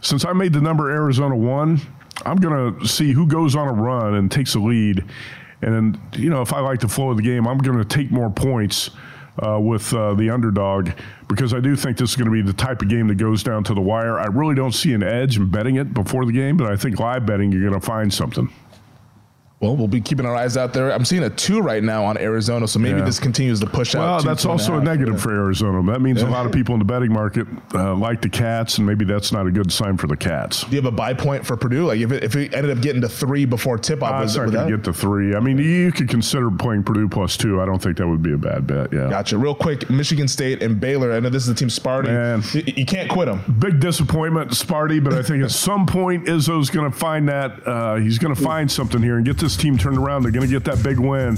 Since 0.00 0.24
I 0.24 0.32
made 0.32 0.52
the 0.52 0.60
number 0.60 0.90
Arizona 0.90 1.36
one, 1.36 1.80
I'm 2.24 2.36
going 2.36 2.78
to 2.78 2.86
see 2.86 3.12
who 3.12 3.26
goes 3.26 3.54
on 3.54 3.68
a 3.68 3.72
run 3.72 4.14
and 4.14 4.30
takes 4.30 4.54
a 4.54 4.60
lead 4.60 5.04
and 5.62 5.74
then, 5.74 6.00
you 6.14 6.30
know, 6.30 6.42
if 6.42 6.52
I 6.52 6.60
like 6.60 6.80
the 6.80 6.88
flow 6.88 7.10
of 7.10 7.16
the 7.16 7.22
game, 7.22 7.46
I'm 7.46 7.58
going 7.58 7.78
to 7.78 7.84
take 7.84 8.10
more 8.10 8.30
points 8.30 8.90
uh, 9.44 9.58
with 9.60 9.92
uh, 9.92 10.14
the 10.14 10.30
underdog 10.30 10.90
because 11.28 11.52
I 11.54 11.60
do 11.60 11.76
think 11.76 11.96
this 11.98 12.10
is 12.10 12.16
going 12.16 12.26
to 12.26 12.32
be 12.32 12.42
the 12.42 12.56
type 12.56 12.82
of 12.82 12.88
game 12.88 13.08
that 13.08 13.16
goes 13.16 13.42
down 13.42 13.64
to 13.64 13.74
the 13.74 13.80
wire. 13.80 14.18
I 14.18 14.26
really 14.26 14.54
don't 14.54 14.72
see 14.72 14.92
an 14.92 15.02
edge 15.02 15.36
in 15.36 15.50
betting 15.50 15.76
it 15.76 15.92
before 15.94 16.24
the 16.24 16.32
game, 16.32 16.56
but 16.56 16.70
I 16.70 16.76
think 16.76 16.98
live 16.98 17.26
betting, 17.26 17.52
you're 17.52 17.68
going 17.68 17.78
to 17.78 17.84
find 17.84 18.12
something. 18.12 18.50
Well, 19.58 19.74
we'll 19.74 19.88
be 19.88 20.02
keeping 20.02 20.26
our 20.26 20.36
eyes 20.36 20.58
out 20.58 20.74
there. 20.74 20.92
I'm 20.92 21.06
seeing 21.06 21.22
a 21.22 21.30
two 21.30 21.60
right 21.60 21.82
now 21.82 22.04
on 22.04 22.18
Arizona, 22.18 22.68
so 22.68 22.78
maybe 22.78 22.98
yeah. 22.98 23.06
this 23.06 23.18
continues 23.18 23.58
to 23.60 23.66
push 23.66 23.94
well, 23.94 24.04
out. 24.04 24.16
Well, 24.16 24.22
that's 24.24 24.42
two 24.42 24.50
also 24.50 24.76
a, 24.76 24.84
negative 24.84 25.14
yeah. 25.14 25.20
for 25.20 25.30
Arizona. 25.32 25.92
That 25.92 26.02
means 26.02 26.20
yeah. 26.20 26.28
a 26.28 26.30
lot 26.30 26.44
of 26.44 26.52
people 26.52 26.74
in 26.74 26.78
the 26.78 26.84
betting 26.84 27.10
market 27.10 27.46
uh, 27.72 27.94
like 27.94 28.20
the 28.20 28.28
Cats, 28.28 28.76
and 28.76 28.86
maybe 28.86 29.06
that's 29.06 29.32
not 29.32 29.46
a 29.46 29.50
good 29.50 29.72
sign 29.72 29.96
for 29.96 30.08
the 30.08 30.16
Cats. 30.16 30.64
Do 30.64 30.72
you 30.72 30.76
have 30.76 30.84
a 30.84 30.94
buy 30.94 31.14
point 31.14 31.46
for 31.46 31.56
Purdue? 31.56 31.86
Like 31.86 32.00
if 32.00 32.12
it, 32.12 32.22
if 32.22 32.36
it 32.36 32.52
ended 32.52 32.76
up 32.76 32.82
getting 32.82 33.00
to 33.00 33.08
three 33.08 33.46
before 33.46 33.78
tip 33.78 34.02
off, 34.02 34.20
uh, 34.20 34.24
it's 34.24 34.36
not 34.36 34.50
going 34.50 34.68
to 34.68 34.76
get 34.76 34.84
to 34.84 34.92
three. 34.92 35.34
I 35.34 35.40
mean, 35.40 35.56
you 35.56 35.90
could 35.90 36.10
consider 36.10 36.50
playing 36.50 36.82
Purdue 36.82 37.08
plus 37.08 37.38
two. 37.38 37.62
I 37.62 37.64
don't 37.64 37.80
think 37.80 37.96
that 37.96 38.06
would 38.06 38.22
be 38.22 38.34
a 38.34 38.38
bad 38.38 38.66
bet. 38.66 38.92
Yeah. 38.92 39.08
Gotcha. 39.08 39.38
Real 39.38 39.54
quick, 39.54 39.88
Michigan 39.88 40.28
State 40.28 40.62
and 40.62 40.78
Baylor. 40.78 41.14
I 41.14 41.20
know 41.20 41.30
this 41.30 41.44
is 41.44 41.48
the 41.48 41.54
team 41.54 41.68
Sparty. 41.68 42.08
Man, 42.08 42.42
you, 42.52 42.74
you 42.76 42.84
can't 42.84 43.08
quit 43.08 43.24
them. 43.24 43.42
Big 43.58 43.80
disappointment, 43.80 44.50
Sparty, 44.50 45.02
but 45.02 45.14
I 45.14 45.22
think 45.22 45.42
at 45.42 45.50
some 45.50 45.86
point 45.86 46.26
Izzo's 46.26 46.68
going 46.68 46.90
to 46.90 46.94
find 46.94 47.26
that 47.30 47.66
uh, 47.66 47.94
he's 47.94 48.18
going 48.18 48.34
to 48.34 48.42
find 48.42 48.70
something 48.70 49.02
here 49.02 49.16
and 49.16 49.24
get 49.24 49.38
this 49.46 49.56
team 49.56 49.78
turned 49.78 49.96
around 49.96 50.24
they're 50.24 50.32
going 50.32 50.44
to 50.46 50.52
get 50.52 50.64
that 50.64 50.82
big 50.82 50.98
win, 50.98 51.36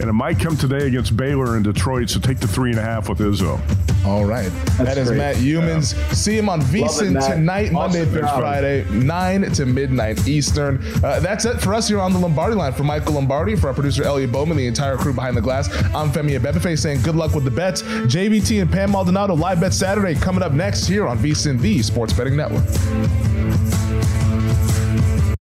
and 0.00 0.08
it 0.08 0.12
might 0.14 0.38
come 0.38 0.56
today 0.56 0.86
against 0.86 1.14
Baylor 1.14 1.58
in 1.58 1.62
Detroit. 1.62 2.08
So 2.08 2.18
take 2.18 2.38
the 2.40 2.48
three 2.48 2.70
and 2.70 2.78
a 2.78 2.82
half 2.82 3.10
with 3.10 3.18
Izzo. 3.18 3.60
All 4.06 4.24
right, 4.24 4.48
That's 4.48 4.78
that 4.78 4.96
is 4.98 5.08
great. 5.08 5.18
Matt 5.18 5.36
Youmans. 5.36 5.94
Yeah. 5.94 6.12
See 6.12 6.38
him 6.38 6.48
on 6.48 6.62
VSIN 6.62 7.20
tonight, 7.28 7.64
awesome 7.64 7.74
Monday 7.74 8.04
through 8.06 8.22
Friday, 8.22 8.86
nine 8.90 9.42
to 9.42 9.66
midnight 9.66 10.26
Eastern. 10.26 10.82
Uh, 11.04 11.20
that's 11.20 11.44
it 11.44 11.60
for 11.60 11.74
us 11.74 11.86
here 11.86 12.00
on 12.00 12.14
the 12.14 12.18
Lombardi 12.18 12.54
line. 12.54 12.72
For 12.72 12.82
Michael 12.82 13.12
Lombardi, 13.12 13.56
for 13.56 13.68
our 13.68 13.74
producer 13.74 14.04
Elliot 14.04 14.32
Bowman, 14.32 14.56
the 14.56 14.66
entire 14.66 14.96
crew 14.96 15.12
behind 15.12 15.36
the 15.36 15.42
glass. 15.42 15.68
I'm 15.94 16.10
Femi 16.10 16.38
Abebefe 16.38 16.78
saying 16.78 17.02
good 17.02 17.14
luck 17.14 17.34
with 17.34 17.44
the 17.44 17.50
bets. 17.50 17.82
JBT 17.82 18.62
and 18.62 18.72
Pam 18.72 18.92
Maldonado 18.92 19.34
live 19.34 19.60
bet 19.60 19.74
Saturday 19.74 20.14
coming 20.14 20.42
up 20.42 20.52
next 20.52 20.86
here 20.86 21.06
on 21.06 21.18
VSIN, 21.18 21.60
the 21.60 21.82
Sports 21.82 22.14
Betting 22.14 22.36
Network. 22.36 22.64